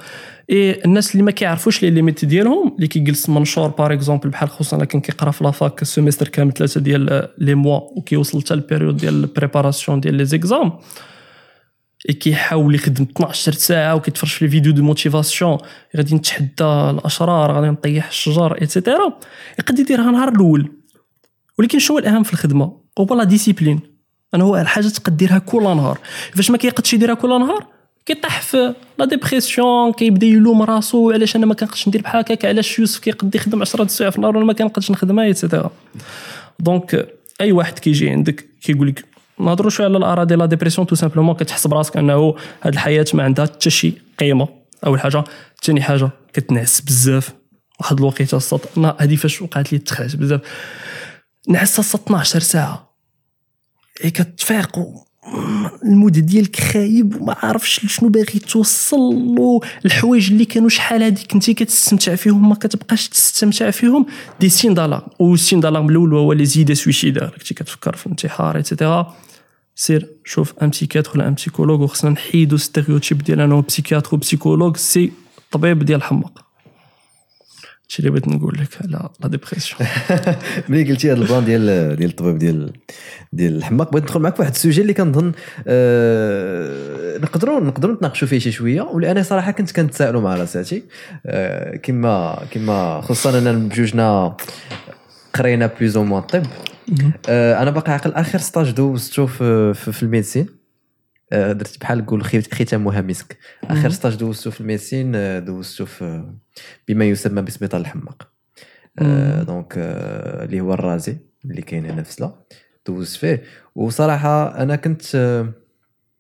et 0.50 0.84
الناس 0.84 1.12
اللي 1.12 1.22
ما 1.22 1.30
كيعرفوش 1.30 1.82
les 1.82 1.90
limites 1.90 2.24
ديالهم 2.24 2.74
اللي 2.76 2.86
كيجلس 2.86 3.28
منشور 3.28 3.68
par 3.68 3.92
exemple 3.92 4.28
بحال 4.28 4.48
خصوصا 4.48 4.76
أنا 4.76 4.84
كان 4.84 5.00
كيقرا 5.00 5.30
في 5.30 5.44
la 5.44 5.60
fac 5.60 5.84
semestre 5.84 6.28
كامل 6.28 6.52
ثلاثة 6.52 6.80
ديال 6.80 7.28
les 7.38 7.54
mois 7.54 7.80
وكيوصل 7.96 8.40
حتى 8.40 8.54
ال 8.54 8.60
période 8.60 8.96
ديال 8.96 9.14
ال 9.14 9.22
préparation 9.22 10.00
ديال 10.00 10.14
les 10.14 10.24
examens 10.24 10.72
et 12.08 12.14
كيحاول 12.14 12.74
يخدم 12.74 13.06
12 13.16 13.52
ساعة 13.52 13.94
وكيتفرج 13.94 14.30
في 14.30 14.48
vidéo 14.48 14.72
de 14.72 14.82
motivation 14.82 15.58
غادي 15.96 16.14
نتحدى 16.14 16.64
الأشرار 16.64 17.52
غادي 17.52 17.66
نطيح 17.66 18.08
الشجر 18.08 18.60
et 18.60 18.75
cetera 18.75 19.18
يقد 19.58 19.78
يديرها 19.78 20.10
نهار 20.10 20.28
الأول. 20.28 20.72
ولكن 21.58 21.78
شنو 21.78 21.98
الأهم 21.98 22.22
في 22.22 22.32
الخدمة؟ 22.32 22.80
هو 22.98 23.14
la 23.14 23.24
discipline 23.24 23.80
أنا 24.34 24.44
هو 24.44 24.56
الحاجة 24.56 24.88
تقد 24.88 25.16
ديرها 25.16 25.38
كل 25.38 25.62
نهار. 25.62 25.98
فاش 26.36 26.50
ما 26.50 26.56
كيقدش 26.56 26.94
يديرها 26.94 27.14
كل 27.14 27.28
نهار 27.28 27.66
كيطيح 28.06 28.40
في 28.42 28.74
la 28.98 29.04
dépression 29.04 29.92
كيبدا 29.92 30.26
يلوم 30.26 30.62
راسو 30.62 31.10
علاش 31.10 31.36
أنا 31.36 31.46
ما 31.46 31.54
كنقدش 31.54 31.88
ندير 31.88 32.02
بحال 32.02 32.20
هكاك 32.20 32.44
علاش 32.44 32.78
يوسف 32.78 32.98
كيقد 32.98 33.34
يخدم 33.34 33.60
10 33.60 33.86
سوايع 33.86 34.10
في 34.10 34.16
النهار 34.16 34.36
وأنا 34.36 34.46
ما 34.46 34.52
كنقدش 34.52 34.90
نخدمها 34.90 35.24
et 35.24 35.36
cetera 35.36 35.70
donc 36.58 37.08
أي 37.40 37.52
واحد 37.52 37.78
كيجي 37.78 38.10
عندك 38.10 38.48
كيقول 38.62 38.88
لك 38.88 39.04
نهضروا 39.40 39.70
شوية 39.70 39.86
على 39.86 39.96
الاراء 39.96 40.24
ديال 40.24 40.38
la 40.38 40.46
dépression 40.46 40.86
tout 40.86 40.94
simplement 40.94 41.34
كتحس 41.34 41.66
براسك 41.66 41.96
أنه 41.96 42.34
هاد 42.62 42.72
الحياة 42.72 43.06
ما 43.14 43.22
عندها 43.22 43.46
حتى 43.46 43.70
شي 43.70 43.92
قيمة. 44.18 44.48
أول 44.86 45.00
حاجة. 45.00 45.24
ثاني 45.62 45.82
حاجة 45.82 46.10
كتنعس 46.32 46.80
بزاف. 46.80 47.32
واحد 47.80 47.98
الوقيتة 47.98 48.36
السط 48.36 48.78
هذه 48.78 49.16
فاش 49.16 49.42
وقعت 49.42 49.72
لي 49.72 49.78
تخرج 49.78 50.16
بزاف. 50.16 50.40
نعس 51.48 51.94
12 51.94 52.40
ساعة. 52.40 52.87
كتفيق 54.02 54.78
و- 54.78 55.04
ال 55.84 55.90
mood 55.90 56.12
ديالك 56.12 56.60
خايب 56.60 57.20
وما 57.20 57.36
عارفش 57.42 57.84
لشنو 57.84 58.08
باغي 58.08 58.38
توصل 58.38 58.98
الحوايج 59.84 60.30
اللي 60.32 60.44
كانوا 60.44 60.68
شحال 60.68 61.02
هذيك 61.02 61.26
كنتي 61.32 61.54
كتستمتع 61.54 62.14
فيهم 62.14 62.48
ما 62.48 62.54
كتبقاش 62.54 63.08
تستمتع 63.08 63.70
فيهم 63.70 64.06
des 64.40 64.48
signes 64.48 64.74
d'alarme 64.74 65.02
وال 65.18 65.30
signe 65.30 65.60
d'alarme 65.60 65.88
الأول 65.90 66.14
هو 66.14 66.32
les 66.32 66.44
idées 66.44 66.74
suicidaires 66.74 67.28
كنتي 67.38 67.54
كتفكر 67.54 67.96
في 67.96 68.06
الانتحار 68.06 68.56
et 68.56 68.71
cetera 68.71 69.14
سير 69.74 70.08
شوف 70.24 70.52
un 70.62 70.70
psychiatre 70.70 71.10
ولا 71.14 71.28
un 71.28 71.34
psychologue 71.34 71.80
وخصنا 71.80 72.10
نحيدو 72.10 72.56
stéréotype 72.56 73.18
ديال 73.18 73.40
أنه 73.40 73.62
psychiatre 73.62 74.14
و 74.14 74.20
psychologue 74.20 74.76
c'est 74.76 75.12
طبيب 75.50 75.82
ديال 75.82 75.98
الحماق 75.98 76.44
هادشي 77.88 77.98
اللي 77.98 78.10
بغيت 78.10 78.28
نقول 78.28 78.58
لك. 78.58 78.68
على 78.82 79.10
la 79.20 79.28
dépression 79.28 79.90
ملي 80.68 80.90
قلتي 80.90 81.12
هذا 81.12 81.20
ال 81.22 81.27
plan 81.27 81.44
ديال 81.44 81.96
ديال 81.96 82.10
الطبيب 82.10 82.38
ديال 82.38 82.72
ديال 83.32 83.56
الحماق 83.56 83.92
بغيت 83.92 84.04
ندخل 84.04 84.20
معك 84.20 84.34
في 84.34 84.42
واحد 84.42 84.52
ال 84.54 84.59
sujet 84.59 84.80
اللي 84.80 84.94
كنظن 84.94 85.32
آه 85.66 87.18
نقدروا 87.18 87.60
نقدروا 87.60 87.94
نتناقشوا 87.94 88.28
فيه 88.28 88.38
شي 88.38 88.52
شوية. 88.52 88.82
وأنا 88.82 89.22
صراحة 89.22 89.50
كنت 89.50 89.72
كنتسائلوا 89.72 90.20
مع 90.20 90.34
راساتي. 90.36 90.82
آه 91.26 91.76
كما 91.76 92.42
كما 92.50 93.00
خصوصا 93.00 93.38
اننا 93.38 93.52
بجوجنا 93.52 94.36
قرينا 95.34 95.66
plus 95.80 95.96
ou 95.96 96.04
moins 96.04 96.22
الطب 96.22 96.46
أنا 97.28 97.70
باقي 97.70 97.92
عاقل 97.92 98.12
آخر 98.12 98.38
stage 98.38 98.70
دوزتو 98.70 99.26
في, 99.26 99.74
في, 99.74 99.92
في 99.92 100.02
ال 100.02 100.08
médecine. 100.08 100.57
درت 101.32 101.80
بحال 101.80 101.98
نقول 101.98 102.24
ختامها 102.24 103.00
مسك. 103.00 103.38
آخر. 103.64 103.90
stage 103.90 104.14
دوزتو 104.14 104.50
في 104.50 104.60
ال 104.60 104.66
médecine 104.66 105.12
آه، 105.14 105.38
دوزتو 105.38 105.86
في 105.86 106.32
بما 106.88 107.04
يسمى 107.04 107.42
بسبيطار 107.42 107.80
الحماق. 107.80 108.28
آه،. 108.98 109.42
donc 109.42 109.74
آه، 109.78 110.44
اللي 110.44 110.60
هو 110.60 110.74
الرازي 110.74 111.16
اللي 111.44 111.62
كاين 111.62 111.86
هنا 111.86 112.02
في 112.02 112.12
سلا 112.12 112.34
دوزت 112.86 113.16
فيه. 113.16 113.42
وصراحة 113.74 114.62
أنا 114.62 114.76
كنت 114.76 115.14
آه، 115.14 115.52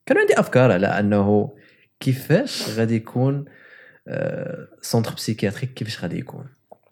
كان 0.06 0.18
عندي 0.18 0.40
أفكار 0.40 0.72
على 0.72 0.86
أنه 0.86 1.54
كيفاش 2.00 2.78
غادي 2.78 2.96
يكون 2.96 3.44
آه، 4.08 4.68
centre 4.82 5.14
psychiatrique 5.14 5.74
كيفاش 5.74 6.02
غادي 6.02 6.18
يكون. 6.18 6.46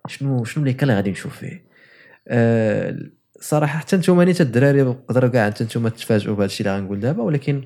شنو 0.07 0.45
شنو 0.45 0.65
اللي 0.65 0.75
كان 0.75 0.91
غادي 0.91 1.11
نشوف 1.11 1.37
فيه. 1.39 1.67
صراحة 3.41 3.79
حتى 3.79 3.97
نتوما 3.97 4.25
نيت 4.25 4.41
الدراري 4.41 4.85
تقدروا 4.85 5.31
كاع 5.31 5.47
حتى 5.47 5.65
نتوما 5.65 5.89
تتفاجئوا 5.89 6.35
بهذا 6.35 6.47
الشيء 6.47 6.67
اللي 6.67 6.79
غنقول 6.79 7.01
دابا 7.01 7.23
ولكن 7.23 7.65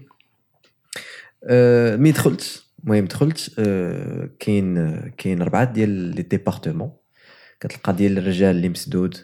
ملي 1.97 2.12
دخلت 2.12 2.64
المهم 2.84 3.05
دخلت 3.05 3.55
أه 3.59 4.30
كاين 4.38 4.99
كاين 5.11 5.43
اربعه 5.43 5.64
ديال 5.64 5.88
les 5.89 6.22
départements 6.22 6.93
كتلقى 7.61 7.93
ديال 7.93 8.18
الرجال 8.18 8.57
اللي 8.57 8.68
مسدود 8.68 9.16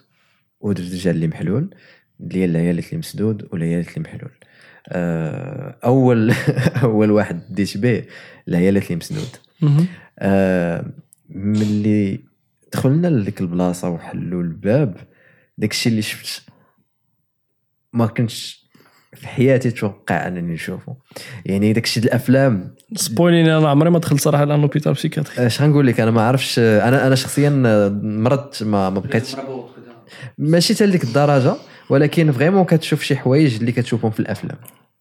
والرجال 0.60 1.14
اللي 1.14 1.28
محلول 1.28 1.74
ديال 2.20 2.50
العيالات 2.50 2.86
اللي 2.86 2.98
مسدود 2.98 3.48
والعيالات 3.52 3.88
اللي 3.88 4.00
محلول 4.00 4.30
أه 4.88 5.78
اول 5.84 6.30
اول 6.82 7.10
واحد 7.10 7.40
بديت 7.54 7.76
به 7.76 8.04
العيالات 8.48 8.82
اللي 8.82 8.96
مسدود. 8.96 9.28
آه، 10.18 10.92
ملي 11.28 12.20
دخلنا 12.72 13.08
لديك 13.08 13.40
البلاصة 13.40 13.88
وحلوا 13.90 14.42
الباب 14.42 14.96
داكشي 15.58 15.88
اللي 15.88 16.02
شفت 16.02 16.42
ما 17.92 18.06
كنتش 18.06 18.65
في 19.16 19.28
حياتي 19.28 19.70
توقع 19.70 20.26
أنني 20.28 20.54
نشوفه. 20.54 20.96
يعني 21.46 21.72
داكشي 21.72 22.00
د 22.00 22.04
الأفلام. 22.04 22.74
spoiler 22.94 23.38
يني 23.38 23.57
أنا 23.56 23.68
عمري 23.68 23.90
ما 23.90 23.98
دخلت 23.98 24.20
صراحة 24.20 24.44
لأن 24.44 24.60
l'hôpital 24.61 24.92
psychiatrique 24.92 25.46
اش 25.46 25.62
غنقول 25.62 25.86
لك؟ 25.86 26.00
أنا 26.00 26.10
ما 26.10 26.22
عرفتش 26.22 26.58
أنا 26.58 27.06
أنا 27.06 27.14
شخصيا 27.14 27.50
مرضت 28.02 28.62
ما 28.62 28.90
ما 28.90 29.00
بقيتش. 29.00 29.36
ماشي 30.38 30.74
حتى 30.74 30.86
لديك 30.86 31.04
الدرجة 31.04 31.54
ولكن 31.90 32.32
vraiment 32.32 32.64
كتشوف 32.64 33.02
شي 33.02 33.16
حوايج 33.16 33.56
اللي 33.56 33.72
كتشوفهم 33.72 34.10
في 34.10 34.20
الأفلام. 34.20 34.58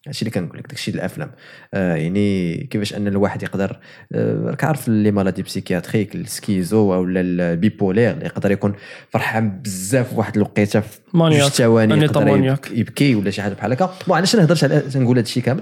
هادشي 0.08 0.22
اللي 0.22 0.32
كنقول 0.32 0.58
لك 0.58 0.68
داكشي 0.68 0.91
الأفلام. 0.91 1.32
آه 1.74 1.95
يعني 1.95 2.58
كيفاش 2.72 2.93
أن 2.93 3.08
الواحد 3.08 3.43
يقدر 3.43 3.80
آه 4.14 4.49
راك 4.49 4.64
عارف 4.64 4.88
لي 4.88 5.12
maladies 5.12 5.43
psychiatriques 5.43 6.16
ال 6.16 6.24
schizo 6.24 6.78
ولا 6.78 7.22
ال 7.22 7.31
bipolaire 7.31 8.12
اللي 8.12 8.26
يقدر 8.26 8.51
يكون 8.51 8.74
فرحان 9.10 9.62
بزاف 9.62 10.14
واحد 10.18 10.36
الوقيتة 10.36 10.80
في. 10.80 10.99
جوج 11.39 11.49
ثواني 11.49 11.93
يقدر 12.06 12.28
يبكي 12.72 13.16
ولا 13.16 13.30
شي 13.32 13.41
حاجة 13.41 13.53
بحال 13.53 13.72
هكا. 13.72 13.93
bon 14.08 14.18
علاش 14.18 14.36
نهضرش 14.36 14.64
على 14.64 14.80
تنقول 14.80 15.18
هادشي 15.18 15.41
كامل؟ 15.41 15.62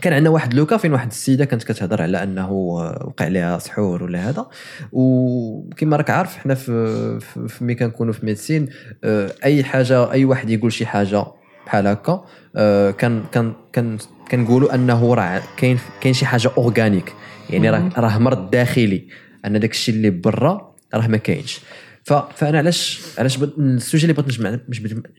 كان 0.00 0.12
عندنا 0.12 0.30
واحد 0.30 0.54
le 0.54 0.63
cas 0.63 0.76
فين 0.76 0.92
واحد 0.92 1.06
السيدة 1.08 1.44
كانت 1.44 1.62
كتهضر 1.62 2.02
على 2.02 2.22
أنه 2.22 2.52
وقع 2.52 3.24
عليها 3.24 3.58
سحور 3.58 4.02
ولا 4.02 4.28
هذا. 4.28 4.46
وكما 4.92 5.96
راك 5.96 6.10
عارف 6.10 6.36
حنا 6.36 6.54
في 6.54 7.20
في, 7.20 7.64
ملي 7.64 7.74
كنكونوا 7.74 8.12
في 8.12 8.26
médecine 8.26 8.68
آه، 9.04 9.32
أي 9.44 9.64
حاجة 9.64 10.12
أي 10.12 10.24
واحد 10.24 10.50
يقول 10.50 10.72
شي 10.72 10.86
حاجة 10.86 11.24
بحال 11.66 11.86
هكا 11.86 12.24
آه، 12.56 12.90
كان 12.90 13.22
كان 13.32 13.52
كان 13.72 13.98
كنقولوا 14.30 14.74
أنه 14.74 15.14
راه 15.14 15.42
كاين 15.56 15.78
كاين 16.00 16.14
شي 16.14 16.26
حاجة 16.26 16.50
organique 16.58 17.14
يعني 17.50 17.70
راه 17.70 17.90
راه 17.96 18.18
مرض 18.18 18.50
داخلي. 18.50 19.08
أن 19.44 19.60
داك 19.60 19.70
الشيء 19.70 19.94
اللي 19.94 20.10
برا 20.10 20.74
راه 20.94 21.06
ما 21.06 21.16
كاينش. 21.16 21.60
فأنا 22.04 22.58
علاش 22.58 23.00
علاش 23.18 23.38
ال 23.58 23.65
sujet 23.65 24.02
اللي 24.02 24.12
بغيت 24.12 24.40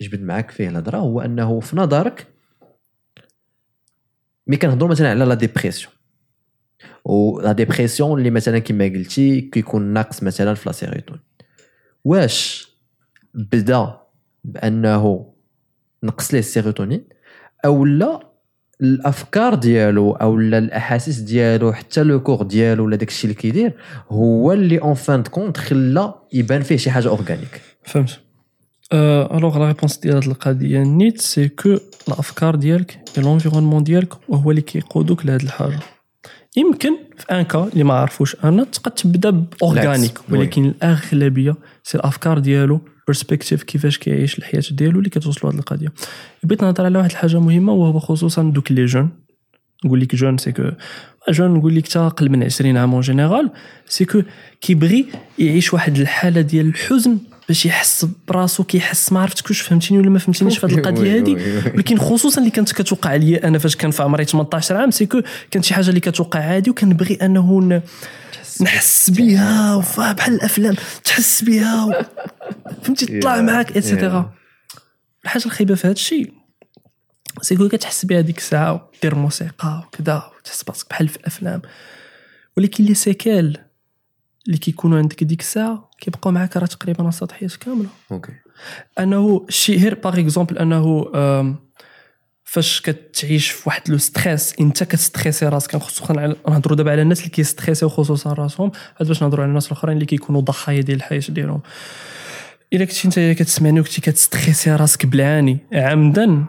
نجبد 0.02 0.24
معاك 0.24 0.52
فيه 0.52 0.70
الهضرة 0.70 0.98
هو 0.98 1.22
أنه 1.22 1.60
في 1.60 1.78
نظرك 1.78 2.28
mais 4.52 4.58
كنهضروا 4.58 4.92
مثلا 4.92 5.10
على 5.10 5.26
la 5.26 5.34
dépression 5.34 5.94
و 7.06 7.42
la 7.42 7.52
dépression 7.52 8.20
اللي 8.20 8.30
مثلا 8.30 8.60
كما 8.60 8.86
قلتي 8.86 9.42
كيكون 9.42 9.82
ناقص 9.82 10.24
مثلا 10.24 10.54
في 10.54 10.70
la 10.70 10.74
sérotonine 10.74 11.22
واش 12.04 12.68
بدا 13.34 13.98
بانه 14.44 15.34
نقص 16.04 16.34
ليه 16.34 16.40
ال 16.40 16.46
sérotonine 16.46 17.04
أو 17.66 17.86
لا 17.86 18.32
الافكار 18.82 19.56
ديالو 19.56 20.12
أو 20.12 20.38
لا 20.38 20.58
الاحاسيس 20.58 21.20
ديالو 21.20 21.74
حتى 21.74 22.04
le 22.04 22.24
corps 22.24 22.44
ديالو 22.44 22.86
ولا 22.86 22.96
داكشي 22.96 23.24
اللي 23.24 23.36
كيدير 23.36 23.74
هو 24.10 24.54
اللي 24.54 24.82
en 24.82 24.94
fin 24.94 25.24
de 25.24 25.32
compte 25.32 25.58
خلى 25.58 26.14
يبان 26.34 26.62
فيه 26.62 26.78
شي 26.78 26.92
حاجة 26.92 27.08
organique 27.08 27.62
فهمت 27.84 28.20
alors 28.94 29.60
la 29.60 29.68
réponse 29.68 29.98
ديال 29.98 30.16
هاد 30.16 30.28
القضية 30.28 30.80
نيت 30.80 31.22
c'est 31.22 31.48
que 31.48 31.78
الافكار 32.08 32.56
ديالك 32.56 33.00
l'environnement 33.18 33.84
ديالك 33.84 34.30
وهو 34.30 34.52
اللي 34.52 34.62
كيقودوك 34.62 35.26
لهاد 35.26 35.42
الحاجة 35.42 35.80
يمكن 36.58 36.92
في 37.18 37.26
un 37.32 37.42
cas 37.42 37.70
اللي 37.74 37.84
ما 37.84 37.94
عرفوش 37.94 38.36
أنا 38.44 38.64
تقد 38.64 38.92
تبدا 38.92 39.30
ب 39.30 39.39
organique 39.39 40.20
oui. 40.30 40.38
ولكن 40.38 40.66
الاغلبيه 40.66 41.56
c'est 41.84 41.98
الافكار 41.98 42.40
ديالو 42.40 42.82
perspective 43.08 43.64
كيفاش 43.64 43.98
كيعيش 43.98 44.40
الحياة 44.40 44.64
ديالو 44.72 45.00
اللي 45.00 45.10
كتوصلوا 45.10 45.52
لهاد 45.52 45.60
القضية 45.60 45.94
بغيت 46.44 46.64
نهضر 46.64 46.86
على 46.86 46.98
واحد 46.98 47.10
الحاجة 47.10 47.40
مهمه 47.40 47.74
وهو 47.74 48.00
خصوصا 48.00 48.44
donc 48.44 48.72
les 48.72 48.86
jeunes 48.86 49.10
نقول 49.86 50.02
لك 50.02 50.16
jeunes 50.16 50.38
c'est 50.38 50.52
que 50.52 50.64
jeunes 51.30 51.54
نقول 51.54 51.76
لك 51.76 51.88
حتى 51.88 52.00
أقل 52.00 52.30
من 52.30 52.44
20 52.44 52.78
عام 52.78 52.94
en 52.94 53.02
général 53.02 53.52
c'est 53.88 54.06
que 54.06 54.22
كيبغي 54.62 55.06
يعيش 55.40 55.74
واحد 55.74 55.98
الحاله 55.98 56.42
ديال 56.42 56.66
الحزن 56.66 57.18
باش 57.52 57.66
يحس 57.66 58.06
براسو 58.28 58.64
كيحس 58.64 59.12
ما 59.12 59.22
عرفتش 59.22 59.50
واش 59.50 59.62
فهمتيني 59.62 60.00
ولا 60.00 60.10
ما 60.10 60.20
فهمتينيش 60.20 60.58
في 60.58 60.66
هذه 60.66 60.74
القضية 60.74 61.16
هذه. 61.16 61.32
ولكن 61.76 61.98
خصوصا 62.10 62.40
اللي 62.42 62.52
كانت 62.52 62.72
كتوقع 62.72 63.16
لي 63.16 63.36
أنا 63.36 63.60
فاش 63.60 63.76
كان 63.76 63.92
في 63.92 64.04
عمري 64.04 64.26
18 64.26 64.78
عام 64.78 64.92
c'est 64.92 65.06
que 65.06 65.22
كانت 65.52 65.66
شي 65.66 65.74
حاجة 65.74 65.90
اللي 65.90 66.00
كتوقع 66.00 66.40
عادي 66.40 66.70
وكنبغي 66.70 67.16
أنه 67.22 67.82
نحس 68.62 69.10
بها 69.10 69.78
بحال 69.98 70.34
الأفلام 70.34 70.76
تحس 71.04 71.44
بها. 71.44 72.06
فهمتي 72.84 73.06
تطلع 73.06 73.42
معاك 73.42 73.72
yeah. 73.72 74.24
الحاجة 75.24 75.46
الخايبة 75.46 75.76
في 75.76 75.88
هذا 75.88 75.94
الشيء 75.94 76.34
c'est 77.42 77.56
que 77.56 77.68
كتحس 77.68 78.06
بها 78.06 78.22
ديك 78.22 78.38
الساعة 78.38 78.90
ودير 78.98 79.16
موسيقى 79.16 79.84
وكذا 79.88 80.32
وتحس 80.40 80.64
براسك 80.64 80.90
بحال 80.90 81.08
في 81.08 81.18
الأفلام 81.18 81.62
ولكن 82.58 82.84
les 82.84 82.94
séquelles 82.94 83.71
اللي 84.48 84.58
كيكونوا 84.58 84.98
عندك 84.98 85.24
ديك 85.24 85.42
الساعة 85.42 85.90
كيبقاو 86.00 86.32
معاك 86.34 86.58
راه 86.58 86.66
تقريبا 86.66 87.04
وسط 87.04 87.32
حياتك 87.32 87.58
كاملة. 87.58 87.90
okay 88.12 88.32
أنه 89.00 89.46
الشيء 89.50 89.80
غير 89.80 89.96
par 89.96 90.20
exemple 90.20 90.58
أنه 90.58 91.12
فاش 92.44 92.82
كتعيش 92.82 93.50
في 93.50 93.64
واحد 93.66 93.90
le 93.90 93.98
stress 93.98 94.56
انت 94.60 94.84
كتستريسي 94.84 95.48
راسك 95.48 95.78
خصوصا 95.78 96.36
نهضروا 96.48 96.78
دابا 96.78 96.92
على 96.92 97.02
الناس 97.02 97.20
اللي 97.20 97.30
كيستريسيو 97.30 97.90
خصوصا 97.90 98.34
راسهم 98.34 98.72
هاد 98.98 99.08
باش 99.08 99.24
نهضروا 99.24 99.44
على 99.44 99.50
الناس 99.50 99.68
الأخرين 99.68 99.96
اللي 99.96 100.06
كيكونوا 100.06 100.42
ضحايا 100.42 100.82
ديال 100.82 100.98
الحياة 100.98 101.22
ديالهم. 101.30 101.62
إلا 102.74 102.86
كنتي 102.86 103.06
انت 103.06 103.40
كتسمعني 103.40 103.80
وكنتي 103.80 104.02
كتستريسي 104.02 104.76
راسك 104.76 105.06
بالعاني 105.06 105.58
عمدا 105.74 106.46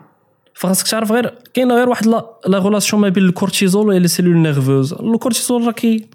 فخاصك 0.55 0.89
تعرف 0.89 1.13
غير 1.13 1.35
كاينة 1.55 1.75
غير 1.75 1.89
واحد 1.89 2.07
la 2.07 2.41
la 2.47 2.59
relation 2.59 3.03
ما 3.03 3.09
بين 3.09 3.25
الكورتيزول 3.25 3.87
و 3.87 3.93
les 3.93 4.09
cellules 4.09 4.37
nerveuses 4.37 4.93
ال 4.93 5.01
cortisol 5.01 5.67
راه 5.67 5.73
كي 5.73 6.07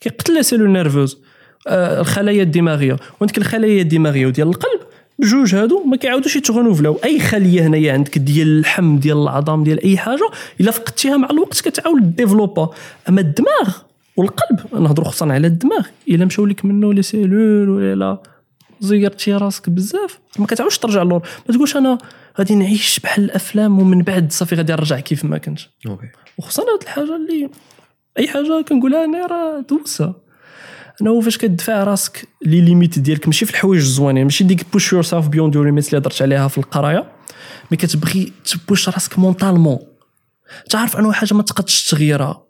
كيقتل 0.00 0.34
les 0.34 0.42
cellules 0.42 0.70
nerveuses 0.70 1.23
الخلايا 1.68 2.42
الدماغية. 2.42 2.96
وعندك 3.20 3.38
الخلايا 3.38 3.82
الدماغية 3.82 4.26
وديال 4.26 4.48
القلب. 4.48 4.80
بجوج 5.18 5.54
هادو 5.54 5.84
ما 5.84 5.96
كيعاودوش 5.96 6.36
يت 6.36 6.47
renouvelاو 6.47 6.98
أي 7.04 7.20
خلية 7.20 7.66
هنايا 7.66 7.92
عندك 7.92 8.18
ديال 8.18 8.48
اللحم 8.48 8.98
ديال 8.98 9.22
العظام 9.22 9.64
ديال 9.64 9.84
أي 9.84 9.98
حاجة 9.98 10.30
إلا 10.60 10.70
فقدتيها 10.70 11.16
مع 11.16 11.30
الوقت 11.30 11.60
كتعاود 11.60 12.16
développa 12.16 12.70
أما 13.08 13.20
الدماغ 13.20 13.76
والقلب 14.16 14.82
نهضروا 14.82 15.08
خصوصا 15.08 15.32
على 15.32 15.46
الدماغ. 15.46 15.86
إلا 16.08 16.24
مشاو 16.24 16.46
لك 16.46 16.64
منه 16.64 16.94
les 16.94 17.02
cellules 17.02 17.68
ولا 17.68 18.22
زيرتي 18.80 19.32
راسك 19.32 19.70
بزاف 19.70 20.18
ما 20.38 20.46
كتعاودش 20.46 20.78
ترجع 20.78 21.02
لور 21.02 21.22
ما 21.48 21.54
تقولش 21.54 21.76
أنا 21.76 21.98
غادي 22.38 22.54
نعيش 22.54 23.00
بحال 23.00 23.24
الأفلام 23.24 23.78
ومن 23.78 24.02
بعد 24.02 24.32
صافي 24.32 24.54
غادي 24.54 24.72
نرجع 24.72 25.00
كيف 25.00 25.24
ما 25.24 25.38
كنت. 25.38 25.60
okay. 25.86 26.06
وخصوصا 26.38 26.62
هاد 26.62 26.82
الحاجة 26.82 27.16
اللي 27.16 27.50
أي 28.18 28.28
حاجة 28.28 28.62
كنقولها 28.68 29.04
أنا 29.04 29.26
راه 29.26 29.60
دوسه 31.00 31.12
انه 31.12 31.20
فاش 31.20 31.38
كتدفع 31.38 31.84
راسك 31.84 32.28
لي 32.42 32.60
ليميت 32.60 32.98
ديالك 32.98 33.26
ماشي 33.26 33.44
في 33.46 33.50
الحوايج 33.50 33.80
الزوينين 33.82 34.24
ماشي 34.24 34.44
ديك 34.44 34.66
بوش 34.72 34.92
يور 34.92 35.02
سيلف 35.02 35.28
بيوند 35.28 35.54
يور 35.54 35.64
ليميت 35.64 35.86
اللي 35.86 35.98
هضرت 35.98 36.22
عليها 36.22 36.48
في 36.48 36.58
القراية 36.58 37.12
مي 37.70 37.76
كتبغي 37.76 38.32
تبوش 38.44 38.88
راسك 38.88 39.18
مونطالمون 39.18 39.78
تعرف 40.70 40.96
أنه 40.96 41.12
حاجة 41.12 41.34
ما 41.34 41.42
تقدش 41.42 41.90
تغيرها. 41.90 42.44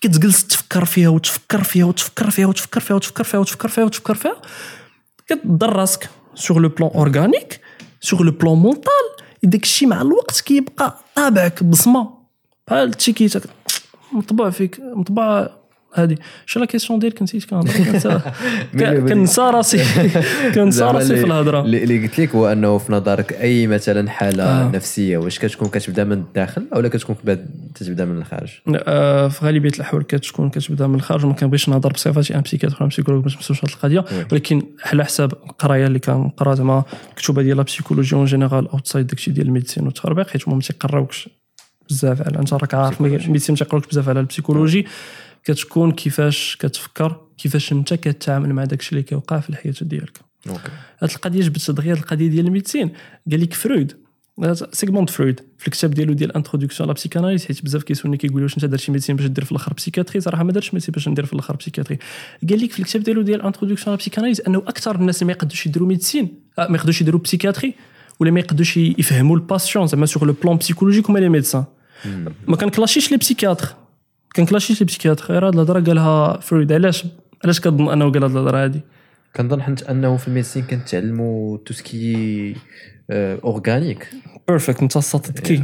كتجلس 0.00 0.46
تفكر 0.46 0.84
فيها 0.84 1.08
وتفكر 1.08 1.62
فيها 1.62 1.84
وتفكر 1.84 2.30
فيها 2.30 2.46
وتفكر 2.46 2.80
فيها 2.80 2.96
وتفكر 2.96 3.24
فيها 3.24 3.40
وتفكر 3.40 3.68
فيها 3.68 3.84
وتفكر 3.84 4.14
فيها. 4.14 4.42
كتضر 5.26 5.72
راسك 5.76 6.10
سوغ 6.34 6.58
لو 6.58 6.68
بلون 6.68 6.90
اورغانيك 6.94 7.60
سوغ 8.00 8.22
لو 8.22 8.30
بلون 8.30 8.58
مونطال 8.58 9.04
داك 9.42 9.62
الشيء 9.62 9.88
مع 9.88 10.02
الوقت 10.02 10.40
كيبقى 10.40 10.98
طابعك 11.14 11.62
بصمة. 11.62 12.10
بحال 12.68 12.88
التيكيتا 12.88 13.40
مطبوع 14.12 14.50
فيك 14.50 14.80
مطبوع 14.80 15.50
هادي. 15.94 16.18
شو 16.46 16.60
la 16.60 16.66
question 16.66 16.98
ديالك 16.98 17.22
نسيت 17.22 17.44
كنسى- 17.44 19.38
راسي 19.38 19.78
كنسى 20.54 20.84
راسي 20.84 21.16
في 21.16 21.24
الهضرة. 21.24 21.60
اللي 21.60 22.02
قلت 22.02 22.20
لك 22.20 22.34
هو 22.34 22.52
أنه 22.52 22.78
في 22.78 22.92
نظرك 22.92 23.32
أي 23.32 23.66
مثلا 23.66 24.10
حالة 24.10 24.44
آه. 24.44 24.70
نفسية 24.70 25.18
واش 25.18 25.38
كتكون 25.38 25.68
كتبدأ 25.68 26.04
من 26.04 26.12
الداخل 26.12 26.66
أو 26.74 26.80
لا 26.80 26.88
كتكون 26.88 27.16
كتبدا- 27.16 28.04
من 28.04 28.18
الخارج؟ 28.18 28.50
آه، 28.74 29.28
في 29.28 29.44
غالبية 29.44 29.70
الأحوال 29.70 30.06
كتكون 30.06 30.50
كتبدأ 30.50 30.86
من 30.86 30.94
الخارج 30.94 31.24
وما 31.24 31.34
كنبغيش 31.34 31.68
نهضر 31.68 31.92
بصفتي. 31.92 32.34
un 32.34 32.40
psychiatre 32.40 32.76
ولا 32.80 32.88
psychologue 32.88 33.22
باش 33.22 33.32
ما 33.32 33.38
نمسوش 33.38 33.64
هذه 33.64 33.72
القضية. 33.74 34.04
ولكن 34.32 34.62
على 34.84 35.04
حساب 35.04 35.32
القراية 35.32 35.86
اللي 35.86 35.98
كنقرا 35.98 36.54
زعما 36.54 36.82
كتب 37.16 37.40
ديال 37.40 37.56
la 37.56 37.62
psychologie 37.62 38.16
en 38.16 38.24
général 38.24 38.68
outside 38.68 39.06
داكشي 39.06 39.30
ديال 39.30 39.46
ال 39.46 39.50
médecine 39.50 39.84
والتخربيق 39.84 40.28
حيت 40.28 40.48
هما 40.48 40.56
ما 40.56 40.62
تيقراوكش 40.62 41.28
بزاف 41.90 42.22
على 42.26 42.38
أنت 42.38 42.52
راك 42.52 42.74
عارف 42.74 43.00
ما- 43.00 43.06
ال 43.08 43.13
médecine 43.13 43.52
ما 43.52 43.58
تيقراوكش 43.58 43.88
بزاف 43.88 44.08
على 44.08 44.20
ال 44.20 44.26
psychologie 44.26 44.86
كتكون 45.44 45.92
كيفاش 45.92 46.56
كتفكر 46.60 47.20
كيفاش 47.38 47.72
انت 47.72 47.94
كتعامل 47.94 48.52
مع 48.52 48.64
داكشي 48.64 48.92
اللي 48.92 49.02
كيوقع 49.02 49.40
في 49.40 49.50
الحياة 49.50 49.74
ديالك. 49.80 50.20
okay. 50.48 50.70
هاد 50.98 51.10
القضية 51.10 51.40
جبت 51.40 51.70
دغيا 51.70 51.92
القضية 51.92 52.28
ديال 52.28 52.46
ال 52.46 52.51
médecine. 52.51 52.92
قال 53.30 53.40
لك 53.40 53.54
فرويد 53.54 54.04
سيغموند 54.72 55.10
فرويد 55.10 55.40
في 55.58 55.68
الكتاب 55.68 55.90
ديالو 55.90 56.12
ديال 56.12 56.36
introduction 56.36 56.88
la 56.88 56.94
psychanalyse 56.94 57.46
حيت 57.46 57.64
بزاف 57.64 57.82
كيسولني 57.82 58.16
كيقول 58.16 58.42
واش 58.42 58.54
انت 58.54 58.64
درتي 58.64 58.92
médecine 58.92 59.16
باش 59.16 59.26
دير 59.26 59.44
في 59.44 59.52
الأخر 59.52 59.72
psychiatrie 59.72 60.20
صراحة 60.20 60.44
ما 60.44 60.52
درتش 60.52 60.74
médecine 60.74 60.92
باش 60.92 61.08
ندير 61.08 61.26
في 61.26 61.32
الأخر 61.32 61.56
psychiatrie 61.56 61.98
قال 62.50 62.62
لك 62.62 62.72
في 62.72 62.78
الكتاب 62.78 63.02
ديالو 63.02 63.22
ديال 63.22 63.42
introduction 63.42 63.90
la 63.90 64.00
psychanalyse 64.00 64.40
انه 64.40 64.58
أكثر 64.58 64.96
الناس 64.96 65.22
اللي 65.22 65.26
ما 65.26 65.32
يقدوش 65.32 65.66
يديروا 65.66 65.88
médecine 65.88 66.40
آه، 66.58 66.68
ما 66.68 66.76
يقدوش 66.76 67.00
يديروا 67.00 67.20
psychiatrie 67.20 67.74
ولا 68.20 68.30
ما 68.30 68.40
يقدوش 68.40 68.76
يفهموا 68.76 69.36
ال 69.36 69.42
patient 69.42 69.86
زعما 69.86 70.06
sur 70.06 70.24
le 70.24 70.34
plan 70.42 70.56
psychologique 70.56 71.10
هما 71.10 71.18
les 71.18 71.28
médecins 71.28 71.64
ما 72.46 72.56
كن 72.56 72.67
clashيش 72.67 73.10
les 73.10 73.16
psychiatres 73.16 73.68
كن 74.36 74.45
clashيش 74.45 74.80
les 74.80 74.86
psychiatres 74.86 75.24
غير 75.32 75.46
هاد 75.46 75.54
الهضرة 75.54 75.80
قالها 75.80 76.40
فرويد 76.40 76.72
علاش؟ 76.72 77.04
علاش 77.44 77.60
كتظن 77.60 77.90
أنه 77.90 78.12
قال 78.12 78.22
هاد 78.22 78.30
الهضرة 78.30 78.64
هادي؟ 78.64 78.80
كنظن 79.36 79.62
حنت 79.62 79.82
أنه 79.82 80.16
في 80.16 80.28
ال 80.28 80.32
médecine 80.32 80.62
كنتعلموا 80.62 81.58
tout 81.66 81.74
ce 81.74 82.07
qui 82.07 82.56
est 83.10 83.33
organique. 83.33 84.08
perfect 84.48 84.82
انت 84.82 84.98
صدتكي 84.98 85.62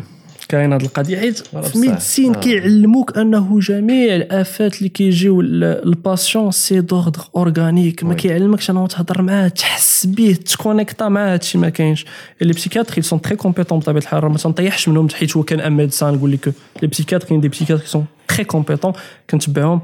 كاين 0.48 0.72
هاد 0.72 0.82
القضية. 0.82 1.18
حيت 1.18 1.38
في. 1.38 1.74
ال 1.74 1.81
médecine 1.81 2.34
آه. 2.34 2.40
كيعلموك 2.40 3.18
أنه 3.18 3.60
جميع 3.60 4.16
الآفات 4.16 4.78
اللي 4.78 4.88
كيجيو 4.88 5.40
ال 5.40 5.54
patient 5.54 6.50
c'est 6.50 6.80
d'ordre 6.80 7.20
organique 7.36 8.04
ما. 8.04 8.14
كيعلمكش 8.14 8.70
أنه 8.70 8.86
تهضر 8.86 9.22
معاه 9.22 9.48
تحس 9.48 10.06
به 10.06 10.32
ت 10.32 10.41
connecta 10.41 11.08
معاه 11.08 11.32
هادشي 11.32 11.58
ما 11.58 11.68
كاينش. 11.68 12.06
لي 12.40 12.52
بسيكاتري 12.52 13.02
سون 13.02 13.20
تري 13.20 13.36
كومبيتون 13.36 13.78
بطبيعة 13.78 14.02
الحال. 14.02 14.24
ما 14.24 14.36
تنطيحش 14.36 14.88
منهم 14.88 15.08
حيت 15.08 15.36
هو 15.36 15.42
كان 15.42 15.60
un 15.60 15.72
médecin 15.72 16.14
نقول 16.14 16.32
لك. 16.32 16.52
les 16.82 16.88
psychiatres 16.88 17.28
كاين 17.28 17.40
des 17.40 17.48
psychiatres 17.48 17.84
sont 17.84 18.04
très 18.34 18.44
compétents 18.44 18.92
كنتبعهم 19.30 19.80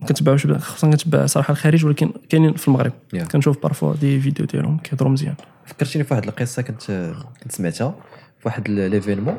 ما 0.00 0.06
كنتبعوش 0.06 0.46
خصنا 0.46 0.90
كنتبع 0.90 1.26
صراحة 1.26 1.52
الخارج 1.52 1.86
ولكن 1.86 2.12
كاينين 2.28 2.54
في 2.54 2.68
المغرب. 2.68 2.92
Yeah. 3.16 3.22
كنشوف 3.22 3.62
parfois 3.62 3.94
des 3.94 4.20
vidéos 4.20 4.46
ديالهم 4.46 4.78
كيهضروا 4.78 5.12
مزيان. 5.12 5.34
فكرتيني 5.64 6.04
في 6.04 6.14
واحد 6.14 6.26
القصة 6.26 6.62
كنت 6.62 7.12
كنت 7.42 7.52
سمعتها 7.52 7.94
في 8.38 8.48
واحد 8.48 8.68
l'événement 8.70 9.36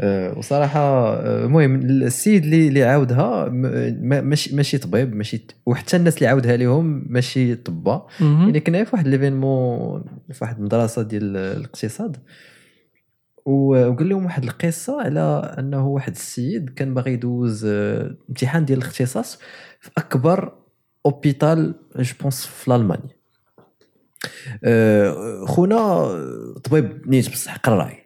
أه 0.00 0.38
وصراحة 0.38 0.80
آه، 0.80 1.44
المهم 1.44 1.74
السيد 1.74 2.44
اللي 2.44 2.68
اللي 2.68 2.84
عاودها 2.84 3.48
ماشي 3.48 4.56
ماشي 4.56 4.78
طبيب 4.78 5.14
ماشي 5.14 5.46
وحتى 5.66 5.96
الناس 5.96 6.16
اللي 6.16 6.26
عاودها 6.26 6.56
لهم 6.56 7.04
ماشي 7.08 7.58
مهم. 8.20 8.42
يعني 8.42 8.60
كنا 8.60 8.84
في 8.84 8.90
واحد 8.92 9.08
l'événement 9.08 10.04
في 10.32 10.38
واحد 10.44 10.58
المدرسة 10.58 11.02
ديال 11.02 11.36
الاقتصاد. 11.36 12.16
وقال 13.48 14.08
لهم 14.08 14.24
واحد 14.24 14.44
القصة 14.44 15.02
على 15.02 15.54
أنه 15.58 15.86
واحد 15.86 16.12
السيد 16.12 16.70
كان 16.70 16.94
باغي 16.94 17.12
يدوز 17.12 17.64
آه، 17.64 18.16
امتحان 18.28 18.64
ديال 18.64 18.78
الاختصاص 18.78 19.38
في 19.80 19.90
أكبر 19.98 20.52
hôpital 21.06 21.74
je 21.96 22.14
pense 22.20 22.46
في 22.46 22.74
ألمانيا. 22.74 23.18
آه، 24.64 25.44
خونا 25.46 26.08
طبيب 26.64 27.08
نيت 27.08 27.30
بصح 27.30 27.56
قراي. 27.56 27.98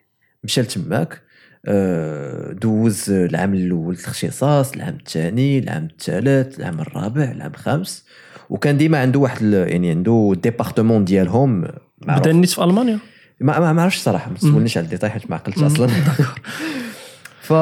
مشى 0.45 0.61
لتماك 0.61 1.23
آه، 1.67 2.53
دوز 2.53 3.11
العام 3.11 3.55
الأول 3.55 3.95
الاختصاص 3.95 4.73
العام 4.73 4.97
الثاني 4.97 5.59
العام 5.59 5.85
الثالث 5.85 6.61
العام 6.61 6.81
الرابع 6.81 7.25
العام 7.25 7.51
الخامس. 7.51 8.07
وكان 8.51 8.77
ديما 8.77 8.99
عنده 8.99 9.19
واحد 9.19 9.43
يعني 9.43 9.91
عنده 9.91 10.33
département 10.43 11.05
ديالهم. 11.05 11.69
بدأ 11.99 12.31
النيت 12.31 12.51
في 12.51 12.65
ألمانيا؟ 12.65 12.99
ما 13.43 13.73
ما 13.73 13.83
عرفتش 13.83 13.99
صراحة 13.99 14.31
ما 14.31 14.37
تسولنيش 14.37 14.77
على 14.77 14.85
الديتاي 14.85 15.11
حيت 15.11 15.31
ما 15.31 15.37
عقلتش 15.37 15.63
أصلا. 15.63 15.87
ف 17.49 17.53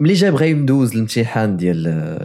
ملي 0.00 0.12
جا 0.12 0.30
بغى 0.30 0.50
يدوز 0.50 0.92
الامتحان 0.92 1.56
ديال 1.56 1.82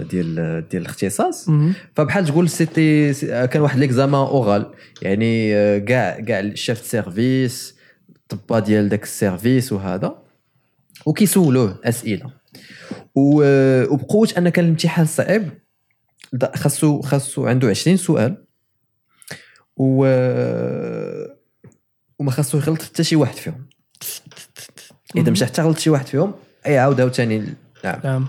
ديال 0.09 0.36
ديال 0.70 0.82
الاختصاص. 0.82 1.49
فبحال 1.95 2.26
تقول 2.26 2.49
c'était 2.49 3.13
c- 3.13 3.47
كان 3.47 3.61
واحد 3.61 3.80
l'examen 3.80 4.21
oral 4.21 4.71
يعني 5.01 5.55
آه، 5.55 5.78
كاع 5.78 6.20
كاع 6.20 6.39
ال 6.39 6.47
chef 6.47 6.78
service 6.86 7.76
الطبا 8.09 8.59
ديال 8.59 8.89
داك 8.89 9.03
ال 9.03 9.12
service 9.12 9.73
وهذا 9.74 10.16
وكيسولوه 11.05 11.80
أسئلة. 11.84 12.26
آه، 13.18 13.88
وبقوة 13.91 14.30
أن 14.38 14.49
كان 14.49 14.66
الامتحان 14.66 15.05
صعيب 15.05 15.49
خاصو 16.55 17.01
خاصو 17.01 17.47
عنده 17.47 17.70
20 17.70 17.97
سؤال. 17.97 18.38
و 19.78 20.05
آه، 20.07 21.36
وما 22.20 22.32
خاصو 22.32 22.57
يغلط 22.57 22.82
حتى 22.82 23.03
شي 23.03 23.16
واحد 23.16 23.36
فيهم. 23.36 23.66
إذا 25.16 25.32
مشى 25.32 25.45
حتى 25.45 25.61
غلط 25.61 25.78
شي 25.78 25.89
واحد 25.89 26.05
فيهم 26.07 26.34
أي 26.66 26.78
عاود 26.78 27.01
عاوتاني 27.01 27.53
نعم. 27.84 27.99
نعم. 28.03 28.28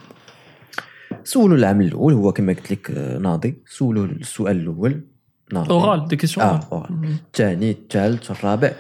سولوا 1.25 1.57
العام 1.57 1.81
الأول 1.81 2.13
هو 2.13 2.33
كما 2.33 2.53
قلت 2.53 2.73
لك 2.73 2.91
آه، 2.91 3.19
ناضي. 3.19 3.63
سولوا 3.67 4.05
السؤال 4.07 4.57
الأول 4.57 5.05
ناضي. 5.53 5.71
oral 5.71 6.09
des 6.09 6.17
questions 6.17 6.47
آه 6.47 6.69
oral. 6.73 7.05
الثاني 7.05 7.71
الثالث 7.71 8.31
الرابع. 8.31 8.73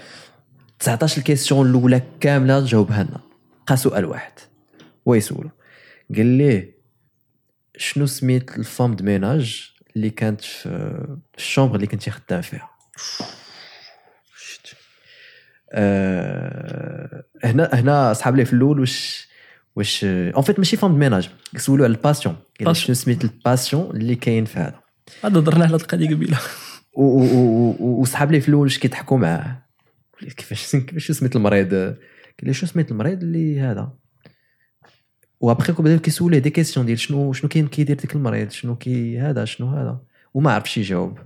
19 0.79 1.19
ال 1.19 1.24
questions 1.24 1.71
الأولى 1.71 2.03
كاملة 2.21 2.65
جاوبها 2.65 3.03
لنا. 3.03 3.21
بقى 3.67 3.77
سؤال 3.77 4.05
واحد. 4.05 4.33
هو 5.09 5.15
يسولو 5.15 5.51
قال 6.17 6.27
ليه 6.27 6.77
شنو 7.77 8.07
سميت 8.07 8.59
ال 8.59 8.64
femme 8.64 8.95
de 8.95 9.05
ménage 9.05 9.71
اللي 9.97 10.11
كانت 10.11 10.41
في 10.41 10.69
في 11.33 11.39
ال 11.39 11.43
chambre 11.43 11.75
اللي 11.77 11.87
كنتي 11.87 12.11
خدام 12.11 12.41
فيها؟ 12.41 12.71
آه 15.73 17.25
هنا 17.45 17.71
هنا 17.73 18.12
صحاب 18.12 18.37
لي 18.37 18.45
في 18.45 18.53
الأول 18.53 18.81
واش 18.81 19.29
واش 19.77 20.05
en 20.05 20.43
fait 20.43 20.59
ماشي 20.59 20.77
femme 20.77 20.93
de 20.93 20.99
ménage 20.99 21.31
سولو 21.57 21.85
على 21.85 21.93
ال 21.93 21.98
patient 21.98 22.37
patient. 22.61 22.75
شنو 22.75 22.95
سميت 22.95 23.25
ال 23.25 23.33
patient 23.33 23.91
اللي 23.91 24.14
كاين 24.14 24.45
في 24.45 24.59
هذا. 24.59 24.81
هذا 25.25 25.39
هضرنا 25.39 25.64
على 25.64 25.75
القضية 25.75 26.14
قبيلة. 26.14 26.39
وصحاب 26.93 28.33
لي 28.33 28.41
في 28.41 28.49
الأول 28.49 28.64
واش 28.64 28.79
كيضحكوا 28.79 29.19
معاه. 29.19 29.62
كيفاش 30.37 30.77
كيفاش 30.87 31.11
سميت 31.11 31.37
المريض؟ 31.37 31.75
قال 31.75 31.97
لي 32.43 32.55
شنو 32.55 32.69
سميت 32.69 32.91
المريض 32.91 33.23
اللي 33.23 33.61
هذا؟ 33.61 33.93
وابخي 35.41 35.73
بداو 35.73 35.99
كيسوليه 35.99 36.39
des 36.39 36.51
questions 36.51 36.87
ديال 36.87 36.99
شنو 36.99 37.33
شنو 37.33 37.49
كاين 37.49 37.69
كيدير 37.69 37.97
ديك 37.97 38.14
المريض؟ 38.14 38.51
شنو 38.51 38.77
كي 38.77 39.19
هذا؟ 39.19 39.45
شنو 39.45 39.69
هذا؟ 39.69 40.01
وما 40.35 40.53
عرفش 40.53 40.79
يجاوب. 40.79 41.19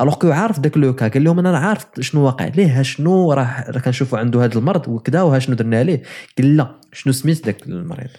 alors 0.00 0.14
que 0.14 0.30
عارف 0.30 0.60
داك 0.60 0.76
le 0.76 0.94
cas 0.94 1.08
قال 1.08 1.24
لهم 1.24 1.38
أنا 1.38 1.58
عارف 1.58 1.86
شنو 2.00 2.24
واقع. 2.24 2.46
ليه؟ 2.46 2.80
ها 2.80 2.82
شنو؟ 2.82 3.32
راه 3.32 3.70
راه 3.70 3.80
كنشوفوا 3.80 4.18
عنده 4.18 4.44
هذا 4.44 4.58
المرض 4.58 4.88
وكذا 4.88 5.22
وها 5.22 5.38
شنو 5.38 5.56
درنا 5.56 5.84
ليه؟ 5.84 6.02
قال 6.38 6.56
لا 6.56 6.80
شنو 6.92 7.12
سميت 7.12 7.44
داك 7.44 7.66
المريض؟ 7.66 8.10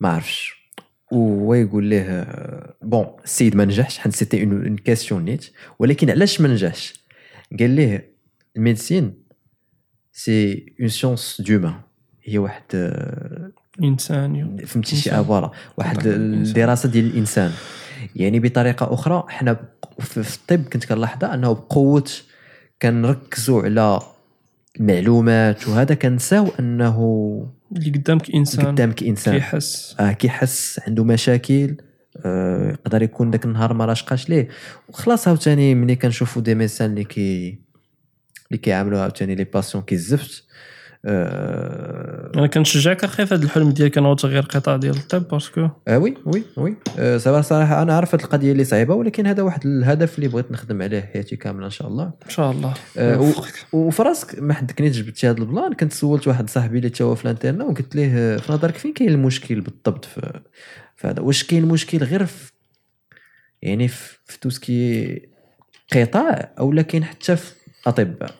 ما 0.00 0.08
عرفش 0.08 0.62
وهو 1.12 1.54
يقول 1.54 1.84
ليه 1.84 2.26
bon 2.82 3.06
السيد 3.24 3.56
ما 3.56 3.64
نجحش 3.64 3.98
حيت 3.98 4.12
c'était 4.14 4.44
une 4.44 4.76
question 4.76 5.24
نيت 5.24 5.50
ولكن 5.78 6.10
علاش 6.10 6.40
ما 6.40 6.48
نجحش؟ 6.48 6.94
قال 7.58 7.70
ليه 7.70 8.12
ال 8.56 8.62
médecine 8.62 9.14
c'est 10.12 10.66
une 10.80 10.88
science 10.88 11.42
d'humain 11.46 11.74
هي 12.24 12.38
واحد 12.38 12.62
إنسان 13.82 14.56
فهمتي 14.66 14.96
شي 14.96 15.10
voilà 15.10 15.50
واحد. 15.76 16.06
الدراسة 16.06 16.88
ديال 16.88 17.04
الإنسان. 17.04 17.52
يعني 18.16 18.40
بطريقة 18.40 18.94
أخرى 18.94 19.24
حنا 19.28 19.56
في 19.98 20.16
الطب 20.20 20.68
كنت 20.72 20.84
كنلاحظها 20.84 21.34
أنه 21.34 21.52
بقوة 21.52 22.04
كنركزوا 22.82 23.62
على 23.62 24.00
المعلومات 24.80 25.68
وهذا 25.68 25.94
كنساو 25.94 26.48
أنه 26.60 26.96
اللي 27.76 27.90
قدامك 27.90 28.34
إنسان 28.34 28.66
قدامك 28.66 29.02
إنسان. 29.02 29.34
كيحس. 29.34 29.96
آه 30.00 30.12
كيحس 30.12 30.80
عنده 30.86 31.04
مشاكل 31.04 31.76
آه 32.24 32.70
يقدر 32.70 33.02
يكون 33.02 33.30
داك 33.30 33.44
النهار 33.44 33.74
ما 33.74 33.84
راشقاش 33.84 34.28
ليه. 34.28 34.48
وخلاص 34.88 35.28
عاوتاني 35.28 35.74
ملي 35.74 35.96
كنشوفوا 35.96 36.42
des 36.42 36.54
médecins 36.54 36.90
اللي 36.90 37.04
كي 37.04 37.58
اللي 38.46 38.58
كيعاملوا 38.58 39.00
عاوتاني 39.00 39.34
les 39.34 39.44
patients 39.44 39.84
كيزفت 39.84 40.44
أنا 41.04 42.46
كنشجعك 42.46 43.04
أخي 43.04 43.26
في 43.26 43.34
هذا 43.34 43.44
الحلم 43.44 43.70
ديالك 43.70 43.98
انه 43.98 44.14
تغير 44.14 44.42
قطاع 44.42 44.76
ديال 44.76 44.96
الطب 44.96 45.28
parce 45.28 45.50
que. 45.50 45.68
آه 45.88 45.98
oui 45.98 46.14
oui 46.26 46.42
oui. 46.56 46.76
آه 46.98 47.16
صراحة 47.16 47.82
أنا 47.82 47.96
عارف 47.96 48.14
هاد 48.14 48.22
القضية 48.22 48.52
اللي 48.52 48.64
صعيبة 48.64 48.94
ولكن 48.94 49.26
هذا 49.26 49.42
واحد 49.42 49.66
الهدف 49.66 50.18
اللي 50.18 50.28
بغيت 50.28 50.52
نخدم 50.52 50.82
عليه 50.82 51.00
حياتي 51.00 51.36
كاملة 51.36 51.64
إن 51.64 51.70
شاء 51.70 51.88
الله. 51.88 52.04
إن 52.04 52.30
شاء 52.30 52.50
الله. 52.50 52.74
آه،. 52.98 53.32
وفي 53.72 54.02
راسك 54.02 54.38
ما 54.38 54.54
حد 54.54 54.70
كنت 54.70 54.88
جبتي 54.88 55.30
هذا 55.30 55.38
ال 55.38 55.45
plan 55.45 55.72
كنت 55.72 55.92
سولت 55.92 56.28
واحد 56.28 56.50
صاحبي 56.50 56.78
اللي 56.78 56.92
هو 57.02 57.14
في 57.14 57.24
ال 57.24 57.28
internat 57.28 57.60
وقلت 57.60 57.96
ليه 57.96 58.12
آه، 58.14 58.36
في 58.36 58.52
نظرك 58.52 58.76
فين 58.76 58.92
كاين 58.92 59.10
المشكل 59.10 59.60
بالضبط 59.60 60.04
في, 60.04 60.40
في 60.96 61.08
هذا؟ 61.08 61.20
واش 61.20 61.44
كاين 61.44 61.64
مشكل 61.64 61.98
غير 61.98 62.26
في 62.26 62.52
يعني 63.62 63.88
في, 63.88 64.18
في 64.24 64.40
tout 64.40 64.76
ce 64.76 64.95
qui 64.95 65.22
قطاع 65.92 66.52
أو 66.58 66.72
لا 66.72 66.82
كاين 66.82 67.04
حتى 67.04 67.36
في 67.36 67.52
الاطباء 67.82 68.34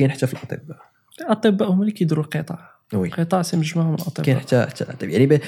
كاين 0.00 0.10
حتى 0.10 0.26
في 0.26 0.34
الأطباء. 0.34 0.78
الأطباء 1.20 1.70
هما 1.70 1.80
اللي 1.80 1.92
كيديروا 1.92 2.24
القطاع 2.24 2.70
oui. 2.94 3.08
القطاع 3.08 3.42
c'est 3.42 3.56
مجموعه 3.56 3.86
من 3.88 3.94
الأطباء. 3.94 4.26
كاين 4.26 4.38
حتى 4.38 4.66
حتى 4.66 4.84
الأطباء. 4.84 5.10
يعني 5.10 5.40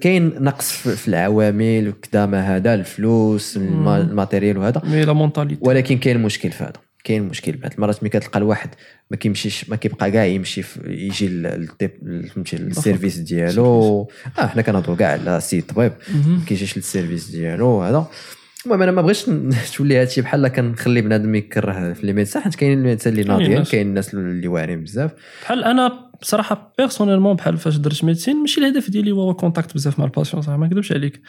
كاين 0.00 0.42
نقص 0.44 0.72
في 0.72 0.96
في 0.96 1.08
العوامل 1.08 1.88
وكذا 1.88 2.26
ما 2.26 2.56
هذا 2.56 2.74
الفلوس. 2.74 3.56
ال 3.56 3.67
matériel 3.67 4.58
وهذا. 4.58 4.82
mais 4.84 5.04
la 5.04 5.12
mentalité 5.12 5.60
ولكن 5.68 5.98
كاين 5.98 6.22
مشكل 6.22 6.50
في 6.50 6.64
هذا. 6.64 6.72
كاين 7.04 7.22
مشكل 7.22 7.52
بعض 7.52 7.72
المرات 7.72 8.02
ملي 8.02 8.10
كتلقى 8.10 8.38
الواحد 8.38 8.70
ما 9.10 9.16
كيمشيش 9.16 9.70
ما 9.70 9.76
كيبقى 9.76 10.10
كاع 10.10 10.24
يمشي 10.24 10.62
في- 10.62 10.80
يجي 10.92 11.28
فهمتي 12.28 12.56
لل 12.56 12.70
service 12.70 13.18
ديالو. 13.18 14.08
آه 14.38 14.46
حنا 14.46 14.62
كنهضروا 14.62 14.96
كاع 14.96 15.08
على 15.12 15.40
شي 15.40 15.60
طبيب 15.60 15.92
ما 16.14 16.40
كيجيش 16.46 16.76
لل 16.76 16.88
service 16.88 17.30
ديالو 17.30 17.82
هذا 17.82 18.06
المهم 18.66 18.82
أنا 18.82 18.92
ما 18.92 19.02
بغيتش 19.02 19.26
تولي 19.76 20.00
هادشي 20.00 20.20
بحال 20.20 20.48
كنخلي 20.48 21.00
بنادم 21.00 21.34
يكره 21.34 21.92
في 21.92 22.06
les 22.06 22.12
médecins 22.12 22.42
حيت 22.42 22.54
كاين 22.54 22.78
ال 22.78 22.82
médecins 22.82 23.12
اللي 23.12 23.24
ناضيين. 23.24 23.62
كاين 23.62 23.86
الناس 23.86 24.14
اللي 24.14 24.48
واعرين 24.48 24.84
بزاف. 24.84 25.10
بحال 25.42 25.64
أنا 25.64 26.10
بصراحة 26.20 26.72
personnellement 26.78 27.36
بحال 27.36 27.58
فاش 27.58 27.76
درت 27.76 28.04
médecine 28.04 28.36
ماشي 28.36 28.60
الهدف 28.60 28.90
ديالي 28.90 29.10
هو 29.10 29.34
contact 29.34 29.74
بزاف 29.74 29.98
مع 29.98 30.04
ال 30.04 30.09
patient 30.09 30.42
صح؟ 30.42 30.52
ما 30.52 30.66
نكذبش 30.66 30.92
عليك. 30.92 31.20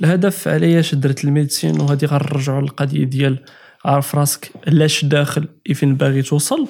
الهدف 0.00 0.48
علاش 0.48 0.94
درت 0.94 1.24
ال 1.24 1.30
médecine 1.30 1.80
وهادي 1.80 2.06
غنرجعوا 2.06 2.60
للقضية 2.60 3.04
ديال 3.04 3.38
عارف 3.84 4.14
راسك 4.14 4.50
علاش 4.66 5.04
داخل 5.04 5.48
فين 5.74 5.94
باغي 5.94 6.22
توصل. 6.22 6.68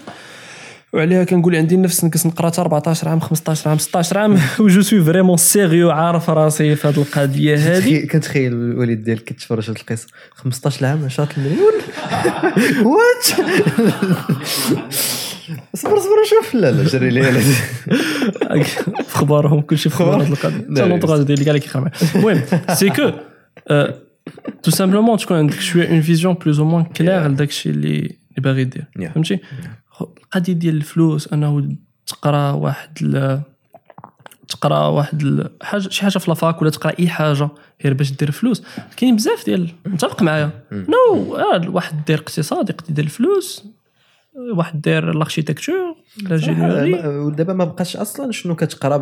وعليها 0.93 1.25
كنقول 1.25 1.57
عندي 1.57 1.75
النفس 1.75 2.05
نكس 2.05 2.27
نقرا 2.27 2.47
حتى 2.51 2.61
14 2.61 3.09
عام 3.09 3.21
15 3.21 3.71
عام 3.71 3.79
16 3.79 4.19
عام. 4.19 4.39
و 4.59 4.66
je 4.66 4.81
suis 4.83 5.05
vraiment 5.05 5.37
sérieux 5.37 5.91
عارف 5.91 6.31
راسي 6.31 6.77
في 6.77 6.89
هذه 6.89 6.97
القضية 6.97 7.57
هذه 7.57 8.01
كنتخيل- 8.01 8.07
كنتخيل 8.09 8.53
الوالد 8.53 9.03
ديالك 9.05 9.25
كيتفرج 9.25 9.71
هاد 9.71 9.77
القصة. 9.77 10.07
15 10.35 10.87
عام 10.87 11.05
10 11.05 11.29
مليون؟ 11.37 11.73
وات 12.93 13.25
صبر 15.75 15.99
صبر 15.99 16.25
شوف. 16.31 16.55
لا 16.55 16.71
لا 16.73 16.85
جري 16.85 17.11
لي. 17.11 17.23
في 19.09 19.15
اخبارهم 19.15 19.61
كلشي 19.61 19.89
في 19.91 19.95
أخبار 19.97 20.23
هذه 20.23 20.29
القضية. 20.29 20.57
حتى 20.57 20.65
لا، 20.69 20.87
l'entourage 20.89 21.23
ديالي 21.23 21.45
كاع 21.45 21.55
اللي 21.55 21.71
معايا 21.75 21.93
المهم 22.15 22.43
c'est 22.75 22.91
que 22.91 23.11
tout 24.63 24.71
simplement 24.71 25.17
تكون 25.19 25.37
عندك 25.37 25.61
شوية 25.61 25.89
une 25.89 26.01
vision 26.01 26.35
plus 26.35 26.59
ou 26.61 26.65
moins 26.65 26.85
claire 26.85 27.29
لداك 27.29 27.49
الشيء 27.49 27.73
اللي 27.73 27.97
اللي 27.99 28.39
باغي 28.39 28.65
دير. 28.65 28.85
فهمتي؟ 29.15 29.39
القضية 30.03 30.53
ديال 30.53 30.77
الفلوس 30.77 31.33
أنه 31.33 31.77
تقرا 32.07 32.51
واحد 32.51 32.99
ال... 33.03 33.41
تقرا 34.49 34.87
واحد 34.87 35.23
ال... 35.23 35.51
حاجة 35.63 35.89
شي 35.89 36.03
حاجة 36.03 36.19
في 36.19 36.31
la 36.31 36.43
fac 36.43 36.63
ولا 36.63 36.71
تقرا 36.71 36.93
أي 36.99 37.09
حاجة 37.09 37.49
غير 37.85 37.95
باش 37.95 38.13
دير 38.13 38.31
فلوس. 38.31 38.63
كاين 38.97 39.17
بزاف 39.17 39.45
ديال 39.47 39.71
متفق 39.87 40.23
معايا. 40.23 40.51
non 40.73 41.37
آه، 41.37 41.69
واحد 41.69 42.05
دير 42.05 42.19
اقتصاد 42.19 42.71
يقدر 42.71 42.91
يدير 42.91 43.05
الفلوس. 43.05 43.65
واحد 44.57 44.81
دير 44.81 45.11
ال 45.11 45.16
architecture 45.16 45.75
لا 46.23 47.09
ودابا 47.09 47.53
ما 47.53 47.65
بقاش 47.65 47.97
أصلا 47.97 48.33
شنو 48.33 48.55
كتقرا 48.57 48.99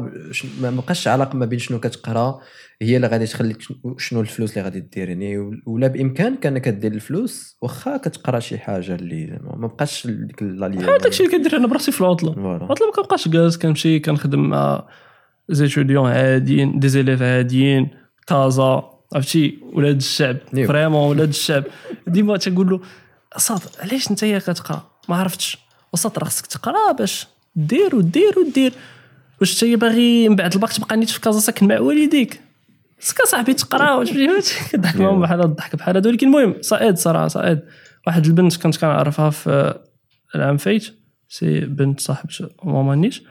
ما 0.63 0.71
بقاش 0.71 1.09
علاقة 1.09 1.37
ما 1.37 1.47
بين 1.47 1.59
شنو 1.59 1.81
كتقرا 1.81 2.41
هي 2.83 2.97
اللي 2.97 3.07
غادي 3.07 3.27
تخليك 3.27 3.59
شنو- 3.99 4.21
الفلوس 4.21 4.51
اللي 4.51 4.63
غادي 4.65 4.81
دير 4.81 5.09
يعني 5.09 5.39
ولا 5.67 5.87
بامكانك 5.87 6.47
انك 6.47 6.69
دير 6.69 6.93
الفلوس 6.93 7.57
واخا 7.63 7.97
كتقرا 7.97 8.41
شي 8.41 8.59
حاجة 8.59 8.95
اللي 8.95 9.39
ما 9.57 9.67
بقاش 9.67 10.07
ديك 10.07 10.43
لا 10.43 10.69
بحال 10.69 10.99
داكشي 10.99 11.25
اللي 11.25 11.37
كندير 11.37 11.57
أنا 11.57 11.67
براسي 11.67 11.93
في 11.93 12.01
العطلة. 12.01 12.33
العطلة 12.57 12.87
ما 12.87 12.93
كنبقاش 12.93 13.29
جالس 13.29 13.57
كنمشي 13.59 13.99
كنخدم 14.01 14.41
مع 14.51 14.89
زيتوديون 15.49 16.11
عاديين 16.11 16.79
des 16.79 16.89
élèves 16.89 17.23
عاديين 17.23 17.89
كازا 18.27 18.91
عرفتي؟ 19.15 19.59
ولاد 19.73 19.97
الشعب. 19.97 20.37
vraiment 20.67 21.09
ولاد 21.11 21.29
الشعب. 21.29 21.65
ديما 22.07 22.37
تنقول 22.37 22.71
له 22.71 22.81
صاد 23.37 23.61
علاش 23.81 24.11
انت 24.11 24.25
كتقرا؟ 24.25 24.91
ما 25.09 25.17
عرفتش. 25.17 25.59
وسط 25.93 26.19
راه 26.19 26.25
خصك 26.25 26.47
تقرا 26.47 26.93
باش 26.93 27.27
دير 27.57 27.97
ودير 27.97 28.39
ودير 28.39 28.73
واش 29.41 29.65
انت 29.65 29.81
باغي 29.81 30.29
من 30.29 30.37
بعد 30.37 30.55
الباك 30.55 30.73
تبقى 30.73 30.97
نيت 30.97 31.11
في 31.11 31.21
كازا 31.21 31.41
ساكن 31.41 31.69
مع 31.69 31.81
والديك؟ 31.81 32.41
خصك 33.01 33.23
صاحبي 33.27 33.55
تقرا 33.55 33.95
واش 33.97 34.11
كضحك 34.73 34.97
معاهم 34.97 35.21
بحال 35.21 35.45
الضحك 35.45 35.77
بحال 35.77 35.97
هذا 35.97 36.11
ولكن 36.11 36.27
المهم 36.27 36.55
ça 36.61 36.73
aide 36.73 36.97
صراحة 36.97 37.29
ça 37.29 37.39
aide 37.39 37.61
واحد 38.07 38.27
البنت 38.27 38.57
كنت 38.57 38.77
كنعرفها 38.77 39.31
في 39.31 39.79
العام 40.35 40.57
فايت 40.57 40.95
c'est 41.29 41.61
بنت 41.61 42.01
صاحب 42.01 42.29
ماما 42.65 42.95
نيش 42.95 43.23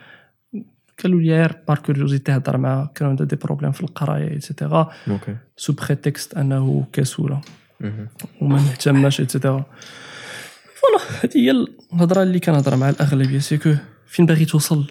قالوا 1.03 1.21
لي 1.21 1.31
غير 1.31 1.55
par 1.67 1.77
curiosité 1.77 2.31
هضر 2.31 2.57
معاها. 2.57 2.91
كانوا 2.95 3.11
عندها 3.11 3.25
des 3.25 3.35
problèmes 3.35 3.71
في 3.71 3.81
القراية 3.81 4.31
et 4.31 4.46
cetera 4.46 4.91
sous 5.57 5.73
prétexte 5.73 6.37
أنه 6.37 6.85
كسولة. 6.93 7.41
مهم. 7.79 8.07
وما 8.41 8.55
مهتماش 8.55 9.19
et 9.19 9.31
cetera 9.31 9.65
voilà 10.89 11.21
هذه 11.23 11.37
هي 11.37 11.51
الهضرة 11.93 12.23
اللي 12.23 12.39
كنهضر 12.39 12.75
مع 12.75 12.89
الأغلبية 12.89 13.39
c'est 13.39 13.61
que 13.61 13.73
فين 14.07 14.25
باغي 14.25 14.45
توصل؟ 14.45 14.85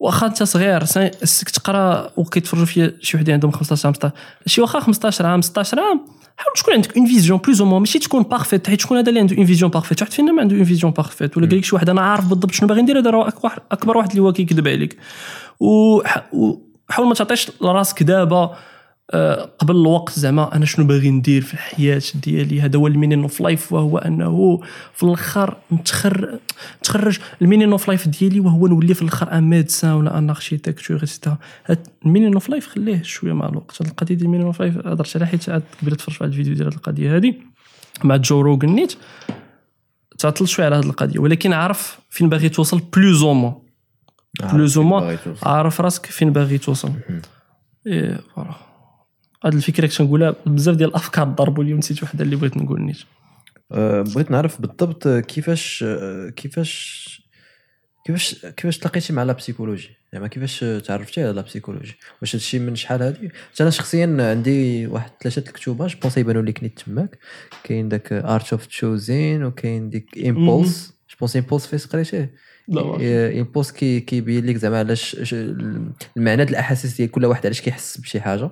واخا 0.00 0.26
انت 0.26 0.42
صغير 0.42 0.84
خصك 0.84 1.50
تقرا 1.50 2.10
وكيتفرجوا 2.16 2.64
فيا 2.66 2.96
شي 3.00 3.16
وحدين 3.16 3.34
عندهم 3.34 3.50
15 3.50 3.86
عام 3.86 3.94
16 3.94 4.14
شي 4.46 4.60
واخا 4.60 4.80
15 4.80 5.26
عام 5.26 5.40
16 5.42 5.80
عام 5.80 5.98
حاول 6.36 6.54
تكون 6.56 6.74
عندك 6.74 6.96
une 6.96 7.06
vision 7.06 7.38
plus 7.38 7.60
ou 7.60 7.66
moins 7.66 7.80
ماشي 7.80 7.98
تكون 7.98 8.22
parfaite 8.22 8.66
حيت 8.66 8.80
شكون 8.80 8.98
هذا 8.98 9.08
اللي 9.08 9.20
عنده 9.20 9.36
une 9.36 9.46
vision 9.46 9.70
parfaite 9.70 10.00
واحد 10.02 10.12
فينا 10.12 10.32
ما 10.32 10.40
عنده 10.42 10.56
une 10.56 10.64
vision 10.64 10.92
parfaite 10.92 11.36
ولا 11.36 11.46
قال 11.48 11.58
لك 11.58 11.64
شي 11.64 11.74
واحد 11.74 11.88
أنا 11.90 12.00
عارف 12.00 12.26
بالضبط 12.28 12.50
شنو 12.52 12.68
باغي 12.68 12.82
ندير 12.82 12.98
هذا 12.98 13.10
راه 13.10 13.28
اكبر 13.72 13.96
واحد 13.96 14.10
اللي 14.10 14.22
هو 14.22 14.32
كيكذب 14.32 14.68
عليك. 14.68 14.96
وح- 15.60 16.28
وحاول 16.32 17.08
ما 17.08 17.14
تعطيش 17.14 17.50
لراسك 17.60 18.02
دابا 18.02 18.56
قبل 19.58 19.76
الوقت 19.76 20.18
زعما 20.18 20.56
أنا 20.56 20.64
شنو 20.64 20.86
باغي 20.86 21.10
ندير 21.10 21.42
في 21.42 21.54
الحياة 21.54 22.02
ديالي؟ 22.14 22.60
هذا 22.60 22.78
هو 22.78 22.86
ال 22.86 22.90
meaning 22.90 23.22
of 23.22 23.40
life 23.40 23.72
وهو 23.72 23.98
أنه 23.98 24.60
في 24.94 25.02
الآخر 25.02 25.56
نتخرج 25.72 26.38
نتخرج. 26.78 27.18
ال 27.42 27.46
meaning 27.46 27.72
of 27.72 27.88
life 27.88 28.08
ديالي 28.08 28.40
وهو 28.40 28.66
نولي 28.66 28.94
في 28.94 29.02
الآخر 29.02 29.32
un 29.32 29.50
médecin 29.50 29.92
ولا 29.92 30.18
un 30.18 30.30
architecte 30.30 31.04
هاد 31.66 31.86
ال 32.06 32.09
meaning 32.09 32.34
of 32.34 32.48
life 32.48 32.66
خليه 32.66 33.02
شوية 33.02 33.32
مع 33.32 33.48
الوقت. 33.48 33.82
هاد 33.82 33.88
القضية 33.88 34.14
ديال 34.14 34.26
ال 34.26 34.28
meaning 34.28 34.46
of 34.46 34.60
life 34.60 34.86
هضرت 34.86 35.16
عليها 35.16 35.28
حيت 35.28 35.48
عاد 35.48 35.62
قبل 35.82 35.96
تفرج 35.96 36.14
في 36.14 36.24
هاد 36.24 36.30
الفيديو 36.30 36.54
ديال 36.54 36.66
هاد 36.66 36.74
القضية 36.74 37.16
هادي 37.16 37.42
مع 38.04 38.16
جو 38.16 38.40
روغن 38.40 38.68
نيت. 38.68 38.94
تعطل 40.18 40.48
شوية 40.48 40.66
على 40.66 40.76
هاد 40.76 40.84
القضية. 40.84 41.18
ولكن 41.18 41.52
عارف 41.52 41.98
فين 42.10 42.28
باغي 42.28 42.48
توصل؟ 42.48 42.80
plus 42.96 43.22
ou 43.22 43.34
moins 43.34 43.54
plus 44.52 44.78
ou 44.78 44.84
moins 44.84 45.18
عارف 45.42 45.80
راسك 45.80 46.06
فين 46.06 46.32
باغي 46.32 46.58
توصل؟ 46.58 46.92
إيه 47.86 48.20
voilà. 48.34 48.71
هاد 49.44 49.54
الفكرة 49.54 49.86
كنت 49.86 50.02
نقولها 50.02 50.34
بزاف 50.46 50.76
ديال 50.76 50.88
الأفكار 50.88 51.24
ضربوا 51.24 51.64
لي 51.64 51.74
ونسيت 51.74 52.02
وحده 52.02 52.24
اللي 52.24 52.36
بغيت 52.36 52.56
نقول 52.56 52.82
نيت. 52.82 52.98
أه، 53.72 54.02
بغيت 54.02 54.30
نعرف 54.30 54.60
بالضبط 54.60 55.08
كيفاش 55.08 55.84
كيفاش 56.36 57.22
كيفاش 58.06 58.46
كيفاش 58.46 58.78
تلاقيتي 58.78 59.12
مع 59.12 59.22
la 59.22 59.32
psychologie 59.32 59.90
زعما 60.12 60.26
كيفاش 60.28 60.64
تعرفتي 60.86 61.22
على 61.22 61.32
la 61.32 61.40
psychologie 61.40 61.94
واش 62.20 62.34
هادشي 62.34 62.58
من 62.58 62.76
شحال 62.76 63.02
هادي؟ 63.02 63.30
أنا 63.60 63.70
شخصيا 63.70 64.16
عندي 64.30 64.86
واحد 64.86 65.10
ثلاثة 65.22 65.48
الكتوبة 65.48 65.86
je 65.86 65.98
pense 66.02 66.18
يبانوا 66.18 66.42
لك 66.42 66.62
نيت 66.62 66.80
تماك. 66.80 67.18
كاين 67.64 67.88
داك 67.88 68.12
art 68.12 68.52
of 68.52 68.66
choosing 68.66 69.44
وكاين 69.44 69.90
ديك 69.90 70.18
Impulse 70.26 70.94
je 71.10 71.16
pense 71.20 71.36
Impulse 71.36 71.66
فايس 71.66 71.86
قريتيه؟ 71.86 72.34
Impulse 73.40 73.72
كي 73.72 74.00
كيبين 74.00 74.46
لك 74.46 74.56
زعما 74.56 74.78
علاش 74.78 75.16
المعنى 76.16 76.44
ديال 76.44 76.48
الأحاسيس 76.48 76.96
ديال 76.96 77.10
كل 77.10 77.24
واحد 77.24 77.46
علاش 77.46 77.60
كيحس 77.60 77.98
بشي 77.98 78.20
حاجة. 78.20 78.50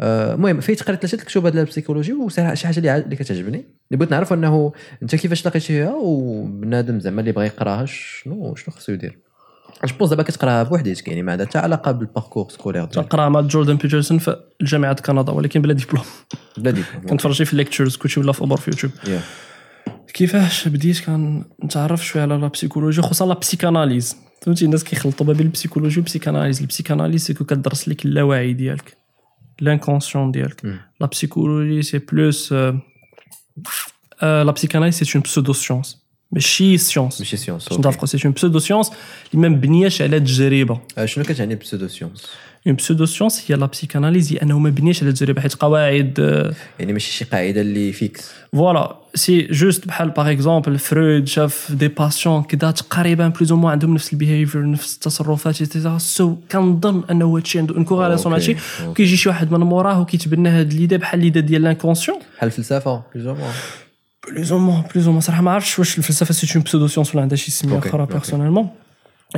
المهم 0.00 0.60
فايت 0.60 0.82
قريت 0.82 1.06
ثلاثة 1.06 1.22
الكتب 1.22 1.46
هذا 1.46 1.60
ال 1.60 1.64
psychologie 1.64 2.12
وصراحه 2.12 2.54
شي 2.54 2.66
حاجة 2.66 2.96
اللي 2.96 3.16
كتعجبني. 3.16 3.58
اللي 3.58 3.98
بغيت 3.98 4.10
نعرف 4.10 4.32
إنه 4.32 4.72
أنت 5.02 5.14
كيفاش 5.14 5.46
لقيتيها 5.46 5.94
وبنادم 5.94 7.00
زعما 7.00 7.20
اللي 7.20 7.32
بغى 7.32 7.46
يقراها 7.46 7.84
شنو 7.84 8.54
شنو 8.54 8.74
خصو 8.74 8.92
يدير. 8.92 9.18
جو 9.98 10.06
دابا 10.06 10.22
كتقراها 10.22 10.62
بوحديتك 10.62 11.08
يعني 11.08 11.22
ما 11.22 11.32
عندها 11.32 11.46
حتى 11.46 11.58
علاقة 11.58 11.92
بال 11.92 12.04
parcours 12.04 12.50
scolaire 12.50 12.84
ديالك. 12.84 13.14
مع 13.14 13.40
جوردن 13.40 13.76
بيترسون 13.76 14.18
في 14.18 14.36
جامعه 14.62 15.02
كندا 15.02 15.32
ولكن 15.32 15.62
بلا 15.62 15.72
ديبلوم. 15.72 16.04
بلا 16.58 16.70
ديبلوم 16.70 17.06
كنتفرج 17.10 17.42
في 17.42 17.52
ال 17.52 17.57
lectures 17.57 17.96
كلشي 17.96 18.20
ولا 18.20 18.32
في 18.32 18.40
اوبر 18.40 18.56
في 18.56 18.70
يوتيوب. 18.70 18.92
كيفاش 20.14 20.68
بديت 20.68 21.00
كنتعرف 21.60 22.06
شوية 22.06 22.22
على 22.22 22.34
la 22.34 22.48
psychologie 22.48 23.02
خصوصا 23.02 23.26
la 23.26 23.34
psychanalyse 23.34 24.16
فهمتي؟ 24.42 24.64
الناس 24.64 24.84
كيخلطوا 24.84 25.26
ما 25.26 25.32
بين 25.32 25.46
البسيكولوجي 25.46 25.96
والبسيكاناليز 25.96 26.60
البسيكاناليز 26.60 27.24
سيكو 27.26 27.44
كدرس 27.44 27.88
لك 27.88 28.04
اللاوعي 28.04 28.52
ديالك. 28.52 29.05
l'inconscient 29.60 30.32
ديالك 30.32 30.64
مم. 30.64 30.80
la 31.00 31.06
psychologie 31.06 31.82
c'est 31.82 31.98
plus 31.98 32.52
la 34.22 34.50
psychanalyse 34.50 34.94
c'est 34.94 35.12
une 35.14 35.22
pseudo 35.22 35.52
science 35.52 36.06
ماشي 36.32 36.78
science 36.78 37.20
ماشي 37.20 37.36
science 37.36 37.68
باش 37.68 37.78
نتفقوا 37.78 38.06
c'est 38.06 38.18
une 38.24 38.32
pseudo 38.32 38.58
science 38.58 38.90
اللي 39.34 39.48
ما 39.48 39.56
مبنياش 39.56 40.02
على 40.02 40.20
تجربه 40.20 40.80
آه، 40.98 41.06
شنو 41.06 41.24
كتعني 41.24 41.54
pseudo 41.54 41.88
science 41.88 42.26
une 42.66 42.74
pseudo 42.74 43.06
science 43.06 43.44
هي 43.50 43.56
la 43.56 43.66
psychanalyse 43.66 44.32
هي 44.32 44.36
انه 44.36 44.58
ما 44.58 44.70
مبنياش 44.70 45.02
على 45.02 45.12
تجربه 45.12 45.40
حيت 45.42 45.54
قواعد 45.54 46.18
يعني 46.78 46.92
ماشي 46.92 47.12
شي 47.12 47.24
قاعدة 47.24 47.60
اللي 47.60 47.92
fixe 47.92 48.30
voilà 48.52 48.96
c'est 49.14 49.42
juste 49.42 49.86
بحال 49.86 50.10
par 50.10 50.32
exemple 50.32 50.78
فرويد 50.78 51.28
شاف 51.28 51.72
des 51.72 51.88
patients 51.88 52.42
كذا 52.42 52.70
تقريبا 52.70 53.28
plus 53.28 53.52
ou 53.52 53.68
عندهم 53.68 53.94
نفس 53.94 54.12
ال 54.12 54.18
behavior 54.18 54.70
نفس 54.70 54.94
التصرفات 54.94 55.62
سو 55.96 56.36
كنظن 56.50 57.04
انه 57.10 57.36
هادشي 57.36 57.58
عنده 57.58 57.74
اون 57.74 57.86
مع 57.90 58.34
هادشي. 58.34 58.56
كيجي 58.94 59.16
شي 59.16 59.28
واحد 59.28 59.52
من 59.52 59.60
موراه 59.60 60.00
وكيتبنى 60.00 60.48
هاد 60.48 60.72
l'idée 60.72 60.96
بحال 60.96 61.20
l'idée 61.20 61.40
ديال 61.40 61.62
l'inconscient 61.62 62.18
بحال 62.36 62.46
الفلسفة 62.46 63.02
plus. 63.14 63.36
plus 64.28 64.52
ou 64.52 64.58
plus 64.94 65.06
ou 65.06 65.12
moins 65.12 65.20
صراحة 65.20 65.42
ما 65.42 65.50
عرفتش 65.50 65.78
واش 65.78 65.98
الفلسفة 65.98 66.34
c'est 66.34 66.54
une 66.54 66.64
pseudo 66.64 66.86
science 66.86 67.14
ولا 67.14 67.22
عندها 67.22 67.36
شي 67.36 67.50
سميه 67.50 67.78
أخرى. 67.78 68.06
personnellement 68.06 68.68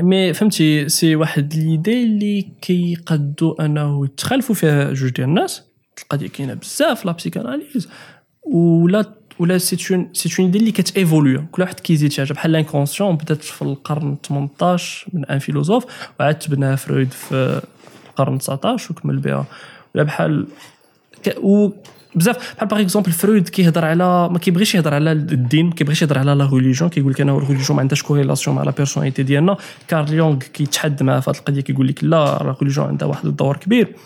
mais 0.03 0.33
فهمتي 0.35 0.89
c'est 0.89 1.17
واحد 1.17 1.55
l'idée 1.55 2.03
اللي 2.03 2.49
كيقدوا 2.61 3.65
انه 3.65 4.05
يتخالفوا 4.05 4.55
فيها 4.55 4.93
جوج 4.93 5.11
ديال 5.11 5.29
الناس. 5.29 5.63
القضية 6.03 6.29
كاينة 6.29 6.55
بزاف 6.55 7.05
la 7.05 7.13
psychanalyse 7.13 7.89
ولا 8.43 9.05
ولا 9.39 9.59
c'est 9.59 9.95
une 9.95 10.11
c'est 10.13 10.29
une 10.39 10.47
idée 10.47 10.59
اللي 10.59 10.73
كت 10.73 10.91
évolue 10.91 11.47
كل 11.53 11.63
واحد 11.63 11.81
كيزيد 11.81 12.13
شي 12.13 12.23
حاجة. 12.23 12.33
بحال 12.33 12.53
l'inconscient 12.53 13.17
بدات 13.17 13.43
في 13.43 13.63
القرن 13.63 14.17
18 14.29 15.09
من 15.13 15.25
un 15.25 15.39
philosophe 15.39 15.85
وعاد 16.21 16.39
تبناها 16.39 16.77
فرويد 16.77 17.13
في 17.13 17.63
القرن 18.09 18.39
19 18.39 18.93
وكمل 18.93 19.19
بها. 19.19 19.47
ولا 19.95 20.05
بحال 20.05 20.47
بزاف. 22.15 22.55
بحال 22.57 22.69
par 22.69 22.81
exemple 22.81 23.13
فرويد 23.13 23.49
كيهضر 23.49 23.85
على 23.85 24.29
ما 24.29 24.39
كيبغيش 24.39 24.75
يهضر 24.75 24.95
على 24.95 25.13
الدين 25.13 25.67
ما 25.67 25.75
كيبغيش 25.75 26.03
يهضر 26.03 26.19
على 26.19 26.33
la 26.35 26.47
religion 26.53 26.91
كيقول 26.91 27.13
لك 27.13 27.21
أنا 27.21 27.33
ال 27.37 27.41
religion 27.41 27.77
ما 27.77 27.81
عندهاش 27.81 28.03
corrélation 28.03 28.57
مع 28.57 28.63
la 28.63 28.71
personnalité 28.71 29.23
ديالنا. 29.23 29.57
كارل 29.89 30.13
يونغ 30.13 30.37
كيتحد 30.39 31.03
مع 31.03 31.21
في 31.21 31.31
هذه 31.31 31.37
القضية 31.39 31.61
كيقول 31.61 31.89
لك 31.89 32.05
لا 32.05 32.09
la 32.45 32.57
religion 32.61 32.87
عندها 32.87 33.09
واحد 33.09 33.27
الدور 33.27 33.57
كبير. 33.57 33.97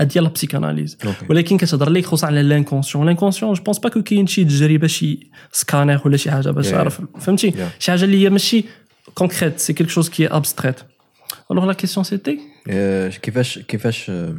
ديال 0.00 0.24
la 0.24 0.30
psychanalyse 0.30 0.98
ولكن 1.30 1.56
كتهضر 1.56 1.90
لك 1.90 2.06
خصوصا 2.06 2.26
على 2.26 2.42
l'inconscient 2.42 3.06
l'inconscient 3.06 3.52
je 3.52 3.62
pense 3.62 3.78
pas 3.78 3.88
que 3.88 4.02
كاين 4.02 4.26
شي 4.26 4.44
تجربة 4.44 4.86
شي 4.86 5.30
سكانير 5.52 6.00
ولا 6.04 6.16
شي 6.16 6.30
حاجة 6.30 6.50
باش 6.50 6.66
Yeah, 6.66 6.70
تعرف. 6.70 7.00
فهمتي؟ 7.20 7.54
شي 7.78 7.90
حاجة 7.90 8.04
اللي 8.04 8.24
هي 8.24 8.30
ماشي 8.30 8.64
concrète 9.14 9.58
c'est 9.58 9.72
quelque 9.72 9.90
chose 9.90 10.08
qui 10.08 10.26
abstrait 10.26 10.76
alors 11.50 11.64
la 11.64 11.72
question 11.72 12.04
c'était 12.04 12.40
كيفاش 13.22 13.58
كيفاش 13.58 14.10
آه، 14.10 14.34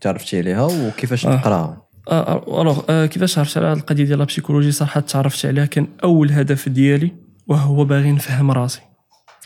تعرفتي 0.00 0.38
عليها؟ 0.38 0.62
وكيفاش 0.62 1.26
آه. 1.26 1.36
تقراها؟ 1.36 1.83
alors 2.12 2.82
آه، 2.90 3.06
كيفاش 3.06 3.38
عرفت 3.38 3.58
على 3.58 3.72
القضية 3.72 4.04
ديال 4.04 4.18
la 4.18 4.24
psychologie 4.24 4.72
صراحة 4.72 5.00
تعرفت 5.00 5.46
عليها 5.46 5.66
كان 5.66 5.88
أول 6.04 6.32
هدف 6.32 6.68
ديالي 6.68 7.12
وهو 7.46 7.84
باغي 7.84 8.12
نفهم 8.12 8.50
راسي. 8.50 8.80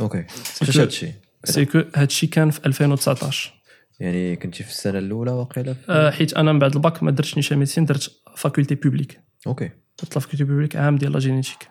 OK. 0.01 0.25
فاش 0.29 0.79
هادشي 0.79 1.13
c'est 1.45 1.64
que 1.64 1.83
هادشي 1.97 2.27
كان 2.27 2.51
في 2.51 2.67
2019 2.67 3.53
يعني 4.01 4.37
كنتي 4.37 4.65
في 4.65 4.71
السنة 4.71 4.99
الأولى 4.99 5.31
واقيلا 5.31 5.75
آه، 5.89 6.11
حيت 6.11 6.35
أنا 6.35 6.53
من 6.53 6.59
بعد 6.59 6.75
الباك 6.75 7.03
ما 7.03 7.11
درتش 7.11 7.37
نيشان 7.37 7.59
médecine 7.59 7.85
درت 7.85 8.11
faculté 8.37 8.75
publique. 8.75 9.21
OK. 9.47 9.71
درت 10.03 10.19
faculté 10.19 10.45
publique 10.45 10.77
عام 10.77 10.97
ديال 10.97 11.13
la 11.12 11.19
génétique. 11.19 11.69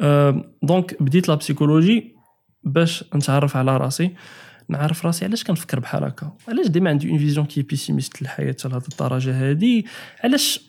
آه، 0.00 0.44
donc 0.62 1.02
بديت 1.02 1.28
la 1.28 1.34
psychologie 1.34 2.14
باش 2.64 3.04
نتعرف 3.14 3.56
على 3.56 3.76
راسي. 3.76 4.14
نعرف 4.68 5.06
راسي 5.06 5.24
علاش 5.24 5.44
كنفكر 5.44 5.80
بحال 5.80 6.04
هكا. 6.04 6.32
علاش 6.48 6.66
ديما 6.66 6.90
عندي 6.90 7.10
une 7.10 7.18
vision 7.18 7.46
qui 7.46 7.62
pessimiste 7.62 8.22
للحياة 8.22 8.56
لهاد 8.64 8.82
الدرجة 8.92 9.48
هادي؟ 9.50 9.86
علاش 10.24 10.60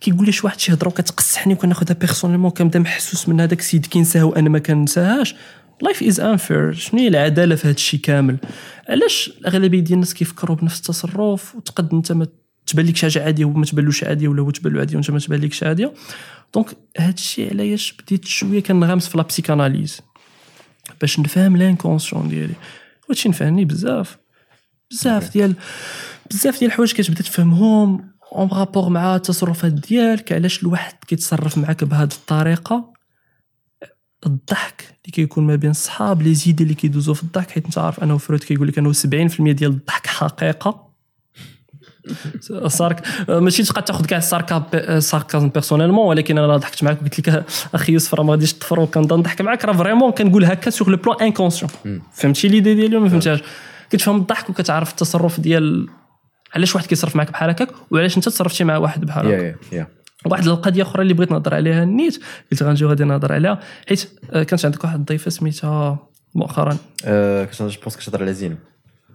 كيقول 0.00 0.26
لي 0.26 0.32
شي 0.32 0.40
واحد 0.44 0.60
شي 0.60 0.72
هضرة 0.72 0.88
وكتقصحني 0.88 1.52
وكناخذها 1.54 1.94
personnellement 1.94 2.50
كنبدا 2.50 2.78
محسوس 2.78 3.28
من 3.28 3.40
هذاك 3.40 3.58
السيد 3.58 3.86
كينساها 3.86 4.24
وأنا 4.24 4.48
ما 4.48 4.58
كنساهاش 4.58 5.34
life 5.82 6.02
is 6.02 6.20
unfair 6.20 6.72
شنو 6.72 7.00
هي 7.00 7.08
العدالة 7.08 7.54
في 7.54 7.66
هذا 7.66 7.74
الشيء 7.74 8.00
كامل؟ 8.00 8.36
علاش 8.88 9.32
الاغلبيه 9.40 9.80
ديال 9.80 9.94
الناس 9.94 10.14
كيفكروا 10.14 10.56
بنفس 10.56 10.78
التصرف 10.78 11.54
وتقد 11.54 11.92
أنت 11.92 12.12
ما 12.12 12.26
تبان 12.66 12.86
لك 12.86 12.96
شي 12.96 13.06
حاجة 13.06 13.24
عادية 13.24 13.44
وما 13.44 13.64
تبانلوش 13.64 14.04
عادية 14.04 14.28
ولا 14.28 14.42
هو 14.42 14.50
تبان 14.50 14.72
له 14.72 14.80
عادية 14.80 14.96
وأنت 14.96 15.10
ما 15.10 15.18
تبان 15.18 15.40
لكش 15.40 15.62
عادية؟ 15.62 15.92
donc 16.54 16.66
هذا 16.98 17.14
الشيء 17.14 17.50
علاش 17.50 17.92
بديت 17.92 18.24
شوية 18.24 18.62
كنغامس 18.62 19.08
في 19.08 19.18
la 19.18 19.24
psychanalyse 19.24 20.00
باش 21.00 21.20
نفهم 21.20 21.56
l'inconscient 21.56 22.28
ديالي. 22.28 22.54
وهادشي 23.08 23.28
نفعني 23.28 23.64
بزاف. 23.64 24.18
بزاف 24.90 25.32
ديال 25.32 25.54
بزاف 26.30 26.58
ديال 26.58 26.70
الحوايج 26.70 26.92
كتبدا 26.92 27.22
تفهمهم 27.22 28.10
en 28.32 28.48
rapport 28.48 28.88
مع 28.88 29.16
التصرفات 29.16 29.72
ديالك 29.72 30.32
علاش 30.32 30.62
الواحد 30.62 30.94
كيتصرف 31.06 31.58
معاك 31.58 31.84
بهذه 31.84 32.12
الطريقة. 32.12 32.92
الضحك 34.26 34.82
اللي 34.82 35.12
كيكون 35.12 35.46
ما 35.46 35.56
بين 35.56 35.70
الصحاب 35.70 36.22
les 36.22 36.34
idées 36.34 36.60
اللي 36.60 36.74
كيدوزو 36.74 37.14
في 37.14 37.22
الضحك 37.22 37.50
حيت 37.50 37.64
انت 37.64 37.78
عارف 37.78 38.02
أنه 38.02 38.18
فرويد 38.18 38.44
كيقول 38.44 38.68
لك 38.68 38.78
انه 38.78 38.92
70% 38.92 39.52
ديال 39.52 39.70
الضحك 39.70 40.06
حقيقة. 40.06 40.87
صارك 42.66 43.02
ماشي 43.28 43.62
تبقى 43.62 43.82
تاخذ 43.82 44.06
كاع 44.06 44.18
ال 44.18 44.26
sarca 44.26 44.64
ال 44.74 44.82
sarcasme 44.82 45.48
personnellement 45.48 46.06
ولكن 46.06 46.38
أنا 46.38 46.56
ضحكت 46.56 46.84
معاك 46.84 46.98
وقلت 47.00 47.28
لك 47.28 47.44
أخي 47.74 47.92
يوسف 47.92 48.14
راه 48.14 48.22
ما 48.22 48.30
غاديش 48.30 48.52
تفر 48.52 48.80
وكنبدا 48.80 49.16
نضحك 49.16 49.40
معاك. 49.40 49.64
راه 49.64 49.72
vraiment 49.72 50.10
كنقول 50.10 50.44
هكا 50.44 50.70
sur 50.70 50.90
le 50.90 50.96
plan 50.96 51.16
inconscient 51.20 51.70
فهمتي 52.12 52.48
l'idée 52.48 52.74
ديالي 52.74 52.96
ولا 52.96 53.04
ما 53.04 53.10
فهمتهاش؟ 53.10 53.40
كتفهم 53.90 54.16
الضحك 54.16 54.50
وكتعرف 54.50 54.90
التصرف 54.90 55.40
ديال 55.40 55.88
علاش 56.54 56.74
واحد 56.74 56.86
كيصرف 56.86 57.16
معاك 57.16 57.30
بحال 57.30 57.50
هكاك 57.50 57.68
وعلاش 57.90 58.16
أنت 58.16 58.24
تصرفتي 58.28 58.64
مع 58.64 58.76
واحد 58.76 59.04
بحال 59.04 59.26
هكا. 59.26 59.86
واحد 60.26 60.46
القضية 60.46 60.82
أخرى 60.82 61.02
اللي 61.02 61.14
بغيت 61.14 61.32
نهضر 61.32 61.54
عليها 61.54 61.84
نيت 61.84 62.18
قلت 62.52 62.62
غنجيو 62.62 62.88
غادي 62.88 63.04
نهضر 63.04 63.32
عليها 63.32 63.60
حيت 63.88 64.08
آه، 64.30 64.42
كانت 64.42 64.64
عندك 64.64 64.84
واحد 64.84 64.98
الضيفة 64.98 65.30
سميتها 65.30 65.98
مؤخرا. 66.34 66.76
آه، 67.04 67.44
كنت 67.44 67.62
je 67.62 67.80
pense 67.80 67.96
كتهضر 67.96 68.22
على 68.22 68.32
زين 68.34 68.58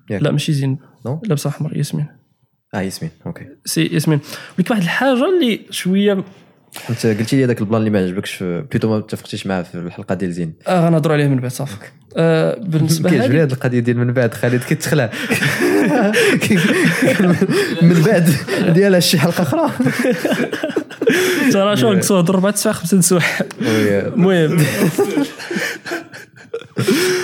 لا 0.09 0.31
ماشي 0.31 0.53
زين 0.53 0.77
non 1.05 1.21
لابسه 1.25 1.49
احمر 1.49 1.77
ياسمين. 1.77 2.07
آه 2.73 2.81
ياسمين. 2.81 3.11
Okay. 3.25 3.45
C'est 3.65 3.85
ياسمين 3.85 4.19
ولكن 4.57 4.73
واحد 4.73 4.83
الحاجة 4.83 5.25
اللي 5.29 5.59
شوية 5.69 6.23
انت 6.89 7.05
قلتي 7.05 7.35
لي 7.35 7.43
هذاك 7.45 7.59
ال 7.61 7.65
plan 7.65 7.79
اللي 7.79 7.89
ما 7.89 7.99
عجبكش 7.99 8.31
في- 8.33 8.61
plutôt 8.71 8.89
ما 8.89 8.97
اتفقتيش 8.97 9.47
معاه 9.47 9.61
في 9.61 9.75
الحلقة 9.75 10.15
ديال 10.15 10.31
زين. 10.33 10.53
آه 10.67 10.87
غنهضروا 10.87 11.15
عليه 11.15 11.27
من 11.27 11.39
بعد 11.39 11.51
صافي. 11.51 11.75
آه 12.17 12.59
بالنسبة 12.59 13.09
كيعجبني 13.09 13.35
لي 13.37 13.43
هذه 13.43 13.51
القضية 13.53 13.79
ديال 13.79 13.97
من 13.97 14.13
بعد 14.13 14.33
خالد 14.33 14.63
كيتخلع 14.63 15.09
من 17.81 18.01
بعد 18.05 18.29
ديالها 18.73 18.99
شي 18.99 19.19
حلقة 19.19 19.41
أخرى. 19.41 19.69
ترى 21.51 21.77
شو 21.77 21.93
نقصوا 21.93 22.19
هضر 22.19 22.33
أربع 22.35 22.51
سوايع 22.51 22.77
خمسه 22.77 23.15
وي- 23.61 23.99
المهم. 24.07 24.57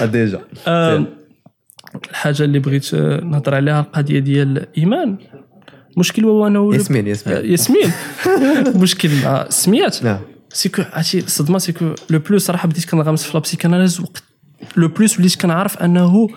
آه، 0.01 0.05
déjà. 0.05 0.41
آه، 0.67 1.05
الحاجة 2.09 2.43
اللي 2.43 2.59
بغيت 2.59 2.95
نهضر 2.95 3.55
عليها 3.55 3.79
القضية 3.79 4.19
ديال 4.19 4.57
الايمان 4.57 5.17
المشكل 5.99 6.25
هو 6.25 6.47
أنه 6.47 6.73
ياسمين 6.75 7.05
آه، 7.05 7.09
ياسمين. 7.09 7.37
ياسمين 7.51 7.91
المشكل 8.67 9.09
مع 9.23 9.41
السميات 9.41 10.03
نعم 10.03 10.19
c'est 10.53 10.71
que 10.71 10.81
عرفتي 10.93 11.17
الصدمه 11.17 11.57
c'est 11.57 11.80
que 11.80 11.93
le 12.09 12.19
plus 12.19 12.45
صراحة 12.45 12.67
بديت 12.67 12.89
كنغمس 12.89 13.23
في 13.23 13.33
la 13.33 13.43
psychanalyse 13.43 13.99
وقت 14.01 14.23
le 14.77 14.87
plus 14.87 15.19
وليت 15.19 15.41
كنعرف 15.41 15.77
أنه 15.77 16.27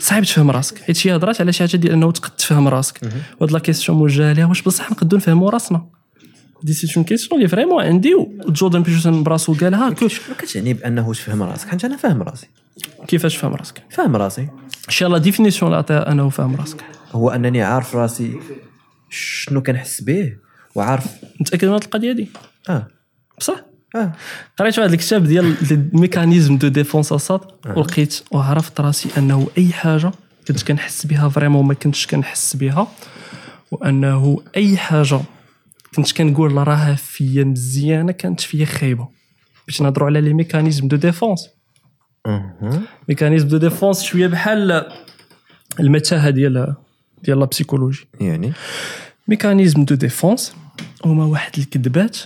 صعيب 0.00 0.24
تفهم 0.24 0.50
راسك. 0.50 0.78
حيت 0.78 0.96
شي 0.96 1.16
هضرات 1.16 1.40
على 1.40 1.52
شي 1.52 1.58
حاجة 1.58 1.76
ديال 1.76 1.92
أنه 1.92 2.12
تقد 2.12 2.30
تفهم 2.30 2.68
راسك. 2.68 3.00
وهاد 3.40 3.52
la 3.52 3.58
question 3.58 3.98
موجهه 3.98 4.32
ليها 4.32 4.46
واش 4.46 4.62
بصح 4.62 4.90
نقدروا 4.90 5.20
نفهموا 5.20 5.50
راسنا؟ 5.50 5.86
دي 6.62 6.72
c'est 6.72 6.92
une 6.96 7.04
question 7.04 7.40
اللي 7.40 7.48
vraiment 7.48 7.84
عندي 7.84 8.14
وجوردن 8.14 8.82
بيترسون 8.82 9.22
براسو 9.22 9.54
قالها 9.54 9.88
ما 9.88 9.94
كتعني 10.38 10.74
بانه 10.74 11.12
تفهم 11.12 11.42
راسك. 11.42 11.68
حيت 11.68 11.84
أنا 11.84 11.96
فاهم 11.96 12.22
راسي. 12.22 12.48
كيفاش 13.08 13.36
فهم 13.36 13.54
راسك؟ 13.54 13.82
فاهم 13.90 14.16
راسي. 14.16 14.42
شنو 14.42 14.92
la 14.92 15.18
définition 15.18 15.70
اللي 15.70 15.78
عطيها 15.78 16.12
أنه 16.12 16.28
فاهم 16.28 16.56
راسك. 16.56 16.84
هو 17.12 17.30
أنني 17.30 17.62
عارف 17.62 17.96
راسي 17.96 18.38
شنو 19.10 19.62
كنحس 19.62 20.00
به 20.00 20.36
وعارف. 20.74 21.06
متأكد 21.40 21.64
من 21.64 21.72
هاد 21.72 21.84
القضية 21.84 22.12
دي؟ 22.12 22.28
آه. 22.68 22.86
بصح؟ 23.38 23.64
آه. 23.96 24.12
قريت 24.56 24.78
واحد 24.78 24.92
الكتاب 24.92 25.24
ديال 25.24 25.56
ال 25.70 25.78
mécanismes 25.78 26.56
de 26.58 26.68
défense 26.68 27.12
اساد 27.12 27.40
ولقيت 27.76 28.20
وعرفت 28.30 28.80
راسي 28.80 29.08
أنه 29.18 29.48
أي 29.58 29.72
حاجة 29.72 30.12
كنت 30.48 30.62
كنحس 30.62 31.06
بها 31.06 31.28
vraiment 31.28 31.66
ما 31.66 31.74
كنتش 31.74 32.06
كنحس 32.06 32.56
بها 32.56 32.88
وأنه 33.70 34.42
أي 34.56 34.76
حاجة 34.76 35.20
كنت 35.96 36.12
كنقول 36.12 36.52
راها 36.52 36.94
فيا 36.94 37.44
مزيانة 37.44 38.12
كانت 38.12 38.40
فيا 38.40 38.64
خايبة. 38.66 39.08
باش 39.66 39.82
نهضروا 39.82 40.06
على 40.08 40.20
les 40.20 40.34
mécanismes 40.34 40.88
de 40.88 40.96
défense. 40.96 41.48
mécanismes 43.08 43.48
de 43.48 43.56
défense 43.56 44.02
شوية 44.02 44.26
بحال 44.26 44.88
المتاهة 45.80 46.30
ديال 46.30 46.76
ديال 47.22 47.40
la 47.40 47.44
psychologie. 47.44 48.08
يعني؟ 48.20 48.52
mécanismes 49.28 49.84
de 49.84 49.94
défense 49.94 50.54
هما 51.04 51.24
واحد 51.24 51.58
الكذبات 51.58 52.16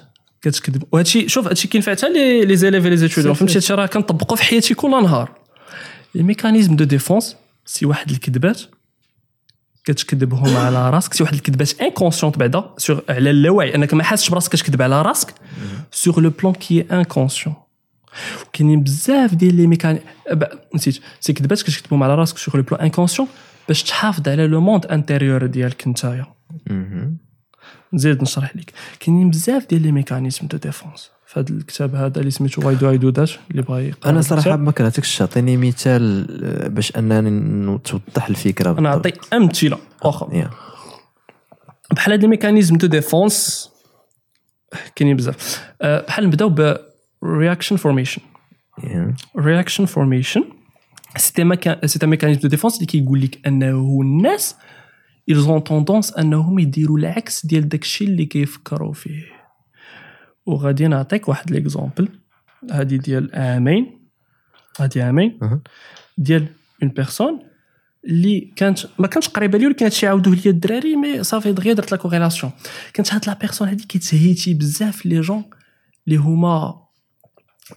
كتكذب. 0.43 0.85
وهادشي 0.93 1.29
شوف 1.29 1.47
هادشي 1.47 1.69
كينفع 1.69 1.93
حتى 1.93 2.13
لي 2.13 2.45
les 2.45 2.57
élèves 2.57 2.87
les 2.87 2.97
étudiants 2.97 3.35
فهمتي؟ 3.35 3.55
هادشي 3.55 3.75
راه 3.75 3.87
كنطبقو 3.87 4.37
في 4.37 4.43
حياتي 4.43 4.75
كل 4.75 4.91
نهار. 4.91 5.31
les 6.15 6.23
mécanismes 6.23 6.77
de 6.77 6.85
défense 6.85 7.37
c'est 7.67 7.87
واحد 7.87 8.11
الكذبات 8.11 8.61
كتكذبهم 9.85 10.57
على 10.57 10.91
راسك 10.91 11.15
c'est 11.15 11.23
واحد 11.23 11.35
الكذبات 11.35 11.81
inconscientes 11.81 12.39
بعدا 12.39 12.75
sur 12.79 13.03
على 13.09 13.31
اللاوعي. 13.31 13.75
أنك 13.75 13.95
ما 13.95 14.03
حاسش 14.03 14.31
براسك 14.31 14.53
كتكذب 14.53 14.83
على 14.83 15.03
راسك 15.03 15.35
sur 15.93 16.21
le 16.21 16.31
plan 16.31 16.55
qui 16.55 16.81
inconscient 16.81 17.55
كاينين 18.53 18.83
بزاف 18.83 19.35
ديال 19.35 19.55
les 19.55 19.67
mécanismes 19.67 20.05
نسيت. 20.75 21.01
c'est 21.21 21.33
كذبات 21.33 21.63
كتكذبهم 21.63 22.03
على 22.03 22.15
راسك 22.15 22.39
sur 22.39 22.57
le 22.57 22.63
plan 22.63 22.81
inconscient 22.81 23.29
باش 23.71 23.83
تحافظ 23.83 24.29
على 24.29 24.47
le 24.47 24.61
monde 24.61 24.87
intérieur 24.87 25.47
ديالك 25.47 25.89
نتايا. 25.89 26.27
نزيد 27.93 28.23
نشرح 28.23 28.57
لك 28.57 28.73
كاينين 29.01 29.31
بزاف 29.31 29.67
ديال 29.67 29.83
les 29.83 29.93
mécanismes 29.93 30.47
de 30.47 30.57
défense 30.57 31.11
في 31.27 31.41
هذا 31.41 31.51
الكتاب 31.51 31.95
هذا 31.95 32.21
اللي 32.21 32.31
سميتو 32.31 32.67
Why 32.67 32.75
Do 32.75 32.91
I 32.91 32.99
Do 32.99 33.11
That 33.11 33.31
اللي 33.51 33.63
بغى 33.63 33.89
يقرأ 33.89 34.11
أنا. 34.11 34.21
صراحة 34.21 34.57
ما 34.57 34.73
كرهتكش 34.73 35.19
تعطيني 35.19 35.57
مثال 35.57 36.27
آه، 36.45 36.69
باش 36.69 36.97
أنني 36.97 37.79
توضح 37.79 38.29
الفكرة 38.29 38.71
أنا 38.71 38.81
نعطي 38.81 39.13
أمثلة 39.33 39.79
أخرى. 40.03 40.51
بحال 41.93 42.13
هاد 42.13 42.23
les 42.23 42.29
mécanismes 42.29 42.77
de 42.77 42.87
défense 42.87 43.71
كاينين 44.97 45.17
بزاف 45.17 45.65
أه، 45.83 46.07
بحال 46.07 46.27
نبداو 46.27 46.49
ب 46.49 46.77
reaction 47.25 47.77
formation. 47.77 48.23
reaction 49.39 49.85
formation 49.87 50.45
c'est 51.17 51.45
un 51.45 51.57
mécan 51.57 51.87
c'est 51.87 52.07
un 52.07 52.13
mécanisme 52.13 52.41
de 52.41 52.49
défense 52.49 52.75
اللي 52.75 52.87
كيقول 52.87 53.21
لك 53.21 53.47
انه 53.47 53.99
الناس 54.03 54.57
ils 55.31 55.47
ont 55.47 55.63
tendance 55.71 56.19
انهم 56.19 56.59
يديروا 56.59 56.99
العكس 56.99 57.47
ديال 57.47 57.69
داكشي 57.69 58.05
اللي 58.05 58.25
كيفكروا 58.25 58.93
فيه 58.93 59.25
وغادي 60.47 60.89
نعطيك 60.89 61.29
واحد 61.29 61.51
l'exemple 61.51 62.09
هادي 62.71 62.99
ديال 62.99 63.31
عامين 63.35 64.01
هادي 64.81 65.03
عامين. 65.03 65.39
ديال 66.19 66.47
une 66.83 66.91
personne 66.91 67.51
اللي 68.05 68.53
كانت 68.57 68.79
ما 68.99 69.07
كانتش 69.07 69.29
قريبه 69.29 69.59
لي 69.59 69.67
ولكن 69.67 69.85
هادشي 69.85 70.07
عاودوه 70.07 70.35
ليا 70.35 70.51
الدراري 70.51 70.97
mais 70.97 71.23
صافي 71.23 71.53
دغيا 71.53 71.73
درت 71.73 71.93
la 71.93 71.99
corrélation 71.99 72.53
كانت 72.95 73.15
هاد 73.15 73.27
la 73.27 73.35
personne 73.35 73.69
هادي 73.69 73.85
كيتهيتي 73.85 74.55
بزاف 74.55 75.07
les 75.07 75.21
gens 75.21 75.45
اللي 76.07 76.19
هما 76.19 76.83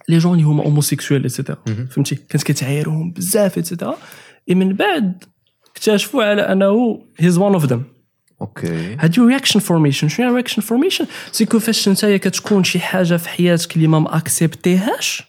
les 0.08 0.18
gens 0.18 0.32
اللي 0.34 0.44
هما 0.44 0.64
homosexuels 0.64 1.13
et 1.13 1.22
cetera. 1.22 1.56
فهمتي 1.90 2.14
كانت 2.14 2.42
كتعايرهم 2.42 3.10
بزاف 3.10 3.56
et 3.56 3.66
cetera 3.66 3.96
et 4.48 4.54
من 4.54 4.72
بعد 4.72 5.24
اكتشفوا 5.70 6.24
على 6.24 6.42
انه 6.42 7.02
he's 7.18 7.38
one 7.38 7.52
of 7.52 7.64
them 7.64 7.82
Okay 8.40 8.96
هادي 8.98 9.20
reaction 9.20 9.60
formation 9.60 10.08
شنو 10.08 10.26
هي 10.26 10.34
reaction 10.34 10.62
formation 10.62 11.06
c'est 11.32 11.48
que 11.48 11.58
فاش 11.58 11.88
نتايا 11.88 12.16
كتكون 12.16 12.64
شي 12.64 12.80
حاجة 12.80 13.16
في 13.16 13.28
حياتك 13.28 13.76
اللي 13.76 13.86
ما 13.86 13.98
ماكسبتيهاش 13.98 15.22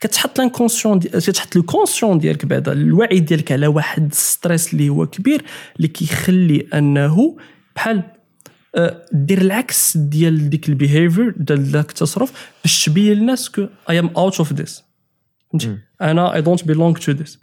كتحط 0.00 0.38
l'inconscient 0.38 0.98
دي... 0.98 1.08
كتحط 1.08 1.56
le 1.56 1.62
conscient 1.62 2.18
ديالك 2.18 2.46
بعدا 2.46 2.72
الوعي 2.72 3.20
ديالك 3.20 3.52
على 3.52 3.66
واحد 3.66 4.14
stress 4.14 4.72
اللي 4.72 4.88
هو 4.88 5.06
كبير 5.06 5.44
اللي 5.76 5.88
كيخلي 5.88 6.66
انه 6.74 7.36
بحال 7.76 8.02
دير 9.12 9.40
العكس 9.40 9.96
ديال 9.96 10.50
ديك 10.50 10.68
ال 10.68 10.75
behavior 10.75 11.34
ديال 11.36 11.72
داك 11.72 11.90
التصرف 11.90 12.50
باش 12.64 12.84
تبين 12.84 13.12
للناس 13.12 13.50
que 13.50 13.66
I'm 13.90 14.10
out 14.16 14.36
of 14.38 14.52
this 14.52 14.82
فهمتي؟ 15.50 15.78
أنا 16.02 16.34
I 16.34 16.42
don't 16.42 16.64
belong 16.64 16.98
to 16.98 17.12
this 17.12 17.38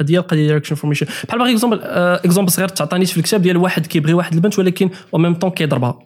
هذه 0.00 0.12
هي 0.12 0.18
القضية 0.18 0.46
ديال 0.46 0.76
formation 0.76 1.06
بحال 1.28 1.38
par 1.38 1.50
exemple 1.50 1.80
exemple 1.82 2.52
صغير 2.52 2.68
تعطانيش 2.68 3.12
في 3.12 3.18
الكتاب 3.18 3.42
ديال 3.42 3.56
واحد 3.56 3.86
كيبغي 3.86 4.12
واحد 4.12 4.34
البنت 4.34 4.58
ولكن 4.58 4.90
au 5.14 5.18
même 5.18 5.34
temps 5.34 5.50
كيضربها. 5.50 5.98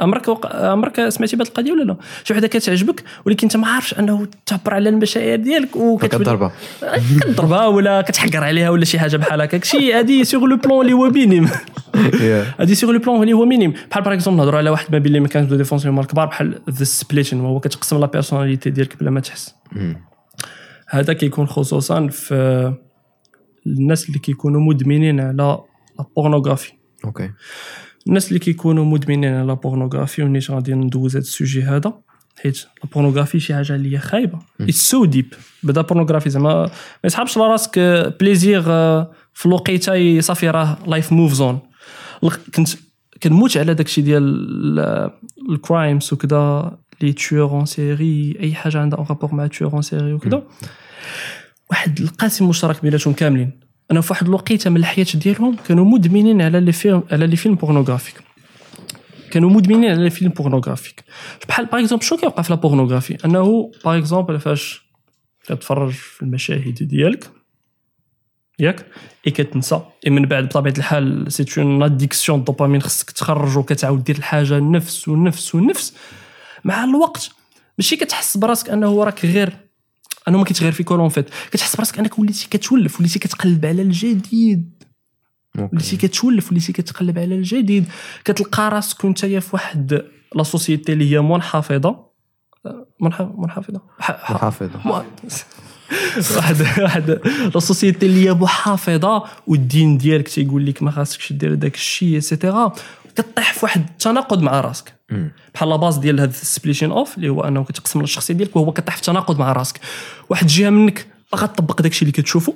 عمرك 0.00 0.28
وق... 0.28 0.56
عمرك 0.56 1.08
سمعتي 1.08 1.36
بهذه 1.36 1.48
القضية 1.48 1.72
ولا 1.72 1.82
لا؟ 1.82 1.96
شي 2.24 2.32
وحدة 2.32 2.48
كتعجبك 2.48 3.04
ولكن 3.26 3.46
أنت 3.46 3.56
ما 3.56 3.68
عارفش 3.68 3.98
أنه 3.98 4.28
تعبر 4.46 4.74
على 4.74 4.88
المشاعر 4.88 5.36
ديالك 5.36 5.76
وكتولي 5.76 6.24
كضربه 6.24 6.52
كتضربها 7.20 7.66
ولا 7.66 8.00
كتحقر 8.00 8.44
عليها 8.44 8.70
ولا 8.70 8.84
شي 8.84 8.98
حاجة 8.98 9.16
بحال 9.16 9.40
هكاك. 9.40 9.64
شي 9.64 9.94
هذه 9.94 10.22
sur 10.22 10.46
le 10.46 10.56
plan 10.56 10.80
اللي 10.80 10.92
هو 10.92 11.10
minime 11.10 11.48
هذه 12.58 12.72
sur 12.72 12.90
le 12.90 12.98
plan 12.98 13.22
اللي 13.22 13.32
هو 13.32 13.44
minime 13.44 13.74
بحال 13.90 14.02
par 14.02 14.14
exemple 14.14 14.38
نهضروا 14.38 14.58
على 14.58 14.70
واحد 14.70 14.92
ما 14.92 14.98
بين 14.98 15.12
les 15.12 15.20
mécanismes 15.20 15.50
de 15.50 15.56
défense 15.56 15.86
هما 15.86 16.00
الكبار 16.00 16.26
بحال 16.26 16.60
the 16.70 16.84
splitting 16.84 17.40
وهو 17.40 17.60
كتقسم 17.60 18.00
la 18.00 18.06
personnalité 18.06 18.70
ديالك 18.70 18.98
بلا 19.00 19.10
ما 19.10 19.20
تحس. 19.20 19.54
هذا 20.88 21.12
كيكون 21.12 21.46
خصوصا 21.46 22.08
في 22.08 22.74
الناس 23.66 24.08
اللي 24.08 24.18
كيكونوا 24.18 24.60
مدمنين 24.60 25.20
على 25.20 25.36
la 25.36 25.64
pornographie 26.16 26.72
okay 27.04 27.30
الناس 28.06 28.28
اللي 28.28 28.38
كيكونوا 28.38 28.84
مدمنين 28.84 29.34
على 29.34 29.54
pornographie 29.56 30.22
ونيش 30.22 30.50
غادي 30.50 30.74
ندوز 30.74 31.12
هذا 31.12 31.18
ال 31.18 31.25
sujet 31.25 31.62
هذا 31.62 31.92
حيت 32.42 32.66
ال 32.84 32.88
pornographie 32.88 33.40
شي 33.40 33.54
حاجة 33.54 33.74
اللي 33.74 33.96
هي 33.96 34.00
خايبة. 34.00 34.38
it's 34.60 34.90
so 34.90 35.04
deep 35.04 35.34
بدا 35.62 35.80
pornographie 35.80 36.30
زعما 36.30 36.62
ما 36.64 36.70
يسحبش 37.04 37.38
لراسك 37.38 37.78
plaisir 38.20 38.62
آه، 38.66 39.12
في 39.32 39.46
الوقيتة 39.46 40.20
صافي 40.20 40.50
راه 40.50 40.78
life 40.86 41.12
moves 41.12 41.40
on 41.40 41.58
كنت 42.54 42.68
كنموت 43.22 43.56
على 43.56 43.74
داكشي 43.74 44.02
ديال 44.02 44.24
ال 45.50 45.59
crimes 45.59 46.12
وكذا 46.12 46.72
les 47.02 47.12
tueurs 47.12 47.50
en 47.50 47.66
série 47.66 48.36
أي 48.40 48.54
حاجة 48.54 48.78
عندها 48.78 48.98
un 48.98 49.06
rapport 49.10 49.34
مع 49.34 49.46
tueurs 49.46 49.72
en 49.72 49.82
série 49.82 50.12
وكذا 50.12 50.42
واحد 51.70 52.00
القاسم 52.00 52.48
مشترك 52.48 52.82
بيناتهم 52.82 53.14
كاملين. 53.14 53.63
أنا 53.90 54.00
في 54.00 54.12
واحد 54.12 54.26
الوقيتة 54.26 54.70
من 54.70 54.76
الحياة 54.76 55.06
ديالهم 55.14 55.56
كانوا 55.56 55.84
مدمنين 55.84 56.42
على 56.42 56.60
les 56.60 56.72
films 56.72 57.02
على 57.12 57.26
les 57.26 57.36
films 57.36 57.54
pornographiques 57.54 58.14
كانوا 59.30 59.50
مدمنين 59.50 59.90
على 59.90 60.04
les 60.04 60.10
films 60.10 60.30
pornographiques 60.30 61.04
بحال 61.48 61.66
par 61.66 61.80
exemple 61.80 62.04
شنو 62.04 62.18
كيوقع 62.18 62.42
في 62.42 62.52
la 62.52 62.60
pornographie 62.60 63.24
أنه 63.24 63.72
par 63.84 63.98
exemple 63.98 64.40
فاش 64.40 64.84
كتفرج 65.48 65.90
في 65.90 66.22
المشاهد 66.22 66.74
ديالك 66.74 67.30
ياك 68.58 68.86
اي 69.26 69.32
كتنسى. 69.32 69.80
اي 70.06 70.10
من 70.10 70.26
بعد 70.26 70.44
بطبيعة 70.44 70.74
الحال 70.78 71.32
c'est 71.32 71.44
une 71.58 71.82
addiction 71.82 72.38
الدوبامين 72.38 72.82
خصك 72.82 73.10
تخرج 73.10 73.58
وكتعاود 73.58 74.04
دير 74.04 74.16
الحاجة 74.16 74.58
نفس 74.58 75.08
ونفس 75.08 75.54
ونفس. 75.54 75.94
مع 76.64 76.84
الوقت 76.84 77.30
ماشي 77.78 77.96
كتحس 77.96 78.36
براسك 78.36 78.70
أنه 78.70 79.04
راك 79.04 79.24
غير 79.24 79.63
انه 80.28 80.38
ما 80.38 80.44
كيتغير 80.44 80.72
فيك 80.72 80.92
en 80.92 81.08
fait 81.08 81.30
كتحس 81.50 81.76
براسك 81.76 81.98
أنك 81.98 82.18
وليتي 82.18 82.48
كتولف 82.50 83.00
وليتي 83.00 83.18
كتقلب 83.18 83.66
على 83.66 83.82
الجديد. 83.82 84.82
وليتي 85.58 85.96
كتولف 85.96 86.50
وليتي 86.50 86.72
كتقلب 86.72 87.18
على 87.18 87.34
الجديد. 87.34 87.84
كتلقى 88.24 88.68
راسك 88.70 89.04
انت 89.04 89.26
في 89.26 89.48
واحد 89.52 90.02
la 90.34 90.42
société 90.42 90.92
اللي 90.92 91.12
هي 91.12 91.20
منحفظة. 91.20 92.04
منح- 93.00 93.30
منحفظة. 93.38 93.80
محافظه 94.30 94.70
واحد 94.86 95.06
واحد 96.78 97.10
la 97.54 97.60
société 97.60 98.06
اللي 98.06 98.28
هي 98.28 98.34
محافظة 98.34 99.24
والدين 99.46 99.98
ديالك 99.98 100.28
تيقول 100.28 100.66
لك 100.66 100.82
ما 100.82 100.90
خاصكش 100.90 101.32
دير 101.32 101.54
داك 101.54 101.74
الشيء 101.74 102.14
et 102.14 102.28
cetera 102.28 102.72
كطيح 103.16 103.52
في 103.52 103.60
واحد 103.62 103.86
التناقض 103.90 104.42
مع 104.42 104.60
راسك. 104.60 104.94
بحال 105.54 105.68
la 105.68 105.76
base 105.76 105.96
ديال 105.96 106.20
هذا 106.20 106.30
ال 106.30 106.36
splitting 106.36 106.90
off 106.90 107.16
اللي 107.16 107.28
هو 107.28 107.40
انه 107.40 107.64
كتقسم 107.64 108.00
الشخصية 108.00 108.34
ديالك 108.34 108.56
وهو 108.56 108.72
كطيح 108.72 108.96
في 108.96 109.02
تناقض 109.02 109.38
مع 109.38 109.52
راسك. 109.52 109.80
واحد 110.30 110.42
الجهه 110.42 110.70
منك 110.70 111.06
باغا 111.32 111.46
تطبق 111.46 111.82
داك 111.82 111.90
الشيء 111.90 112.08
اللي 112.08 112.22
كتشوفه 112.22 112.54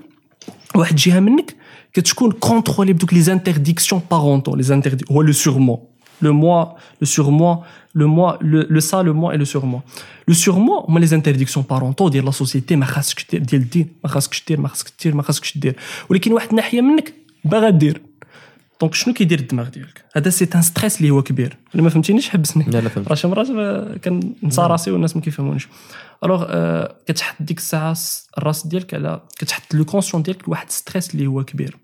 واحد 0.74 0.90
الجهه 0.90 1.20
منك 1.20 1.56
كتكون 1.92 2.32
contrôlée 2.32 2.92
بدوك 2.92 3.14
les 3.14 3.20
interdictions 3.20 4.02
parentaux 4.10 4.56
les 4.56 4.62
interdits 4.62 5.04
هو 5.12 5.22
le 5.22 5.32
surmoi 5.32 5.78
le 6.22 6.32
moi 6.32 6.64
le 7.00 7.06
surmoi 7.06 7.58
le 7.94 8.08
moi 8.08 8.32
le 8.42 8.80
ça 8.80 9.02
le 9.02 9.14
moi 9.14 9.32
et 9.32 9.36
le 9.36 9.44
surmoi 9.44 9.80
le 10.28 10.34
surmoi 10.34 10.84
هما 10.88 10.98
les 10.98 11.06
interdictions 11.06 11.66
parentaux 11.70 12.08
ديال 12.08 12.24
la 12.24 12.30
société 12.30 12.76
ما 12.76 12.84
خاصكش 12.84 13.26
ديال 13.32 13.62
الدين 13.62 13.88
ما 14.04 14.10
خاصكش 14.10 14.44
دير 14.48 14.60
ما 14.60 14.68
خاصكش 14.68 14.92
دير 15.02 15.14
ما 15.14 15.22
خاصكش 15.22 15.58
دير 15.58 15.76
ولكن 16.08 16.32
واحد 16.32 16.48
الناحيه 16.48 16.80
منك 16.80 17.14
باغا 17.44 17.70
دير 17.70 18.02
donc 18.80 18.94
شنو 18.94 19.14
كيدير 19.14 19.38
الدماغ 19.38 19.68
ديالك؟ 19.68 20.04
هذا 20.16 20.30
c'est 20.30 20.48
un 20.54 20.62
stress 20.62 20.96
اللي 21.00 21.10
هو 21.10 21.22
كبير. 21.22 21.56
الا 21.74 21.82
ما 21.82 21.88
فهمتينيش 21.90 22.28
حبسني. 22.28 22.64
لا 22.64 22.78
لا 22.80 22.88
فهمت. 22.88 23.08
راه 23.08 23.14
شي 23.14 23.28
مرات 23.28 23.46
آه، 23.50 23.96
كننسى 23.96 24.60
راسي 24.60 24.90
والناس 24.90 25.16
ما 25.16 25.22
كيفهمونيش. 25.22 25.68
alors 26.24 26.44
آه، 26.48 26.96
كتحط 27.06 27.36
ديك 27.40 27.58
الساعة 27.58 27.96
الراس 28.38 28.66
ديالك 28.66 28.94
على 28.94 29.20
كتحط 29.38 29.74
le 29.74 29.84
conscient 29.84 30.22
ديالك 30.22 30.48
لواحد 30.48 30.70
stress 30.70 31.14
اللي 31.14 31.26
هو 31.26 31.44
كبير. 31.44 31.76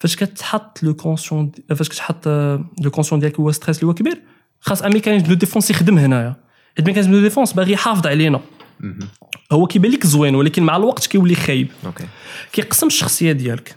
فاش 0.00 0.16
كتحط 0.16 0.82
le 0.82 0.94
conscient 0.94 1.50
دي- 1.50 1.74
فاش 1.74 1.88
كتحط 1.88 2.26
آه، 2.28 2.64
le 2.80 2.90
conscient 2.90 3.20
ديالك 3.20 3.40
هو 3.40 3.52
stress 3.52 3.76
اللي 3.78 3.86
هو 3.86 3.94
كبير 3.94 4.22
خاص 4.60 4.82
un 4.82 4.92
mécanisme 4.92 5.26
de 5.26 5.34
défense 5.34 5.70
يخدم 5.70 5.98
هنايا. 5.98 6.36
حيت 6.76 6.86
mécanisme 6.86 7.12
de 7.12 7.20
défense 7.20 7.52
باغي 7.52 7.72
يحافظ 7.72 8.06
علينا. 8.06 8.40
هو 9.52 9.66
كيبان 9.66 9.90
لك 9.92 10.06
زوين 10.06 10.34
ولكن 10.34 10.62
مع 10.62 10.76
الوقت 10.76 11.06
كيولي 11.06 11.34
خايب. 11.34 11.68
OK. 11.86 12.04
كيقسم 12.52 12.86
الشخصية 12.86 13.32
ديالك. 13.32 13.76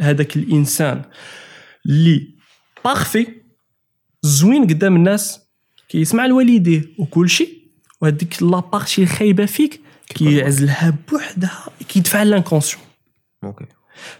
هذاك 0.00 0.36
الإنسان 0.36 1.02
اللي 1.86 2.34
parfait 2.84 3.26
زوين 4.22 4.62
قدام 4.66 4.96
الناس 4.96 5.40
كيسمع 5.88 6.26
لوالديه 6.26 6.82
وكل 6.98 7.28
شيء 7.28 7.64
وهذيك 8.00 8.42
la 8.42 8.57
partie 8.57 9.02
الخايبه 9.02 9.46
فيك 9.46 9.80
كيعزلها 10.08 10.98
بوحدها 11.10 11.64
كيدفع 11.88 12.22
l'inconscient 12.22 12.82
OK. 13.44 13.64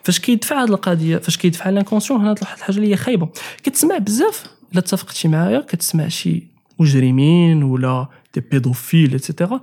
فاش 0.03 0.18
كيدفع 0.18 0.62
هذه 0.62 0.68
القضية 0.68 1.18
فاش 1.18 1.37
كيدفع 1.37 1.70
l'inconscient 1.70 2.20
هنا 2.20 2.31
واحد 2.31 2.57
الحاجة 2.57 2.77
اللي 2.77 2.91
هي 2.91 2.97
خايبة. 2.97 3.29
كتسمع 3.62 3.99
بزاف 3.99 4.45
إلا 4.72 4.79
اتفقتي 4.79 5.29
معايا 5.29 5.61
كتسمع 5.61 6.09
شي 6.09 6.43
مجرمين 6.79 7.62
ولا 7.62 8.09
des 8.35 8.41
pédophiles 8.41 9.12
et 9.12 9.24
cetera 9.24 9.61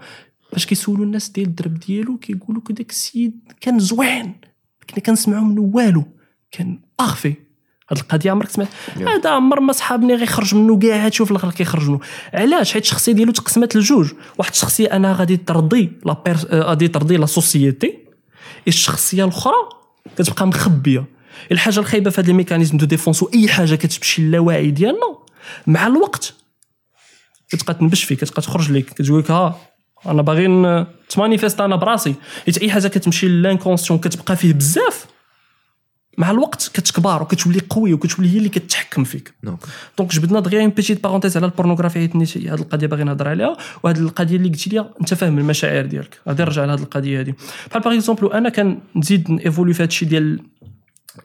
فاش 0.51 0.65
كيسولوا 0.65 1.05
الناس 1.05 1.29
ديال 1.29 1.47
الدرب 1.47 1.79
ديالو 1.79 2.17
كيقولوا 2.17 2.61
داك 2.69 2.89
السيد 2.89 3.53
كان 3.61 3.79
زوين. 3.79 4.33
كنا 4.89 4.99
كنسمعوا 4.99 5.43
منه 5.43 5.61
والو. 5.73 6.03
كان 6.51 6.79
parfait 6.99 7.33
هاد 7.91 7.97
القضية 7.99 8.31
عمرك 8.31 8.49
سمعت 8.49 8.67
هذا 8.97 9.29
عمر 9.29 9.59
ما 9.59 9.73
صحابني 9.73 10.15
غيخرج 10.15 10.55
منه 10.55 10.79
كاع 10.79 11.09
تشوف 11.09 11.31
الآخر 11.31 11.51
كيخرج 11.51 11.89
منه 11.89 11.99
علاش؟ 12.33 12.73
حيت 12.73 12.83
الشخصية 12.83 13.11
ديالو 13.11 13.31
تقسمت 13.31 13.75
لجوج. 13.75 14.11
واحد 14.37 14.51
الشخصية 14.51 14.87
أنا 14.87 15.13
غادي 15.13 15.37
ترضي 15.37 15.91
la. 16.05 16.17
آه، 16.27 16.61
غادي 16.61 16.87
ترضي 16.87 17.17
la 17.17 17.25
société 17.25 17.97
الشخصية 18.67 19.23
الأخرى؟ 19.23 19.69
كتبقى 20.17 20.47
مخبية. 20.47 21.05
الحاجة 21.51 21.79
الخايبة 21.79 22.09
في 22.09 22.21
هذا 22.21 22.31
ال 22.31 22.36
mécanisme 22.36 22.77
de 22.77 22.85
défense 22.85 23.23
واي 23.23 23.47
حاجة 23.47 23.75
كتمشي 23.75 24.21
للاواعي 24.21 24.71
ديالنا 24.71 25.17
مع 25.67 25.87
الوقت 25.87 26.33
كتبقى 27.49 27.73
تنبش 27.73 28.03
فيك 28.03 28.19
كتبقى 28.19 28.41
تخرج 28.41 28.71
لك 28.71 28.85
كتقول 28.85 29.19
لك 29.19 29.31
ها 29.31 29.59
أنا 30.05 30.21
باغي 30.21 30.47
ن- 30.47 30.85
ت 31.09 31.14
manifeste 31.14 31.61
أنا 31.61 31.75
براسي. 31.75 32.15
حيت 32.45 32.57
أي 32.57 32.71
حاجة 32.71 32.87
كتمشي 32.87 33.27
لل 33.27 33.38
inconscient 33.38 33.99
كتبقى 33.99 34.35
فيه 34.35 34.53
بزاف 34.53 35.05
مع 36.17 36.31
الوقت 36.31 36.71
كتكبر 36.73 37.21
وكتولي 37.21 37.59
قوي 37.69 37.93
وكتولي 37.93 38.33
هي 38.33 38.37
اللي 38.37 38.49
كتحكم 38.49 39.03
فيك. 39.03 39.33
donc 39.97 40.11
جبدنا 40.11 40.39
دغيا 40.39 40.61
une 40.61 40.69
petite 40.69 41.03
parenthèse 41.03 41.37
على 41.37 41.45
ال 41.45 41.49
pornographie 41.49 41.99
حيت 41.99 42.15
نيت 42.15 42.37
هذه 42.37 42.53
القضية 42.53 42.87
باغي 42.87 43.03
نهضر 43.03 43.27
عليها 43.27 43.57
وهذه 43.83 43.97
القضية 43.99 44.35
اللي 44.35 44.49
قلتي 44.49 44.69
لي 44.69 44.89
انت 45.01 45.13
فاهم 45.13 45.39
المشاعر 45.39 45.85
ديالك 45.85 46.19
غادي 46.27 46.43
نرجع 46.43 46.65
لهذه 46.65 46.79
القضية 46.81 47.19
هذه 47.21 47.33
بحال 47.69 47.81
par 47.81 47.93
exemple 47.93 48.33
أنا 48.33 48.49
كنزيد 48.49 49.31
ن 49.31 49.36
évoluer 49.37 49.73
في 49.73 49.83
هذا 49.83 49.87
الشيء 49.89 50.07
ديال 50.09 50.39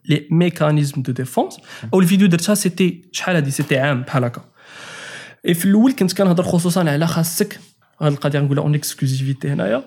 les 0.09 0.27
mécanismes 0.31 1.03
de 1.03 1.13
défense 1.13 1.57
أو 1.95 2.01
الفيديو 2.01 2.29
درتها 2.29 2.55
c'était 2.55 3.03
شحال 3.13 3.35
هادي 3.37 3.51
c'était 3.51 3.79
عام 3.79 4.03
بحال 4.03 4.25
هكا 4.25 4.45
في 5.55 5.65
الأول 5.65 5.93
كنت 5.93 6.13
كنهضر 6.13 6.43
خصوصا 6.43 6.91
على 6.91 7.07
خاصك 7.07 7.61
هاد 8.01 8.13
القضية 8.13 8.39
نقولها 8.39 8.63
en 8.65 8.75
exclusivité 8.75 9.49
هنايا. 9.49 9.85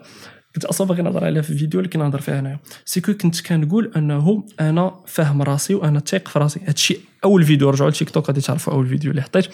كنت 0.56 0.66
أصلا 0.66 0.88
باغي 0.88 1.02
نهضر 1.02 1.24
عليها 1.26 1.42
في 1.42 1.50
الفيديو 1.50 1.80
اللي 1.80 1.90
كنهضر 1.90 2.22
فيها 2.22 2.40
هنايا. 2.40 2.60
c'est 2.86 3.03
que 3.03 3.14
كنت 3.14 3.42
كنقول 3.42 3.92
أنه 3.96 4.44
أنا 4.60 4.96
فاهم 5.08 5.42
راسي 5.42 5.76
وأنا 5.76 6.00
تايق 6.00 6.28
في 6.28 6.40
راسي. 6.40 6.60
هادشي 6.68 7.00
أول 7.24 7.44
فيديو 7.44 7.70
رجعوا 7.70 7.90
لتيك 7.90 8.10
توك 8.10 8.28
غادي 8.28 8.42
تعرفوا 8.42 8.74
أول 8.74 8.88
فيديو 8.88 9.12
اللي 9.12 9.22
حطيت. 9.22 9.48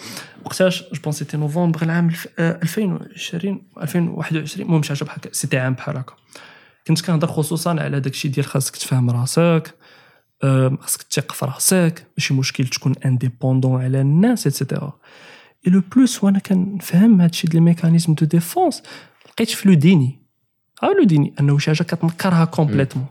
وقتاش؟ 0.44 0.82
je 0.82 1.00
pense 1.04 1.18
c'était 1.18 1.36
novembre 1.36 1.82
العام 1.82 2.08
الف- 2.08 2.28
آه، 2.38 2.60
2020 2.62 3.62
2021 3.82 4.66
المهم 4.66 4.82
شي 4.82 4.94
حاجة 4.94 5.04
بحال 5.04 5.20
c'était 5.36 5.58
عام 5.58 5.74
بحال 5.74 5.96
هكا. 5.96 6.14
كنت 6.86 7.00
كنهضر 7.00 7.26
خصوصا 7.26 7.70
على 7.80 8.00
داكشي 8.00 8.28
ديال 8.28 8.46
خاصك 8.46 8.76
تفهم 8.76 9.10
راسك 9.10 9.74
خاصك 10.80 11.02
تثق 11.02 11.32
في 11.32 11.44
راسك 11.46 12.06
ماشي 12.18 12.34
مشكل 12.34 12.66
تكون 12.66 12.94
indépendant 13.04 13.82
على 13.82 14.00
الناس 14.00 14.46
et 14.46 14.58
cetera 14.58 14.92
et 15.66 15.72
le 15.72 15.82
plus 15.96 16.24
وأنا 16.24 16.38
كنفهم 16.38 17.20
هادشي 17.20 17.46
ديال 17.46 17.58
ال 17.58 17.64
mécanisme 17.64 18.14
de 18.14 18.26
défense 18.26 18.82
لقيت 19.28 19.50
في 19.50 19.68
le 19.68 19.74
déni 19.74 20.18
ها 20.82 20.88
le 20.88 21.04
déni 21.04 21.34
أنه 21.40 21.58
شي 21.58 21.70
حاجة 21.70 21.82
كتنكرها 21.82 22.44
complètement. 22.44 23.06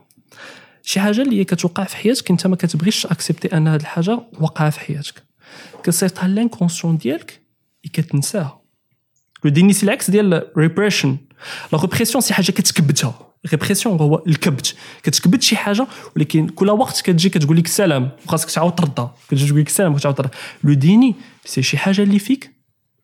شي 0.81 0.99
حاجة 0.99 1.21
اللي 1.21 1.39
هي 1.39 1.43
كتوقع 1.43 1.83
في 1.83 1.97
حياتك 1.97 2.31
أنت 2.31 2.47
ما 2.47 2.55
كتبغيش 2.55 3.05
accepter 3.05 3.57
أن 3.57 3.67
هاد 3.67 3.79
الحاجة 3.79 4.19
واقعة 4.39 4.69
في 4.69 4.79
حياتك. 4.79 5.23
كتصيفطها 5.83 6.27
l'inconscient 6.27 6.97
ديالك 6.97 7.41
كتنساها. 7.93 8.61
le 9.43 9.51
déni 9.51 9.73
c'est 9.73 9.83
العكس 9.85 10.09
ديال 10.11 10.47
repression 10.57 11.17
la 11.73 11.79
répression 11.79 12.21
c'est 12.21 12.33
حاجة 12.33 12.51
كتكبتها 12.51 13.19
répression 13.51 13.99
هو 13.99 14.23
الكبت 14.27 14.75
كتكبت 15.03 15.41
شي 15.41 15.55
حاجة 15.55 15.87
ولكن 16.15 16.47
كل 16.47 16.69
وقت 16.69 17.01
كتجي 17.01 17.29
كتقول 17.29 17.57
لك 17.57 17.65
السلام 17.65 18.09
وخاصك 18.25 18.51
تعاود 18.51 18.75
تردها 18.75 19.15
كتجي 19.29 19.47
تقول 19.47 19.61
لك 19.61 19.67
السلام 19.67 19.93
وتعاود 19.93 20.17
تردها 20.17 20.31
le 20.63 20.73
déni 20.73 21.15
c'est 21.45 21.61
شي 21.61 21.77
حاجة 21.77 22.01
اللي 22.01 22.19
فيك 22.19 22.51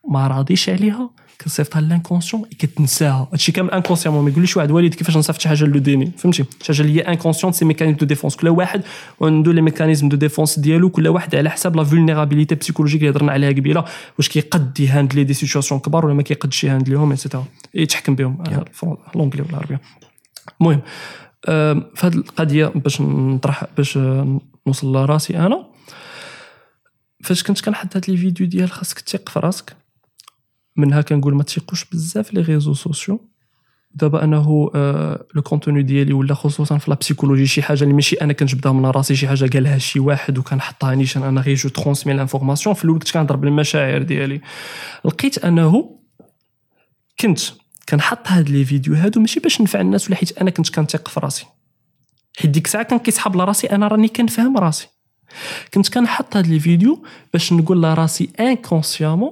ما 0.09 0.27
راضيش 0.27 0.69
عليها 0.69 1.09
كتصيفطها 1.41 1.81
l'inconscient 1.81 2.45
كتنساها 2.59 3.27
هادشي 3.31 3.51
كامل 3.51 3.71
inconscient 3.71 4.23
ما 4.23 4.29
يقوليش 4.29 4.57
واحد 4.57 4.71
والد 4.71 4.93
كيفاش 4.93 5.17
نصيفط 5.17 5.41
شي 5.41 5.49
حاجة 5.49 5.65
le 5.65 5.79
déni 5.79 6.11
فهمتي؟ 6.17 6.45
شي 6.61 6.73
حاجة 6.73 6.81
اللي 6.81 6.99
هي 6.99 7.01
inconscient 7.01 7.53
c'est 7.53 7.65
mécanisme 7.65 7.97
de 7.97 8.05
défense 8.05 8.35
كل 8.35 8.49
واحد 8.49 8.81
عنده 9.21 9.53
les 9.53 9.61
mécanismes 9.61 10.09
de 10.09 10.17
défense 10.17 10.59
ديالو. 10.59 10.89
كل 10.89 11.07
واحد 11.07 11.35
على 11.35 11.49
حساب 11.49 11.75
la 11.75 11.83
vulnérabilité 11.83 12.55
psychologique 12.55 13.01
اللي 13.01 13.11
هضرنا 13.11 13.31
عليها 13.31 13.49
قبيلة. 13.49 13.85
واش 14.17 14.29
كيقد 14.29 14.79
ي 14.79 14.85
handler 14.85 15.23
des 15.23 15.33
situations 15.33 15.81
كبار 15.81 16.05
ولا 16.05 16.13
ما 16.13 16.21
كيقدش 16.21 16.63
ي 16.63 16.68
handler 16.68 17.02
هم 17.02 17.11
et 17.11 17.20
cetera 17.20 17.45
يتحكم 17.73 18.15
بهم. 18.15 18.43
آه، 18.83 18.97
l'anglais 19.15 19.41
ولا 19.41 19.49
العربية. 19.49 19.81
المهم 20.61 20.81
في 21.95 22.07
هذه 22.07 22.15
القضية 22.15 22.65
باش 22.65 23.01
نطرح 23.01 23.65
باش 23.77 23.97
آه، 23.97 24.39
نوصل 24.67 24.93
لراسي 24.93 25.37
أنا. 25.37 25.65
فاش 27.23 27.43
كنت 27.43 27.61
كنحط 27.61 27.95
هاد 27.95 28.09
les 28.09 28.17
vidéos 28.17 28.47
ديال 28.47 28.71
خاصك 28.71 28.99
تثق 28.99 29.29
في 29.29 29.39
راسك. 29.39 29.80
منها 30.75 31.01
كنقول 31.01 31.35
ما 31.35 31.43
تثقوش 31.43 31.85
بزاف 31.85 32.33
les 32.33 32.41
réseaux 32.41 32.73
sociaux. 32.73 33.31
دابا 33.95 34.23
أنه 34.23 34.71
آه، 34.75 35.25
le 35.35 35.41
contenu 35.41 35.83
ديالي 35.83 36.13
ولا 36.13 36.33
خصوصا 36.33 36.77
في 36.77 36.91
la 36.91 36.97
psychologie 36.97 37.47
شي 37.47 37.61
حاجة 37.61 37.83
اللي 37.83 37.93
ماشي 37.93 38.15
أنا 38.15 38.33
كنجبدها 38.33 38.71
من 38.71 38.85
راسي 38.85 39.15
شي 39.15 39.27
حاجة 39.27 39.49
قالها 39.53 39.77
شي 39.77 39.99
واحد 39.99 40.37
وكنحطها 40.37 40.95
نيشان 40.95 41.23
أنا 41.23 41.41
غير 41.41 41.55
je 41.55 41.69
transmets 41.69 42.13
l'information 42.13 42.75
في 42.75 42.83
الأول 42.83 42.99
كنت 42.99 43.11
كنهضر 43.11 43.35
بالمشاعر 43.35 44.01
ديالي. 44.01 44.41
لقيت 45.05 45.45
أنه 45.45 45.99
كنت 47.19 47.39
كنحط 47.89 48.27
هاد 48.27 48.49
les 48.49 48.65
vidéos 48.65 48.93
هادو 48.93 49.19
ماشي 49.19 49.39
باش 49.39 49.61
نفع 49.61 49.81
الناس 49.81 50.07
ولا 50.07 50.15
حيت 50.15 50.37
أنا 50.37 50.49
كنت 50.49 50.75
كنثق 50.75 51.07
في 51.07 51.19
راسي. 51.19 51.45
حيت 52.37 52.51
ديك 52.51 52.65
الساعة 52.65 52.83
كان 52.83 52.99
كيسحب 52.99 53.35
لراسي 53.35 53.67
أنا 53.67 53.87
راني 53.87 54.07
كنفهم 54.07 54.57
راسي. 54.57 54.87
كنت 55.73 55.93
كنحط 55.93 56.37
هاد 56.37 56.47
les 56.47 56.59
vidéos 56.59 57.03
باش 57.33 57.53
نقول 57.53 57.83
لراسي 57.83 58.29
inconsciemment 58.39 59.31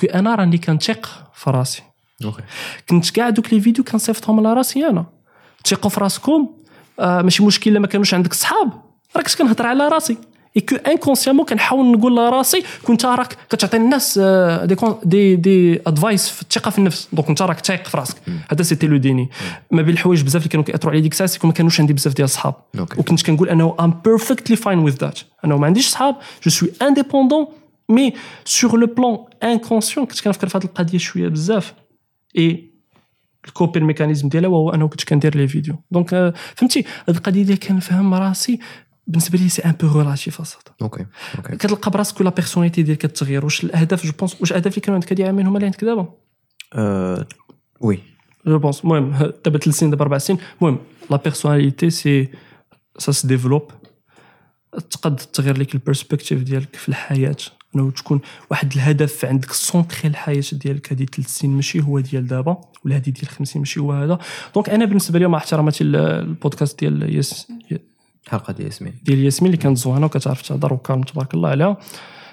que 0.00 0.06
أنا 0.06 0.34
راني 0.34 0.58
كنثق 0.58 1.30
في 1.34 1.50
راسي 1.50 1.82
OK 2.24 2.42
كنت 2.88 3.10
كاع 3.10 3.30
دوك 3.30 3.52
les 3.52 3.60
vidéos 3.60 3.84
كنصيفطهم 3.84 4.40
لراسي 4.40 4.86
أنا 4.86 5.06
تيقوا 5.64 5.90
في 5.90 6.00
راسكم 6.00 6.48
آه 7.00 7.22
ماشي 7.22 7.44
مشكل 7.44 7.70
الا 7.70 7.78
ما 7.80 7.86
كانوش 7.86 8.14
عندك 8.14 8.34
صحاب 8.34 8.72
راك 9.16 9.26
كنت 9.26 9.38
كنهضر 9.38 9.66
على 9.66 9.88
راسي 9.88 10.16
et 10.56 10.60
que 10.60 10.76
inconsciemment 10.76 11.46
كنحاول 11.46 11.92
نقول 11.92 12.16
لراسي 12.16 12.64
كنت 12.84 13.04
راك 13.04 13.36
كتعطي 13.50 13.76
الناس 13.76 14.18
دي 14.64 14.76
دي 15.04 15.36
دي 15.36 15.82
ادفايس 15.86 16.28
في 16.28 16.42
الثقه 16.42 16.70
في 16.70 16.78
النفس 16.78 17.08
donc 17.12 17.28
انت 17.28 17.42
راك 17.42 17.60
تايق 17.60 17.86
في 17.86 17.96
راسك 17.96 18.16
هذا 18.50 18.62
c'était 18.62 18.86
le 18.86 18.96
déni 18.96 19.30
ما 19.70 19.82
بين 19.82 19.94
الحوايج 19.94 20.22
بزاف 20.22 20.42
اللي 20.42 20.48
كانوا 20.48 20.64
كيأثروا 20.64 20.90
عليا 20.92 21.02
ديك 21.02 21.12
الساعة 21.12 21.28
سيكون 21.28 21.48
ما 21.48 21.54
كانوش 21.54 21.80
عندي 21.80 21.92
بزاف 21.92 22.14
ديال 22.14 22.24
الصحاب 22.24 22.54
OK. 22.78 23.00
وكنت 23.00 23.26
كنقول 23.26 23.48
انه 23.48 23.76
I'm 23.80 24.00
perfectly 24.04 24.56
fine 24.56 24.78
with 24.78 24.96
that 24.96 25.18
انه 25.44 25.56
ما 25.56 25.66
عنديش 25.66 25.88
صحاب 25.88 26.16
je 26.44 26.50
suis 26.50 26.70
indépendant 26.82 27.46
mais 27.88 28.12
sur 28.44 28.78
le 28.78 28.86
plan 28.86 29.18
inconscient 29.52 30.06
كنت 30.06 30.20
كنفكر 30.20 30.48
في 30.48 30.58
هذه 30.58 30.64
القضية 30.64 30.98
شوية 30.98 31.28
بزاف 31.28 31.74
et 32.38 32.70
ال 33.46 33.51
coping 33.51 33.78
mechanism 33.78 34.28
ديالها 34.28 34.48
وهو 34.50 34.70
انه 34.70 34.88
كنت 34.88 35.04
كندير 35.04 35.36
les 35.36 35.48
vidéos 35.48 35.74
donc 35.90 36.14
آه، 36.14 36.34
فهمتي 36.56 36.84
هذه 37.08 37.16
القضية 37.16 37.42
ديال 37.42 37.58
كنفهم 37.58 38.14
راسي 38.14 38.58
بالنسبة 39.06 39.38
لي 39.38 39.48
c'est 39.48 39.62
un 39.64 39.72
peu 39.72 39.98
relatif 39.98 40.40
اصاحبي 40.40 40.70
OK 40.82 41.06
OK 41.38 41.56
كتلقى 41.56 41.90
براسك 41.90 42.20
و 42.20 42.23
la 42.23 42.30
personnalité 42.30 42.82
ديالك 42.82 42.98
كتغير 43.06 43.44
واش 43.44 43.64
الاهداف 43.64 44.06
je 44.06 44.12
pense 44.18 44.40
واش 44.40 44.50
الاهداف 44.50 44.72
اللي 44.72 44.80
كانوا 44.80 44.94
عندك 44.94 45.12
هادي 45.12 45.24
عامين 45.24 45.46
هما 45.46 45.56
اللي 45.56 45.66
عندك 45.66 45.84
دابا 45.84 46.14
آه، 46.74 47.26
oui 47.80 47.98
je 48.46 48.58
pense 48.58 48.80
المهم 48.84 49.10
ه- 49.12 49.32
دابا 49.44 49.58
ثلاث 49.58 49.76
سنين 49.76 49.90
دابا 49.90 50.02
أربع 50.02 50.18
سنين 50.18 50.38
المهم 50.62 50.78
la 51.10 51.16
personnalité 51.16 51.90
c'est 51.90 52.28
ça 52.98 53.12
se 53.12 53.28
développe 53.28 53.70
تقد 54.90 55.16
تغير 55.16 55.58
لك 55.58 55.74
ال 55.74 55.80
perspective 55.80 56.42
ديالك 56.42 56.76
في 56.76 56.88
الحياة 56.88 57.36
انه 57.80 57.90
تكون 57.90 58.20
واحد 58.50 58.72
الهدف 58.72 59.24
عندك 59.24 59.52
centré 59.52 60.08
الحياة 60.08 60.42
ديالك 60.52 60.92
هذه 60.92 61.04
ثلاث 61.04 61.28
سنين 61.28 61.54
ماشي 61.56 61.80
هو 61.82 62.00
ديال 62.00 62.26
دابا 62.26 62.60
ولا 62.84 62.96
هذه 62.96 63.10
ديال 63.10 63.28
خمس 63.28 63.48
سنين 63.48 63.60
ماشي 63.60 63.80
هو 63.80 63.92
هذا. 63.92 64.18
donc 64.54 64.70
أنا 64.70 64.84
بالنسبة 64.84 65.18
لي 65.18 65.28
مع 65.28 65.38
احتراماتي 65.38 65.84
ال- 65.84 65.96
البودكاست 65.96 66.78
ديال 66.80 67.14
ياس 67.16 67.52
الحلقة 68.26 68.52
ديال 68.52 68.66
ياسمين. 68.66 68.94
ديال 69.04 69.18
ياسمين 69.24 69.50
اللي 69.52 69.62
كانت 69.62 69.76
زوينة 69.78 70.06
وكتعرف 70.06 70.42
تهضر 70.42 70.72
و 70.72 70.77
calme 70.77 71.02
تبارك 71.02 71.34
الله 71.34 71.48
عليها. 71.48 71.76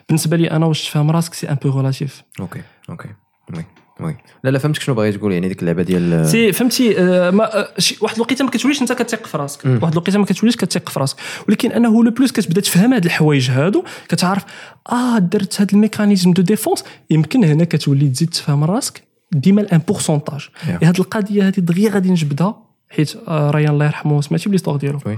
بالنسبة 0.08 0.38
لي 0.38 0.52
أنا 0.52 0.66
واش 0.66 0.84
تفهم 0.90 1.12
راسك 1.12 1.34
c'est 1.34 1.50
un 1.50 1.56
peu 1.56 1.70
relatif 1.80 2.24
okay 2.40 2.62
okay 2.90 3.10
oui 3.54 3.66
oui. 4.00 4.18
لا 4.44 4.50
لا 4.50 4.60
فهمتك 4.60 4.82
شنو 4.82 4.96
باغي 4.96 5.12
تقول 5.12 5.34
يعني 5.34 5.48
ديك 5.48 5.62
اللعبة 5.62 5.84
ديال 5.84 6.28
c'est 6.30 6.52
فهمتي 6.52 7.00
آه، 7.00 7.32
ما 7.32 7.60
آه، 7.60 7.70
واحد 8.02 8.16
الوقيتة 8.16 8.46
ما 8.46 8.52
كتوليش 8.52 8.82
أنت 8.82 8.92
كتثق 8.94 9.26
في 9.28 9.38
راسك. 9.38 9.66
واحد 9.66 9.92
الوقيتة 9.92 10.20
ما 10.20 10.26
كتوليش 10.26 10.56
كتثق 10.56 10.90
في 10.90 11.00
راسك. 11.00 11.18
ولكن 11.50 11.72
أنه 11.72 12.04
le 12.04 12.12
plus 12.12 12.32
كتبدأ 12.32 12.62
تفهم 12.62 12.94
هاد 12.94 13.06
الحوايج 13.06 13.52
هادو 13.52 13.84
كتعرف 14.10 14.44
آه 14.92 15.18
درت 15.20 15.62
هاد 15.62 15.74
ال 15.74 15.80
mécanisme 15.80 16.34
de 16.34 16.42
défense 16.42 16.84
يمكن 17.10 17.44
هنا 17.44 17.64
كتولي 17.64 18.10
تزيد 18.10 18.30
تفهم 18.30 18.64
راسك 18.64 19.04
ديما 19.32 19.62
il 19.62 19.68
y 19.68 19.71
a 19.71 19.74
un 19.74 19.80
pourcentage 19.88 20.42
Yeah. 20.42 20.84
هاد 20.84 21.00
القضية 21.00 21.48
هادي 21.48 21.62
دغيا 21.62 21.90
غادي 21.90 22.10
نجبدها 22.12 22.56
حيت 22.90 23.16
آه، 23.28 23.52
ريان 23.52 23.70
الله 23.74 23.86
يرحمه 23.86 24.22
سمعتي 24.22 24.50
ب 24.50 24.52
l'histoire 24.52 24.76
ديالو؟ 24.78 25.00
oui. 25.06 25.18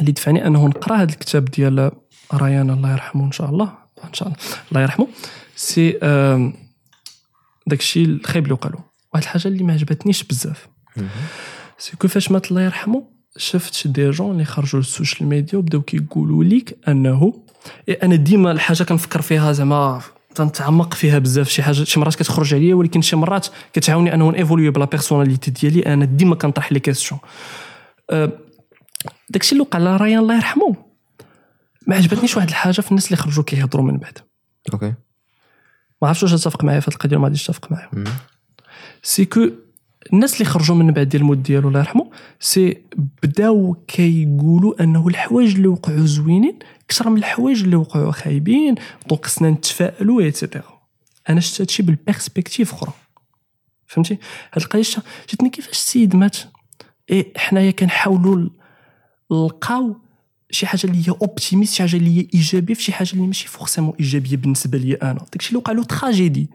اللي 0.00 0.12
دفعني 0.12 0.46
أنه 0.46 0.66
نقرأ 0.66 0.96
هذا 0.96 1.12
الكتاب 1.12 1.44
ديال 1.44 1.90
ريان 2.34 2.70
الله 2.70 2.92
يرحمه 2.92 3.24
إن 3.24 3.32
شاء 3.32 3.50
الله. 3.50 3.72
إن 4.04 4.12
شاء 4.14 4.28
الله. 4.28 4.38
الله 4.72 4.82
يرحمه. 4.82 5.06
c'est 5.56 5.98
um، 6.02 6.52
داكشي 7.66 8.04
الخايب 8.04 8.44
اللي 8.44 8.54
وقالو 8.54 8.78
واحد 9.14 9.22
الحاجة 9.22 9.48
اللي 9.48 9.64
ما 9.64 9.72
عجبتنيش 9.72 10.22
بزاف. 10.22 10.68
c'est 11.78 11.96
que 11.96 12.08
فاش 12.08 12.30
مات 12.30 12.50
الله 12.50 12.62
يرحمه 12.62 13.04
شفت 13.36 13.86
des 13.86 14.10
gens 14.10 14.32
اللي 14.32 14.44
خرجوا 14.44 14.80
لل 14.80 14.92
social 14.92 15.28
media 15.28 15.58
وبداو 15.58 15.82
كيقولوا 15.82 16.44
ليك 16.44 16.78
أنه 16.88 17.44
أنا 18.02 18.16
ديما 18.16 18.52
الحاجة 18.52 18.82
كنفكر 18.82 19.22
فيها 19.22 19.52
زعما 19.52 20.00
تنتعمق 20.34 20.94
فيها 20.94 21.18
بزاف. 21.18 21.48
شي 21.48 21.62
حاجة 21.62 21.84
شي 21.84 22.00
مرات 22.00 22.14
كتخرج 22.14 22.54
عليا 22.54 22.74
ولكن 22.74 23.02
شي 23.02 23.16
مرات 23.16 23.46
كتعاوني 23.72 24.14
أنه 24.14 24.30
ن 24.30 24.35
évoluer 24.35 24.70
ب 24.70 24.75
la 24.75 24.84
personnalité 24.84 25.50
ديالي 25.50 25.86
أنا 25.86 26.04
ديما 26.04 26.34
كنطرح 26.34 26.72
les 26.72 26.80
questions 26.80 27.20
أه، 28.10 28.32
داكشي 29.30 29.52
اللي 29.52 29.62
وقع 29.62 29.78
لريان 29.78 30.18
الله 30.18 30.36
يرحمه 30.36 30.76
ما 31.86 31.96
عجبتنيش 31.96 32.36
واحد 32.36 32.48
الحاجة 32.48 32.80
في 32.80 32.90
الناس 32.90 33.06
اللي 33.06 33.16
خرجوا 33.16 33.44
كيهضروا 33.44 33.84
من 33.84 33.98
بعد. 33.98 34.18
okay. 34.72 34.94
ما 36.04 36.08
عرفتش 36.08 36.22
واش 36.22 36.32
تتفق 36.32 36.64
معايا 36.64 36.80
في 36.80 36.90
هذه 36.90 36.94
القضية 36.94 37.16
ما 37.16 37.24
غاديش 37.24 37.46
تتفق 37.46 37.72
معايا. 37.72 37.90
c'est 39.02 39.24
que 39.24 39.50
الناس 40.12 40.34
اللي 40.34 40.44
خرجوا 40.44 40.76
من 40.76 40.90
بعد 40.90 41.08
ديال 41.08 41.22
الموت 41.22 41.38
ديالو 41.38 41.68
الله 41.68 41.80
يرحمه 41.80 42.10
c'est 42.40 42.82
بداو 43.22 43.76
كيقولوا 43.88 44.82
أنه 44.82 45.08
الحوايج 45.08 45.54
اللي 45.54 45.68
وقعوا 45.68 46.06
زوينين 46.06 46.58
أكثر 46.84 47.08
من 47.08 47.18
الحوايج 47.18 47.62
اللي 47.62 47.76
وقعوا 47.76 48.12
خايبين 48.12 48.74
donc 49.08 49.26
خصنا 49.26 49.50
نتفائلوا 49.50 50.20
et 50.20 50.35
cetera 50.35 50.80
أنا 51.28 51.40
شفت 51.40 51.60
هادشي 51.60 51.82
ب 51.82 51.90
perspective 51.90 52.72
أخرى. 52.72 52.92
فهمتي؟ 53.86 54.18
هاد 54.52 54.62
القضية 54.62 54.82
جاتني 55.30 55.50
كيفاش 55.50 55.72
السيد 55.72 56.16
مات. 56.16 56.36
اي 57.10 57.32
حنايا 57.36 57.70
كنحاولوا 57.70 58.48
نلقاو 59.32 59.96
شي 60.54 60.66
حاجة 60.66 60.80
اللي 60.84 61.08
هي 61.08 61.10
optimiste 61.10 61.74
شي 61.74 61.82
حاجة 61.82 61.96
اللي 61.96 62.18
هي 62.20 62.26
إيجابية 62.34 62.74
في 62.74 62.82
شي 62.82 62.92
حاجة 62.92 63.12
اللي 63.12 63.26
ماشي 63.26 63.48
forcément 63.48 63.92
إيجابية 64.00 64.36
بالنسبة 64.36 64.78
لي 64.78 64.94
أنا. 64.94 65.26
داكشي 65.32 65.48
اللي 65.48 65.58
وقع 65.58 65.72
له 65.72 65.84
tragédie 65.84 66.50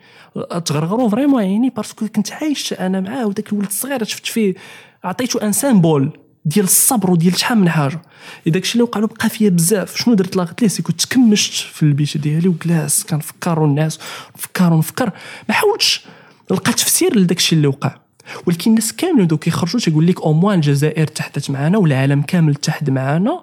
تغرغروا 0.66 1.10
vraiment 1.10 1.44
يعني 1.44 1.70
parce 1.70 1.93
que 1.93 2.08
كنت 2.08 2.32
عايش 2.32 2.74
أنا 2.74 3.02
معاه 3.02 3.28
وداك 3.28 3.54
الولد 3.54 3.68
الصغير 3.68 4.04
شفت 4.04 4.26
فيه 4.26 4.54
عطيته 5.04 5.42
un 5.44 5.52
symbole 5.52 6.18
ديال 6.46 6.66
الصبر 6.66 7.12
وديال 7.12 7.40
شحال 7.40 7.58
من 7.58 7.70
حاجة. 7.70 8.02
داكشي 8.48 8.74
اللي 8.74 8.84
وقع 8.84 9.00
له 9.00 9.08
بقى 9.08 9.30
فيا 9.30 9.50
بزاف. 9.50 9.98
شنو 9.98 10.14
درت 10.14 10.36
لا 10.36 10.44
قلت 10.44 10.62
ليه؟ 10.62 10.68
c'est 10.70 10.82
كنت 10.82 11.02
تكمشت 11.02 11.54
في 11.54 11.84
البيت 11.84 12.18
ديالي 12.18 12.48
وجلاس 12.48 13.04
كنفكر 13.04 13.66
الناس 13.66 14.00
نفكر. 14.38 14.74
ونفكر 14.74 15.12
ما 15.50 15.56
حاولتش 15.56 16.02
نلقى 16.52 16.74
تفسير 16.74 17.20
لداكشي 17.20 17.56
اللي 17.56 17.68
وقع. 17.68 17.96
ولكن 18.48 18.72
الناس 18.72 18.94
كاملين 18.94 19.28
دوك 19.28 19.44
كيخرجوا 19.44 19.80
تيقول 19.80 20.08
لك 20.08 20.22
au 20.22 20.34
moins 20.34 20.56
الجزائر 20.56 21.08
تحدث 21.08 21.50
معنا 21.50 21.78
والعالم 21.78 22.22
كامل 22.22 22.56
تحد 22.56 22.90
معنا 22.90 23.42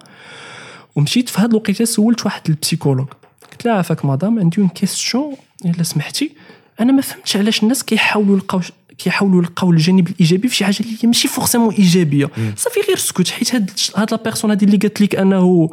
ومشيت 0.95 1.29
في 1.29 1.41
هاد 1.41 1.49
الوقيتة 1.49 1.85
سولت 1.85 2.25
واحد 2.25 2.41
ال 2.49 2.54
psychologue 2.54 3.07
قلت 3.51 3.65
لها 3.65 3.73
عافاك 3.73 4.05
مدام 4.05 4.39
عندي 4.39 4.57
une 4.57 4.67
question 4.67 5.35
إلا 5.65 5.83
سمحتي. 5.83 6.31
أنا 6.79 6.91
ما 6.91 7.01
فهمتش 7.01 7.37
علاش 7.37 7.63
الناس 7.63 7.83
كيحاولوا 7.83 8.35
يلقاو 8.35 8.61
كيحاولوا 8.97 9.41
يلقاو 9.41 9.71
الجانب 9.71 10.07
الإيجابي 10.07 10.47
في 10.47 10.55
شي 10.55 10.65
حاجة 10.65 10.79
اللي 10.79 10.91
هي 10.91 11.07
ماشي 11.07 11.27
forcément 11.27 11.73
إيجابية. 11.73 12.29
صافي 12.55 12.79
غير 12.87 12.97
سكت 12.97 13.27
حيت 13.29 13.55
هاد 13.55 13.71
هاد 13.95 14.11
la 14.11 14.23
personne 14.23 14.49
هادي 14.49 14.65
اللي 14.65 14.77
قالت 14.77 15.01
لك 15.01 15.15
أنه 15.15 15.69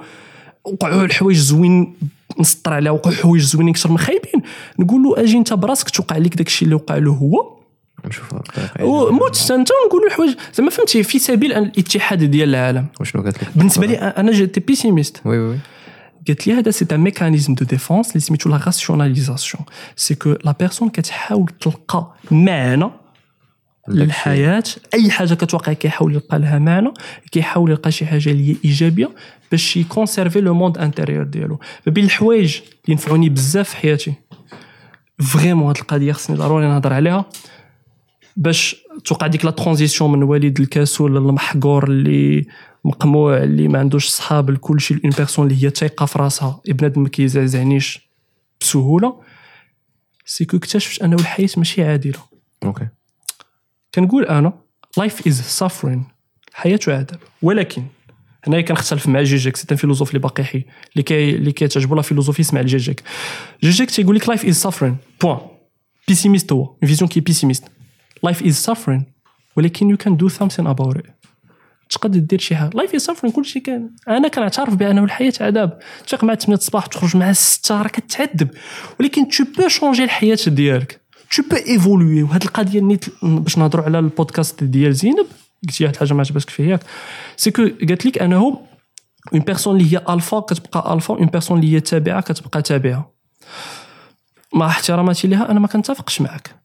وقعوا 0.64 1.04
الحوايج 1.04 1.36
زوين 1.36 1.94
نسطر 2.40 2.72
عليها 2.72 2.92
وقعوا 2.92 3.14
حوايج 3.14 3.42
زوينين 3.42 3.74
أكثر 3.74 3.90
من 3.90 3.98
خايبين. 3.98 4.42
نقول 4.78 5.02
له 5.02 5.20
أجي 5.20 5.38
أنت 5.38 5.52
براسك 5.52 5.90
توقع 5.90 6.16
لك 6.16 6.34
داكشي 6.34 6.64
اللي 6.64 6.74
وقع 6.74 6.96
له 6.96 7.10
هو. 7.12 7.56
نشوفها. 8.06 8.42
وموت 8.80 9.50
انت 9.50 9.68
نقولوا 9.86 10.06
الحوايج. 10.06 10.34
زعما 10.54 10.70
فهمتي 10.70 11.02
في 11.02 11.18
سبيل 11.18 11.52
الاتحاد 11.52 12.24
ديال 12.24 12.48
العالم. 12.48 12.86
وشنو 13.00 13.22
قالت 13.22 13.42
لك؟ 13.42 13.48
بالنسبة 13.56 13.86
لي 13.86 13.96
أنا 13.96 14.32
جيتي 14.32 14.60
pessimiste 14.60 15.20
oui 15.24 15.38
oui 15.38 15.58
قالت 16.28 16.46
لي 16.46 16.54
هذا 16.54 16.70
c'est 16.70 16.86
un 16.92 17.00
mécanisme 17.00 17.54
de 17.54 17.64
défense 17.64 18.08
اللي 18.08 18.20
سميتو 18.20 18.50
la 18.50 18.60
rationalisation 18.66 19.64
c'est 19.96 20.14
que 20.14 20.34
la 20.44 20.54
personne 20.60 20.88
كتحاول 20.88 21.50
تلقى 21.60 22.14
معنى 22.30 22.90
للحياة. 23.88 24.64
أي 24.94 25.10
حاجة 25.10 25.34
كتوقع 25.34 25.72
كيحاول 25.72 26.14
يلقى 26.14 26.38
لها 26.38 26.58
معنى 26.58 26.88
كيحاول 27.32 27.70
يلقى 27.70 27.92
شي 27.92 28.06
حاجة 28.06 28.30
اللي 28.30 28.50
هي 28.50 28.56
إيجابية 28.64 29.10
باش 29.50 29.76
ي 29.76 29.83
conserver 29.83 30.40
le 30.40 30.54
monde 30.54 30.78
intérieur 30.78 31.24
ديالو. 31.24 31.60
ما 31.86 31.92
بين 31.92 32.04
الحوايج 32.04 32.60
اللي 32.84 32.94
نفعوني 32.94 33.28
بزاف 33.28 33.68
في 33.68 33.76
حياتي. 33.76 34.14
vraiment 35.18 35.66
هاد 35.66 35.76
القضية 35.76 36.12
خصني 36.12 36.36
ضروري 36.36 36.66
نهضر 36.66 36.92
عليها. 36.92 37.24
باش 38.36 38.76
توقع 39.04 39.26
ديك 39.26 39.44
la 39.44 39.50
transition 39.50 40.12
من 40.12 40.22
وليد 40.22 40.60
الكسول 40.60 41.14
للمحقور 41.16 41.88
اللي 41.88 42.46
مقموع 42.84 43.36
اللي 43.36 43.68
ما 43.68 43.78
عندوش 43.78 44.08
صحاب 44.08 44.50
لكل 44.50 44.80
شيء 44.80 45.00
une 45.04 45.12
personne 45.16 45.46
اللي 45.46 45.64
هي 45.64 45.70
تايقة 45.70 46.06
في 46.06 46.18
راسها. 46.18 46.60
بنادم 46.68 47.02
ما 47.02 47.08
كيزعزعنيش 47.08 48.08
بسهولة. 48.60 49.20
c'est 50.24 50.44
que 50.44 50.56
اكتشفت 50.56 51.02
انه 51.02 51.16
الحياة 51.16 51.48
ماشي 51.56 51.84
عادلة. 51.84 52.18
okay 52.64 52.88
كنقول 53.94 54.24
أنا 54.24 54.52
life 54.98 55.26
is 55.26 55.40
suffering 55.40 56.04
الحياة 56.50 56.78
عذاب 56.88 57.18
ولكن 57.42 57.84
هنايا 58.46 58.62
كنختلف 58.62 59.08
مع 59.08 59.22
Žižek 59.22 59.56
c'est 59.56 59.66
un 59.70 59.76
philosophe 59.76 60.08
اللي 60.08 60.18
باقي 60.18 60.44
حي. 60.44 60.64
اللي 60.92 61.02
كي 61.02 61.30
اللي 61.30 61.52
كيتعجبو 61.52 61.94
la 61.94 62.02
philosophie 62.02 62.42
سمع 62.42 62.60
ل 62.60 62.67
Žižek 62.67 63.02
Žižek 63.62 63.90
تيقول 63.90 64.16
لك 64.16 64.28
life 64.28 64.44
is 64.44 64.56
suffering 64.56 64.96
point 65.22 65.38
pessimiste 66.08 66.52
هو. 66.52 66.64
une 66.64 66.78
vision 66.86 67.08
qui 67.08 67.20
pessimiste 67.20 67.64
life 68.24 68.42
is 68.42 68.54
suffering 68.54 69.04
ولكن 69.56 69.90
you 69.90 69.96
can 69.96 70.16
do 70.16 70.28
something 70.28 70.66
about 70.66 70.96
تقدر 71.90 72.18
دير 72.18 72.38
شي 72.38 72.56
حاجة. 72.56 72.70
life 72.74 72.94
is 72.94 73.00
suffering 73.00 73.32
كلشي 73.32 73.60
كان 73.60 73.90
أنا 74.08 74.28
كنعترف 74.28 74.74
بأنه 74.74 75.04
الحياة 75.04 75.32
عذاب. 75.40 75.78
تفيق 76.06 76.24
مع 76.24 76.34
8 76.34 76.54
الصباح 76.54 76.86
تخرج 76.86 77.16
مع 77.16 77.32
6 77.32 77.82
راه 77.82 77.88
كتعذب. 77.88 78.50
ولكن 79.00 79.28
tu 79.28 79.44
peux 79.58 79.68
changer 79.68 80.04
الحياة 80.04 80.38
ديالك. 80.46 81.00
tu 81.36 81.42
peux 81.42 81.56
évoluer 81.56 82.22
وهاد 82.22 82.42
القضية 82.42 82.80
نيت 82.80 83.04
باش 83.22 83.58
نهضروا 83.58 83.84
على 83.84 83.98
البودكاست 83.98 84.64
ديال 84.64 84.94
زينب 84.94 85.26
قلتي 85.68 85.84
واحد 85.84 85.94
الحاجة 85.94 86.14
ما 86.14 86.20
عجبتك 86.20 86.50
فيها 86.50 86.66
ياك 86.66 86.80
قالت 87.88 88.06
لك 88.06 88.18
أنه 88.18 88.58
une 89.32 89.40
personne 89.40 89.76
اللي 89.76 89.92
هي 89.96 90.04
الفا 90.08 90.40
كتبقى 90.40 90.94
alpha 90.94 91.14
une 91.14 91.26
personne 91.26 91.58
اللي 91.58 91.74
هي 91.74 91.80
تابعة 91.80 92.20
كتبقى 92.20 92.62
تابعة. 92.62 93.14
مع 94.54 94.66
احتراماتي 94.66 95.28
لها 95.28 95.50
أنا 95.50 95.60
ما 95.60 95.66
كنتفقش 95.66 96.20
معك. 96.20 96.63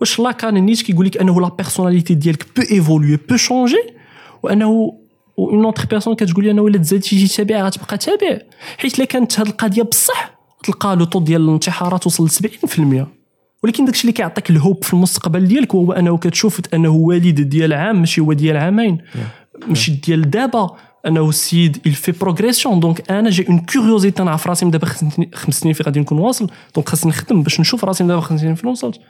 واش 0.00 0.20
لا 0.20 0.32
كان 0.32 0.54
نيت 0.54 0.82
كيقول 0.82 1.06
لك 1.06 1.16
أنه 1.16 1.40
la 1.40 1.48
personnalité 1.48 2.14
ديالك 2.14 2.46
peut 2.56 2.62
évoluer 2.70 3.16
peut 3.28 3.36
changer 3.36 3.82
وأنه 4.42 4.98
une 5.38 5.64
autre 5.64 5.86
personne 5.86 6.14
كتقول 6.14 6.44
لي 6.44 6.50
أنه 6.50 6.66
إلا 6.66 6.78
تزاد 6.78 7.00
تيجي 7.00 7.28
تابع 7.28 7.66
غتبقى 7.66 7.98
تابع. 7.98 8.38
حيت 8.78 8.98
إلا 8.98 9.04
كانت 9.04 9.40
هاد 9.40 9.46
القضية 9.46 9.82
بصح 9.82 10.38
تلقى 10.64 10.96
le 10.96 11.04
taux 11.04 11.20
ديال 11.20 11.40
الانتحارات 11.40 12.06
وصل 12.06 12.24
ل 12.24 12.30
70% 12.30 13.06
ولكن 13.62 13.84
داكشي 13.84 14.00
اللي 14.00 14.12
كيعطيك 14.12 14.50
ال 14.50 14.57
hope 14.57 14.84
في 14.84 14.94
المستقبل 14.94 15.48
ديالك 15.48 15.74
هو 15.74 15.92
أنه 15.92 16.18
كتشوف 16.18 16.60
أنه 16.74 16.88
والد 16.88 17.40
ديال 17.40 17.72
عام 17.72 17.98
ماشي 17.98 18.20
هو 18.20 18.32
ديال 18.32 18.56
عامين. 18.56 18.98
ماشي 19.68 19.92
ديال 19.92 20.30
دابا. 20.30 20.76
أنه 21.06 21.28
السيد 21.28 21.76
il 21.88 21.90
في 21.90 22.12
progression 22.12 22.80
donc 22.80 23.10
أنا 23.10 23.30
j'ai 23.30 23.48
une 23.48 23.58
curiosité 23.58 24.22
نعرف 24.22 24.46
راسي 24.46 24.70
دابا 24.70 24.86
خمس 25.34 25.60
سنين 25.60 25.74
فين 25.74 25.86
غادي 25.86 26.00
نكون 26.00 26.18
واصل. 26.18 26.50
donc 26.74 26.88
خاصني 26.88 27.10
نخدم 27.10 27.42
باش 27.42 27.60
نشوف 27.60 27.84
راسي 27.84 28.04
دابا 28.04 28.20
خمس 28.20 28.40
سنين 28.40 28.54
فين 28.54 28.70
وصلت 28.70 29.00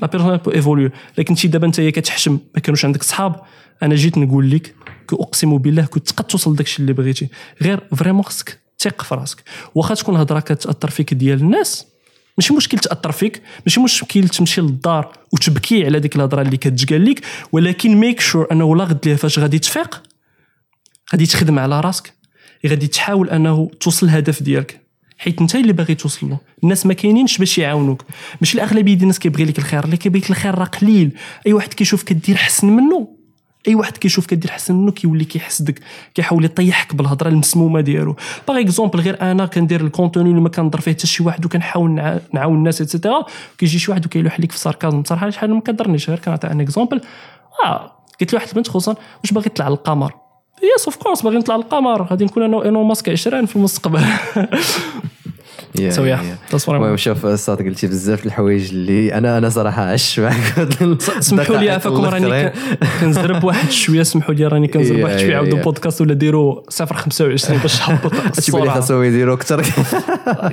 la 0.00 0.06
personne 0.06 0.36
peut 0.36 0.50
évoluer 0.50 0.90
لكن 1.18 1.34
انت 1.34 1.46
دابا 1.46 1.66
انت 1.66 1.80
كتحشم 1.80 2.38
ما 2.54 2.60
كانوش 2.60 2.84
عندك 2.84 3.02
صحاب 3.02 3.40
أنا 3.82 3.94
جيت 3.94 4.18
نقول 4.18 4.50
لك 4.50 4.74
اقسم 5.12 5.58
بالله 5.58 5.84
كنت 5.84 6.08
تقد 6.10 6.24
توصل 6.24 6.56
داكشي 6.56 6.82
اللي 6.82 6.92
بغيتي 6.92 7.28
غير 7.62 7.80
vraiment 7.96 8.22
خصك 8.22 8.60
تيق 8.78 9.02
في 9.02 9.14
راسك 9.14 9.42
واخا 9.74 9.94
تكون 9.94 10.16
هضره 10.16 10.40
كتاثر 10.40 10.90
فيك 10.90 11.14
ديال 11.14 11.40
الناس 11.40 11.86
ماشي 12.38 12.54
مشكل 12.54 12.78
تاثر 12.78 13.12
فيك 13.12 13.42
ماشي 13.66 13.80
مشكل 13.80 14.28
تمشي 14.28 14.60
للدار 14.60 15.12
وتبكي 15.32 15.84
على 15.84 16.00
ديك 16.00 16.16
الهضره 16.16 16.42
اللي 16.42 16.56
كتقال 16.56 17.04
لك 17.04 17.22
ولكن 17.52 17.96
make 17.96 18.20
sure 18.20 18.46
انه 18.52 18.76
الغد 18.76 19.08
ليه 19.08 19.14
فاش 19.14 19.38
غادي 19.38 19.58
تفيق 19.58 20.02
غادي 21.12 21.26
تخدم 21.26 21.58
على 21.58 21.80
راسك 21.80 22.12
غادي 22.66 22.86
تحاول 22.86 23.30
انه 23.30 23.70
توصل 23.80 24.06
الهدف 24.06 24.42
ديالك 24.42 24.80
حيت 25.20 25.40
انت 25.40 25.54
اللي 25.54 25.72
باغي 25.72 25.94
توصل 25.94 26.30
له 26.30 26.38
الناس 26.64 26.86
ما 26.86 26.94
كاينينش 26.94 27.38
باش 27.38 27.58
يعاونوك. 27.58 28.04
ماشي 28.40 28.54
الاغلبيه 28.54 28.92
ديال 28.92 29.02
الناس 29.02 29.18
كيبغي 29.18 29.44
لك 29.44 29.58
الخير 29.58 29.84
اللي 29.84 29.96
كيبغي 29.96 30.20
لك 30.20 30.30
الخير 30.30 30.54
راه 30.54 30.64
قليل. 30.64 31.12
أي 31.46 31.52
واحد 31.52 31.74
كيشوف 31.74 32.02
كدير 32.02 32.36
حسن 32.36 32.66
منه 32.66 33.08
أي 33.68 33.74
واحد 33.74 33.96
كيشوف 33.96 34.26
كدير 34.26 34.50
حسن 34.50 34.74
منه 34.74 34.92
كيولي 34.92 35.24
كيحسدك 35.24 35.80
كيحاول 36.14 36.44
يطيحك 36.44 36.94
بالهضرة 36.94 37.28
المسمومة 37.28 37.80
ديالو. 37.80 38.16
par 38.48 38.60
exemple 38.60 39.00
غير 39.00 39.22
أنا 39.22 39.46
كندير 39.46 39.80
ال 39.80 39.86
contenu 39.86 40.30
اللي 40.30 40.40
ما 40.40 40.48
كنضر 40.48 40.80
فيه 40.80 40.92
حتى 40.92 41.06
شي 41.06 41.22
واحد 41.22 41.44
وكنحاول 41.44 42.20
نعاون 42.34 42.54
الناس 42.54 42.80
et 42.80 42.91
cetera 42.91 43.24
كيجي 43.58 43.78
شي 43.78 43.90
واحد 43.90 44.06
وكيلوح 44.06 44.40
لك 44.40 44.52
في 44.52 44.58
sarcasm 44.58 45.04
صراحة 45.04 45.30
شحال 45.30 45.54
ما 45.54 45.60
كضرنيش 45.60 46.10
غير 46.10 46.18
كنعطي 46.18 46.46
un 46.46 46.60
exemple 46.60 47.00
آه 47.64 47.92
قلت 48.20 48.32
لواحد 48.32 48.48
البنت 48.48 48.68
خصوصا 48.68 48.94
واش 49.22 49.32
باغي 49.32 49.48
تطلع 49.48 49.68
للقمر 49.68 50.12
yes 50.62 50.84
of 50.84 50.96
course 50.96 51.22
باغي 51.22 51.38
نطلع 51.38 51.56
للقمر. 51.56 52.02
غادي 52.02 52.24
نكون 52.24 52.42
أنا 52.42 52.64
ايلون 52.64 52.86
ماسك 52.86 53.08
20 53.08 53.46
في 53.46 53.56
المستقبل. 53.56 54.00
so 55.88 56.04
yeah 56.04 56.20
oui 56.68 56.98
شوف 56.98 57.26
الصاط 57.26 57.58
قلتي 57.58 57.86
بزاف 57.86 58.26
الحوايج 58.26 58.70
اللي 58.70 59.14
أنا 59.14 59.38
أنا 59.38 59.48
صراحة 59.48 59.82
عشت 59.82 60.20
معك 60.20 60.68
سمحوا 61.20 61.56
لي 61.56 61.70
عافاكم 61.70 62.04
راني 62.04 62.52
كنزرب 63.00 63.44
واحد 63.44 63.70
شوية 63.82 64.02
سمحوا 64.02 64.34
لي 64.34 64.46
راني 64.46 64.68
كنزرب 64.68 65.04
واحد 65.04 65.18
شوية 65.18 65.36
عاودوا 65.36 65.58
بودكاست 65.58 66.00
ولا 66.00 66.14
ديروا 66.14 66.60
025 66.70 67.58
باش 67.58 67.78
تهبط 67.78 68.38
الصورة 68.38 68.70
خاصهم 68.70 69.04
يديروا 69.04 69.34
أكثر 69.34 69.62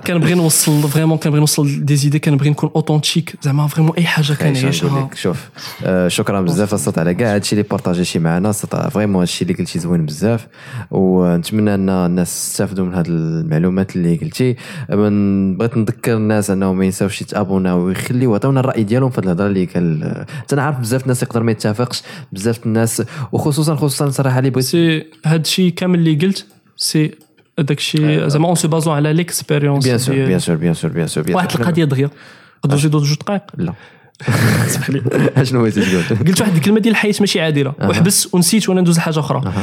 كنبغي 0.08 0.34
نوصل 0.34 0.90
vraiment 0.90 1.18
كنبغي 1.18 1.40
نوصل 1.40 1.86
des 1.86 1.96
idées 1.96 2.20
كنبغي 2.20 2.50
نكون 2.50 2.70
authentique 2.76 3.36
زعما 3.42 3.68
vraiment 3.68 3.96
أي 3.98 4.04
حاجة 4.04 4.34
كنعيشها 4.34 5.10
شوف 5.16 5.50
شكرا 6.08 6.42
بزاف 6.42 6.74
الصاط 6.74 6.98
على 6.98 7.14
كاع 7.14 7.36
هادشي 7.36 7.56
اللي 7.56 7.64
بارطاجيتي 7.70 8.20
معنا. 8.20 8.52
vraiment 8.52 9.20
هادشي 9.20 9.44
اللي 9.44 9.54
قلتي 9.54 9.80
زوين 9.80 10.06
بزاف. 10.06 10.48
ونتمنى 10.92 11.74
أن 11.74 11.90
الناس 11.90 12.52
استافدوا 12.52 12.86
من 12.86 12.94
هاد 12.94 13.08
المعلومات 13.08 13.96
اللي 13.96 14.16
قلتي. 14.16 14.56
بغيت 15.58 15.78
نذكر 15.78 16.18
الناس 16.18 16.50
انهم 16.50 16.78
ما 16.78 16.86
ينساوش 16.86 17.22
يتابوناو 17.22 17.80
ويخليو 17.80 18.32
يعطيونا 18.32 18.60
الرأي 18.60 18.84
ديالهم 18.84 19.10
في 19.10 19.20
الهضرة 19.20 19.48
اللي 19.48 19.66
قال 19.66 20.26
تنعرف 20.48 20.80
بزاف 20.80 21.04
الناس 21.04 21.24
يقدر 21.24 21.44
ما 21.44 21.52
يتفقش 21.52 22.02
بزاف 22.32 22.66
الناس 22.66 23.04
وخصوصا 23.32 23.76
خصوصا 23.76 24.10
صراحة 24.10 24.40
اللي 24.40 24.50
بغيت 24.50 24.66
c'est 24.66 25.06
هذا 25.26 25.42
الشيء 25.42 25.72
كامل 25.72 26.00
اللي 26.00 26.16
قلت 26.16 26.46
c'est 26.78 27.12
داك 27.58 27.78
الشيء 27.78 28.28
زعما 28.28 28.48
en 28.48 28.56
se 28.56 28.68
basant 28.68 28.96
على 28.96 29.14
l'expérience 29.14 29.86
bien 29.86 29.98
sûr 29.98 30.16
bien 30.16 30.40
sûr 30.40 30.56
bien 30.56 30.74
sûr 30.74 30.92
bien 30.92 31.08
sûr 31.08 31.24
واحد 31.30 31.52
القضية 31.60 31.84
دغيا. 31.84 32.10
نقدروا 32.58 32.80
نزيدوا 32.80 33.00
جوج 33.00 33.14
دقائق؟ 33.14 33.42
لا. 33.58 33.74
اسمح 34.68 34.90
لي 34.90 35.02
أشنو 35.42 35.62
بغيتي 35.62 35.82
تقول؟ 35.82 36.20
قلت 36.28 36.42
واحد 36.42 36.56
الكلمة 36.56 36.80
ديال 36.80 36.92
الحياة 36.92 37.14
ماشي 37.20 37.42
عادلة. 37.42 37.74
وحبس 37.82 38.34
ونسيت 38.34 38.70
وأنا 38.70 38.82
ندوز 38.82 38.98
لحاجة 38.98 39.20
أخرى. 39.20 39.54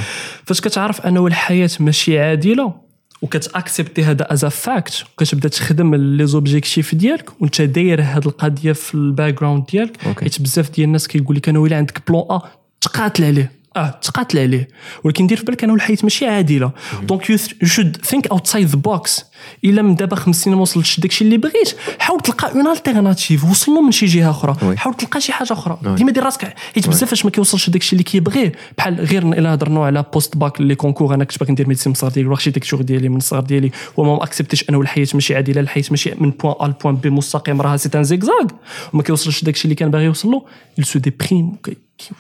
فاش 0.45 0.61
كتعرف 0.61 1.01
أنه 1.01 1.27
الحياة 1.27 1.71
ماشي 1.81 2.19
عادلة 2.19 2.84
وكتأكسبتي 3.25 4.05
هذا 4.05 4.33
as 4.33 4.45
fact 4.45 5.05
وكتبدا 5.13 5.49
تخدم 5.49 5.95
les 5.95 6.27
objectifs 6.27 6.95
ديالك 6.95 7.43
وانت 7.43 7.63
داير 7.63 8.03
هذه 8.03 8.27
القضية 8.27 8.73
في 8.73 8.95
ال 8.95 9.35
background 9.41 9.65
ديالك 9.73 10.21
حيت 10.21 10.43
بزاف 10.43 10.71
ديال 10.71 10.87
الناس 10.87 11.09
كيقول 11.09 11.37
لك 11.37 11.49
أنا 11.49 11.59
ولا 11.59 11.77
عندك 11.77 12.03
plan 12.09 12.23
A 12.31 12.43
تقاتل 12.81 13.25
عليه. 13.25 13.53
آه 13.77 13.91
تقاتل 14.03 14.39
عليه. 14.39 14.69
ولكن 15.05 15.27
دير 15.27 15.39
في 15.39 15.45
بالك 15.45 15.65
أنه 15.65 15.75
الحياة 15.75 15.99
ماشي 16.03 16.27
عادلة. 16.27 16.73
donc 17.03 17.31
you 17.31 17.37
should 17.65 17.97
think 18.05 18.27
outside 18.27 18.67
the 18.67 18.77
box 18.77 19.25
إلا 19.65 19.83
من 19.83 19.95
دابا 19.95 20.17
خمس 20.17 20.43
سنين 20.43 20.57
ما 20.57 20.63
وصلتش 20.63 21.01
داكشي 21.01 21.25
اللي 21.25 21.37
بغيت. 21.37 21.77
حاول 21.99 22.21
تلقى 22.21 22.53
une 22.53 22.67
alternative 22.69 23.45
وصل 23.45 23.73
له 23.73 23.81
من 23.83 23.93
شي 23.93 24.07
جهة 24.07 24.31
أخرى. 24.31 24.77
حاول 24.77 24.95
تلقى 24.97 25.21
شي 25.21 25.33
حاجة 25.33 25.53
أخرى. 25.53 25.79
ديما 25.97 26.13
دير 26.13 26.23
راسك 26.25 26.55
حيت 26.75 26.89
بزاف 26.89 27.09
فاش 27.11 27.25
ما 27.25 27.31
كيوصلش 27.31 27.71
داكشي 27.71 27.93
اللي 27.93 28.03
كيبغيه. 28.03 28.53
بحال 28.79 29.01
غير 29.01 29.23
إلا 29.23 29.55
هضرنا 29.55 29.85
على 29.85 30.05
post-bac 30.13 30.61
les 30.61 30.75
concours 30.75 31.15
أنا 31.15 31.25
كنت 31.25 31.39
باغي 31.39 31.53
ندير 31.53 31.69
médecine 31.69 31.91
من 31.91 31.95
الصغر 31.95 32.11
ديالي 32.11 32.35
الشغل 32.57 32.85
ديالي 32.87 33.09
من 33.09 33.17
الصغر 33.17 33.41
ديالي. 33.41 33.71
وما 33.97 34.25
اكسبتيش 34.25 34.69
أنه 34.71 34.81
الحياة 34.81 35.07
ماشي 35.15 35.35
عادلة 35.37 35.61
الحياة 35.61 35.85
ماشي 35.91 36.11
من 36.19 36.31
point 36.31 36.55
A 36.61 36.67
ل 36.69 36.74
point 36.74 36.97
B 36.97 37.11
مستقيم 37.11 37.61
راها 37.61 37.77
c'est 37.77 37.89
en 37.95 38.05
zigzag 38.05 38.47
وما 38.93 39.03
كيوصلش 39.03 39.45
داكشي 39.45 39.65
اللي 39.65 39.75
كان 39.75 39.91
باغي 39.91 40.05
يوصل 40.05 40.29
له 40.31 40.43
déprime. 40.81 41.57
كي- 41.65 41.77
كي- 41.99 42.11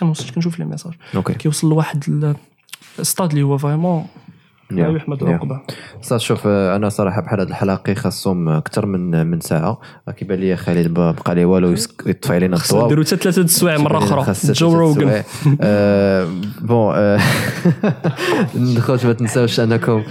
كنوصل 0.00 0.34
كنشوف 0.34 0.58
لي 0.58 0.64
ميساج. 0.64 0.92
كيوصل 1.38 1.68
لواحد 1.68 2.34
الستاد 2.98 3.30
اللي 3.30 3.42
هو 3.42 3.58
فريمون 3.58 4.06
لا. 4.70 4.88
يحمد 4.96 5.20
Yeah. 5.24 5.28
عقبة. 5.28 5.60
صح 6.02 6.16
شوف 6.16 6.46
أنا 6.46 6.88
صراحة 6.88 7.20
بحال 7.22 7.40
هاد 7.40 7.48
الحلقة 7.48 7.94
خاصهم 7.94 8.48
أكثر 8.48 8.86
من 8.86 9.26
من 9.26 9.40
ساعة. 9.40 9.80
كيبان 10.16 10.38
لي 10.38 10.56
خالد 10.56 10.94
بقى 10.94 11.34
ليه 11.34 11.44
والو 11.46 11.74
يطفي 12.06 12.34
علينا 12.34 12.56
الضوء 12.56 12.84
نديرو 12.84 13.02
حتى 13.04 13.16
ثلاثة 13.16 13.42
السوايع 13.42 13.78
مرة 13.78 13.98
أخرى. 13.98 14.32
جو 14.52 14.74
روغن. 14.74 15.22
آه، 15.60 16.28
بون 16.60 16.94
الخوت 18.54 19.06
ما 19.06 19.12
تنساوش 19.12 19.60
أنكم 19.60 20.02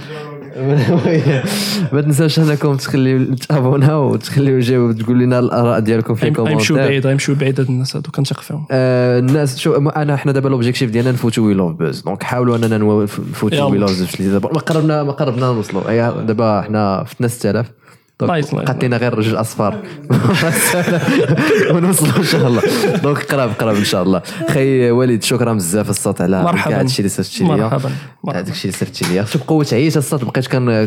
ما 1.92 2.00
تنساوش 2.00 2.38
انكم 2.38 2.76
تخليو 2.76 3.34
تابوناو 3.34 4.12
وتخليو 4.12 4.58
جاو 4.58 4.92
تقول 4.92 5.18
لنا 5.18 5.38
الآراء 5.38 5.80
ديالكم 5.80 6.14
في 6.14 6.24
غيمشيو 6.26 6.46
الكومنتات. 6.46 6.88
بعيد 6.88 7.06
غيمشيو 7.06 7.34
بعيد 7.34 7.60
هاد 7.60 7.68
الناس 7.68 7.96
هادو 7.96 8.10
كنثق 8.10 8.40
فيهم 8.40 8.66
آه، 8.70 9.18
الناس 9.18 9.58
شو 9.58 9.74
أنا 9.76 10.16
حنا 10.16 10.32
دابا 10.32 10.48
لوبجيكتيف 10.48 10.90
ديالنا 10.90 11.12
نفوتو 11.12 11.42
وي 11.42 11.54
لوف 11.54 11.72
بوز. 11.72 12.00
دونك 12.00 12.22
حاولوا 12.22 12.56
أننا 12.56 12.78
نفوتو. 12.78 13.70
وي 13.70 13.78
لوف 13.78 13.90
بوز 14.18 14.28
دابا 14.28 14.52
ما 14.52 14.58
قربنا 14.58 15.02
ما 15.02 15.12
قربنا 15.12 15.46
نوصلوا 15.46 16.20
دابا 16.22 16.62
حنا 16.62 17.04
فتنا 17.04 17.28
6000 17.28 17.66
دونك. 18.20 18.44
قاتلنا 18.44 18.96
غير 18.96 19.18
رجل 19.18 19.36
أصفار. 19.36 19.74
ونوصلوا 21.74 22.16
إن 22.16 22.24
شاء 22.24 22.46
الله. 22.46 22.62
دونك 23.02 23.18
قراب 23.18 23.50
قراب 23.58 23.76
إن 23.76 23.84
شاء 23.84 24.02
الله. 24.02 24.22
خي 24.50 24.90
وليد 24.90 25.22
شكرا 25.22 25.52
بزاف 25.52 25.90
الصوت 25.90 26.20
على 26.20 26.42
مرحبا. 26.42 26.70
كاع 26.70 26.80
هادشي 26.80 26.98
اللي 26.98 27.08
صرتي 27.08 27.44
ليا 27.44 27.56
مرحبا. 27.56 27.92
داكشي 28.24 28.68
اللي 28.68 28.78
صرتي 28.78 29.04
ليا 29.04 29.24
شوف 29.24 29.42
قوة 29.42 29.66
عيش 29.72 29.96
الصوت 29.96 30.24
بقيت 30.24 30.46
كان 30.46 30.84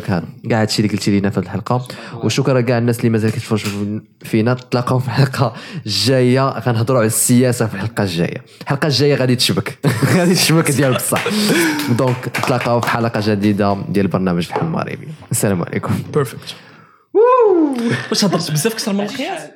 كاع 0.50 0.62
هادشي 0.62 0.82
اللي 0.82 0.94
قلتي 0.94 1.12
لينا 1.12 1.30
في 1.30 1.38
الحلقة. 1.38 1.88
وشكرا 2.24 2.62
كاع 2.62 2.78
الناس 2.78 3.00
اللي 3.00 3.10
مازال 3.10 3.32
كيتفرجوا 3.32 4.00
فينا. 4.22 4.54
تلاقاو 4.54 5.00
في 5.00 5.08
الحلقة 5.08 5.54
الجاية. 5.86 6.60
غنهضروا 6.60 7.00
على 7.00 7.08
السياسة 7.08 7.66
في 7.66 7.74
الحلقة 7.74 8.04
الجاية. 8.04 8.42
الحلقة 8.62 8.86
الجاية 8.86 9.16
غادي 9.16 9.36
تشبك. 9.36 9.78
غادي 10.18 10.34
تشبك 10.34 10.72
ديال 10.72 10.94
بصح. 10.94 11.24
donc 11.90 12.26
تلاقاو 12.48 12.82
في 12.82 12.90
حلقة 12.90 13.22
جديدة 13.26 13.78
ديال 13.90 14.08
برنامج 14.08 14.50
بحال 14.50 14.62
المغربي 14.62 15.08
السلام 15.32 15.64
عليكم. 15.64 15.94
perfect 16.14 16.56
واش 17.14 18.26
هضرت 18.26 18.52
بزاف 18.52 18.76
كثر 18.76 18.94
من 18.94 19.02
القياس 19.02 19.50